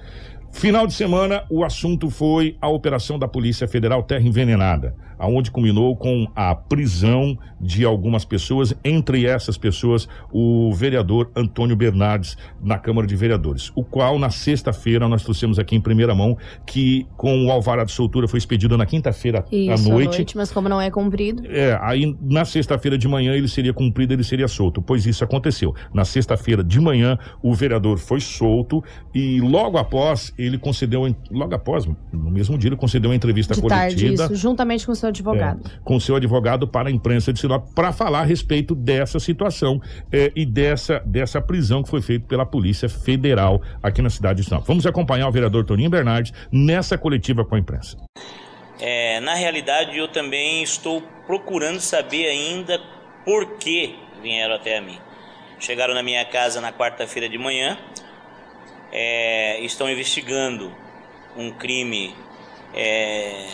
Final 0.52 0.86
de 0.86 0.94
semana, 0.94 1.44
o 1.50 1.64
assunto 1.64 2.08
foi 2.08 2.56
a 2.60 2.68
operação 2.68 3.18
da 3.18 3.28
Polícia 3.28 3.66
Federal 3.66 4.02
Terra 4.02 4.22
Envenenada, 4.22 4.94
aonde 5.18 5.50
culminou 5.50 5.96
com 5.96 6.26
a 6.34 6.54
prisão 6.54 7.38
de 7.60 7.84
algumas 7.84 8.24
pessoas, 8.24 8.74
entre 8.84 9.26
essas 9.26 9.56
pessoas 9.56 10.08
o 10.32 10.72
vereador 10.74 11.30
Antônio 11.34 11.74
Bernardes 11.74 12.36
na 12.62 12.78
Câmara 12.78 13.06
de 13.06 13.16
Vereadores, 13.16 13.72
o 13.74 13.82
qual 13.82 14.18
na 14.18 14.30
sexta-feira 14.30 15.08
nós 15.08 15.22
trouxemos 15.22 15.58
aqui 15.58 15.74
em 15.74 15.80
primeira 15.80 16.14
mão 16.14 16.36
que 16.66 17.06
com 17.16 17.46
o 17.46 17.50
alvará 17.50 17.84
de 17.84 17.92
soltura 17.92 18.28
foi 18.28 18.38
expedido 18.38 18.76
na 18.76 18.84
quinta-feira 18.84 19.44
à 19.50 19.88
noite. 19.88 20.18
noite, 20.18 20.36
mas 20.36 20.52
como 20.52 20.68
não 20.68 20.80
é 20.80 20.90
cumprido, 20.90 21.44
É, 21.46 21.78
aí 21.80 22.16
na 22.20 22.44
sexta-feira 22.44 22.98
de 22.98 23.08
manhã 23.08 23.32
ele 23.34 23.48
seria 23.48 23.72
cumprido, 23.72 24.12
ele 24.12 24.24
seria 24.24 24.48
solto, 24.48 24.82
pois 24.82 25.06
isso 25.06 25.24
aconteceu. 25.24 25.74
Na 25.92 26.04
sexta-feira 26.04 26.62
de 26.62 26.80
manhã 26.80 27.18
o 27.42 27.54
vereador 27.54 27.98
foi 27.98 28.20
solto 28.20 28.82
e 29.14 29.40
logo 29.40 29.78
após 29.78 30.32
ele 30.36 30.58
concedeu, 30.58 31.14
logo 31.30 31.54
após, 31.54 31.86
no 32.12 32.30
mesmo 32.30 32.58
dia 32.58 32.68
ele 32.68 32.76
concedeu 32.76 33.10
uma 33.10 33.16
entrevista 33.16 33.54
de 33.54 33.62
tarde, 33.62 33.96
coletiva 33.96 34.24
isso, 34.24 34.34
juntamente 34.34 34.84
com 34.84 34.92
o 34.92 34.96
seu 34.96 35.05
advogado. 35.08 35.60
é, 35.66 35.78
com 35.84 35.98
seu 35.98 36.16
advogado 36.16 36.66
para 36.66 36.88
a 36.88 36.92
imprensa 36.92 37.32
de 37.32 37.40
Sinop 37.40 37.66
para 37.74 37.92
falar 37.92 38.20
a 38.20 38.24
respeito 38.24 38.74
dessa 38.74 39.18
situação 39.18 39.80
é, 40.12 40.32
e 40.34 40.44
dessa, 40.44 41.02
dessa 41.04 41.40
prisão 41.40 41.82
que 41.82 41.90
foi 41.90 42.02
feita 42.02 42.26
pela 42.26 42.46
Polícia 42.46 42.88
Federal 42.88 43.62
aqui 43.82 44.02
na 44.02 44.10
cidade 44.10 44.42
de 44.42 44.48
Sinop. 44.48 44.66
Vamos 44.66 44.86
acompanhar 44.86 45.28
o 45.28 45.32
vereador 45.32 45.64
Toninho 45.64 45.90
Bernardes 45.90 46.32
nessa 46.50 46.98
coletiva 46.98 47.44
com 47.44 47.54
a 47.54 47.58
imprensa. 47.58 47.96
É, 48.78 49.20
na 49.20 49.34
realidade, 49.34 49.96
eu 49.96 50.08
também 50.08 50.62
estou 50.62 51.02
procurando 51.26 51.80
saber 51.80 52.26
ainda 52.26 52.78
por 53.24 53.56
que 53.56 53.96
vieram 54.22 54.54
até 54.54 54.78
a 54.78 54.82
mim. 54.82 54.98
Chegaram 55.58 55.94
na 55.94 56.02
minha 56.02 56.24
casa 56.24 56.60
na 56.60 56.72
quarta-feira 56.72 57.28
de 57.28 57.38
manhã, 57.38 57.78
é, 58.92 59.60
estão 59.60 59.88
investigando 59.90 60.70
um 61.36 61.50
crime 61.50 62.14
é, 62.74 63.46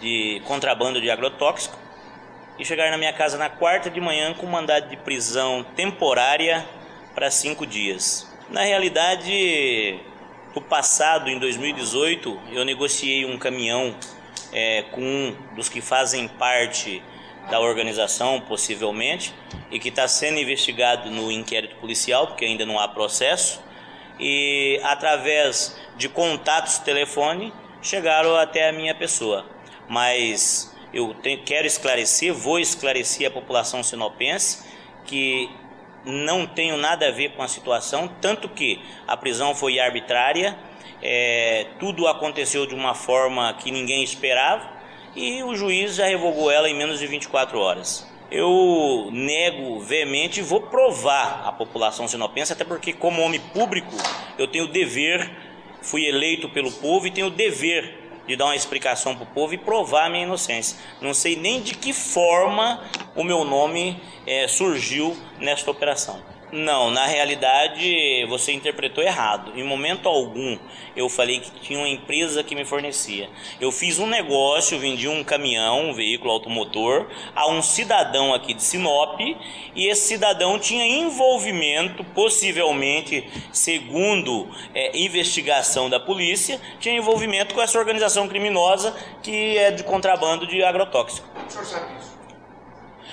de 0.00 0.42
contrabando 0.44 1.00
de 1.00 1.10
agrotóxico 1.10 1.78
e 2.58 2.64
chegaram 2.64 2.90
na 2.90 2.98
minha 2.98 3.12
casa 3.12 3.38
na 3.38 3.48
quarta 3.48 3.88
de 3.88 4.00
manhã 4.00 4.34
com 4.34 4.46
mandado 4.46 4.88
de 4.88 4.96
prisão 4.96 5.64
temporária 5.76 6.66
para 7.14 7.30
cinco 7.30 7.66
dias. 7.66 8.26
Na 8.48 8.62
realidade, 8.62 10.00
no 10.54 10.60
passado, 10.60 11.28
em 11.28 11.38
2018, 11.38 12.40
eu 12.52 12.64
negociei 12.64 13.24
um 13.24 13.38
caminhão 13.38 13.94
é, 14.52 14.82
com 14.90 15.00
um 15.00 15.36
dos 15.54 15.68
que 15.68 15.80
fazem 15.80 16.26
parte 16.26 17.02
da 17.50 17.60
organização, 17.60 18.40
possivelmente, 18.40 19.34
e 19.70 19.78
que 19.78 19.88
está 19.88 20.06
sendo 20.06 20.38
investigado 20.38 21.10
no 21.10 21.30
inquérito 21.30 21.76
policial, 21.76 22.26
porque 22.26 22.44
ainda 22.44 22.66
não 22.66 22.78
há 22.78 22.88
processo, 22.88 23.62
e 24.18 24.80
através 24.82 25.78
de 25.96 26.08
contatos 26.08 26.78
telefone 26.78 27.52
chegaram 27.80 28.36
até 28.36 28.68
a 28.68 28.72
minha 28.72 28.94
pessoa. 28.94 29.46
Mas 29.88 30.74
eu 30.92 31.14
tenho- 31.14 31.42
quero 31.44 31.66
esclarecer, 31.66 32.32
vou 32.32 32.58
esclarecer 32.58 33.26
a 33.26 33.30
população 33.30 33.82
sinopense 33.82 34.66
que 35.04 35.48
não 36.04 36.46
tenho 36.46 36.76
nada 36.76 37.08
a 37.08 37.10
ver 37.10 37.32
com 37.32 37.42
a 37.42 37.48
situação, 37.48 38.08
tanto 38.20 38.48
que 38.48 38.80
a 39.06 39.16
prisão 39.16 39.54
foi 39.54 39.78
arbitrária, 39.78 40.56
é, 41.02 41.66
tudo 41.78 42.06
aconteceu 42.06 42.66
de 42.66 42.74
uma 42.74 42.94
forma 42.94 43.52
que 43.54 43.70
ninguém 43.70 44.02
esperava 44.02 44.68
e 45.14 45.42
o 45.42 45.54
juiz 45.54 45.96
já 45.96 46.06
revogou 46.06 46.50
ela 46.50 46.68
em 46.68 46.74
menos 46.74 46.98
de 46.98 47.06
24 47.06 47.58
horas. 47.58 48.06
Eu 48.30 49.08
nego 49.10 49.80
veemente 49.80 50.40
e 50.40 50.42
vou 50.42 50.60
provar 50.62 51.44
à 51.46 51.52
população 51.52 52.06
sinopense, 52.06 52.52
até 52.52 52.62
porque, 52.64 52.92
como 52.92 53.22
homem 53.22 53.40
público, 53.40 53.94
eu 54.38 54.46
tenho 54.46 54.64
o 54.64 54.68
dever, 54.68 55.30
fui 55.80 56.04
eleito 56.06 56.48
pelo 56.50 56.70
povo 56.70 57.06
e 57.06 57.10
tenho 57.10 57.28
o 57.28 57.30
dever 57.30 58.07
de 58.28 58.36
dar 58.36 58.44
uma 58.44 58.56
explicação 58.56 59.16
para 59.16 59.24
o 59.24 59.26
povo 59.26 59.54
e 59.54 59.58
provar 59.58 60.06
a 60.06 60.08
minha 60.10 60.24
inocência. 60.24 60.78
Não 61.00 61.14
sei 61.14 61.34
nem 61.34 61.62
de 61.62 61.74
que 61.74 61.92
forma 61.92 62.84
o 63.16 63.24
meu 63.24 63.42
nome 63.44 64.00
eh, 64.26 64.46
surgiu 64.46 65.16
nesta 65.40 65.70
operação. 65.70 66.22
Não, 66.50 66.90
na 66.90 67.04
realidade 67.04 68.24
você 68.26 68.52
interpretou 68.52 69.04
errado. 69.04 69.52
Em 69.54 69.62
momento 69.62 70.08
algum 70.08 70.58
eu 70.96 71.06
falei 71.08 71.40
que 71.40 71.50
tinha 71.60 71.78
uma 71.78 71.88
empresa 71.88 72.42
que 72.42 72.54
me 72.54 72.64
fornecia. 72.64 73.28
Eu 73.60 73.70
fiz 73.70 73.98
um 73.98 74.06
negócio, 74.06 74.78
vendi 74.78 75.06
um 75.06 75.22
caminhão, 75.22 75.90
um 75.90 75.92
veículo 75.92 76.30
automotor, 76.32 77.06
a 77.36 77.46
um 77.48 77.60
cidadão 77.60 78.32
aqui 78.32 78.54
de 78.54 78.62
Sinop 78.62 79.20
e 79.20 79.86
esse 79.86 80.08
cidadão 80.08 80.58
tinha 80.58 80.86
envolvimento, 80.86 82.02
possivelmente, 82.02 83.28
segundo 83.52 84.48
é, 84.74 84.98
investigação 84.98 85.90
da 85.90 86.00
polícia, 86.00 86.58
tinha 86.80 86.96
envolvimento 86.96 87.54
com 87.54 87.60
essa 87.60 87.78
organização 87.78 88.26
criminosa 88.26 88.96
que 89.22 89.58
é 89.58 89.70
de 89.70 89.84
contrabando 89.84 90.46
de 90.46 90.62
agrotóxico 90.64 91.28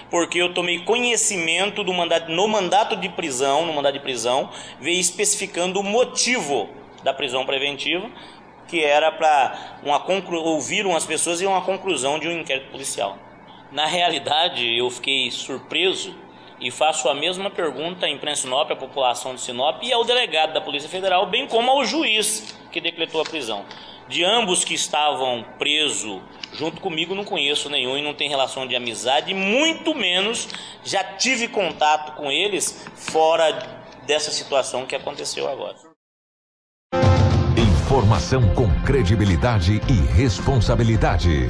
porque 0.10 0.39
eu 0.39 0.53
tomei 0.53 0.80
conhecimento 0.80 1.84
do 1.84 1.93
mandato, 1.93 2.32
no 2.32 2.47
mandato 2.47 2.95
de 2.95 3.10
prisão, 3.10 3.66
no 3.66 3.74
mandato 3.74 3.93
de 3.93 3.99
prisão, 3.99 4.49
veio 4.80 4.99
especificando 4.99 5.80
o 5.80 5.84
motivo 5.84 6.70
da 7.03 7.14
prisão 7.14 7.45
preventiva, 7.45 8.10
que 8.68 8.84
era 8.84 9.12
para 9.12 9.80
conclu... 10.06 10.41
ouviram 10.41 10.95
as 10.95 11.06
pessoas 11.06 11.41
e 11.41 11.45
uma 11.45 11.62
conclusão 11.62 12.20
de 12.20 12.28
um 12.28 12.39
inquérito 12.39 12.72
policial. 12.72 13.18
Na 13.72 13.86
realidade, 13.86 14.78
eu 14.78 14.89
fiquei 14.89 15.30
surpreso 15.32 16.16
e 16.60 16.72
faço 16.72 17.10
a 17.10 17.14
mesma 17.14 17.49
pergunta 17.49 18.06
à 18.06 18.10
imprensa 18.10 18.43
Sinop, 18.43 18.72
à 18.72 18.76
população 18.76 19.36
de 19.36 19.41
Sinop 19.41 19.84
e 19.84 19.91
ao 19.91 20.06
delegado 20.06 20.53
da 20.53 20.62
Polícia 20.62 20.89
Federal, 20.89 21.26
bem 21.28 21.47
como 21.47 21.70
ao 21.70 21.84
juiz 21.84 22.56
que 22.72 22.80
decretou 22.80 23.22
a 23.22 23.26
prisão. 23.26 23.66
De 24.08 24.24
ambos 24.24 24.64
que 24.64 24.74
estavam 24.74 25.43
presos 25.58 26.22
junto 26.56 26.82
comigo, 26.82 27.14
não 27.14 27.24
conheço 27.24 27.70
nenhum 27.70 27.97
e 27.97 28.01
não 28.01 28.14
tem 28.14 28.30
relação 28.30 28.66
de 28.68 28.76
amizade, 28.76 29.34
muito 29.34 29.93
menos 29.93 30.47
já 30.84 31.03
tive 31.03 31.47
contato 31.47 32.16
com 32.16 32.32
eles 32.32 32.86
fora 32.95 33.51
dessa 34.06 34.32
situação 34.32 34.86
que 34.86 34.95
aconteceu 34.95 35.47
agora. 35.47 35.76
Informação 37.58 38.41
com 38.53 38.68
credibilidade 38.86 39.81
e 39.89 39.93
responsabilidade. 40.13 41.49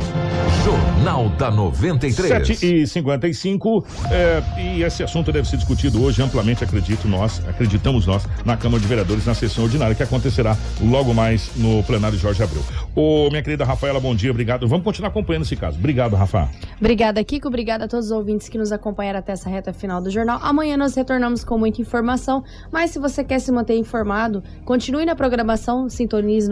Jornal 0.64 1.30
da 1.38 1.52
93. 1.52 2.30
7 2.30 2.66
e 2.66 2.88
55 2.88 3.86
é, 4.10 4.42
e 4.58 4.84
esse 4.84 5.04
assunto 5.04 5.32
deve 5.34 5.48
ser 5.48 5.58
discutido 5.58 6.02
hoje 6.02 6.22
amplamente, 6.22 6.64
acredito 6.64 7.08
nós, 7.08 7.46
acreditamos 7.48 8.08
nós, 8.08 8.26
na 8.46 8.56
Câmara 8.56 8.82
de 8.82 8.88
Vereadores, 8.88 9.26
na 9.26 9.34
sessão 9.34 9.66
ordinária, 9.66 9.94
que 9.94 10.02
acontecerá 10.02 10.58
logo 10.82 11.14
mais 11.14 11.52
no 11.58 11.84
plenário 11.84 12.18
Jorge 12.18 12.42
Abreu. 12.42 12.64
Ô, 12.96 13.30
minha 13.30 13.44
querida 13.44 13.66
Rafaela, 13.66 14.00
bom 14.00 14.16
dia, 14.16 14.32
obrigado. 14.32 14.66
Vamos 14.68 14.86
continuar 14.86 15.10
acompanhando 15.10 15.44
esse 15.44 15.58
caso. 15.58 15.78
Obrigado, 15.78 16.16
Rafa. 16.16 16.50
Obrigada, 16.80 17.22
Kiko. 17.22 17.50
Obrigada 17.50 17.84
a 17.84 17.88
todos 17.88 18.06
os 18.06 18.12
ouvintes 18.12 18.48
que 18.48 18.58
nos 18.58 18.72
acompanharam 18.72 19.20
até 19.20 19.34
essa 19.34 19.50
reta 19.50 19.74
final 19.74 20.02
do 20.02 20.10
jornal. 20.10 20.40
Amanhã 20.42 20.78
nós 20.78 20.96
retornamos 20.96 21.44
com 21.44 21.58
muita 21.58 21.82
informação, 21.82 22.44
mas 22.72 22.92
se 22.92 23.00
você 23.00 23.26
quer 23.26 23.40
se 23.40 23.52
manter 23.52 23.76
informado, 23.76 24.42
continue 24.64 25.06
na 25.06 25.16
programação 25.16 25.90
Sintonize 25.90 26.50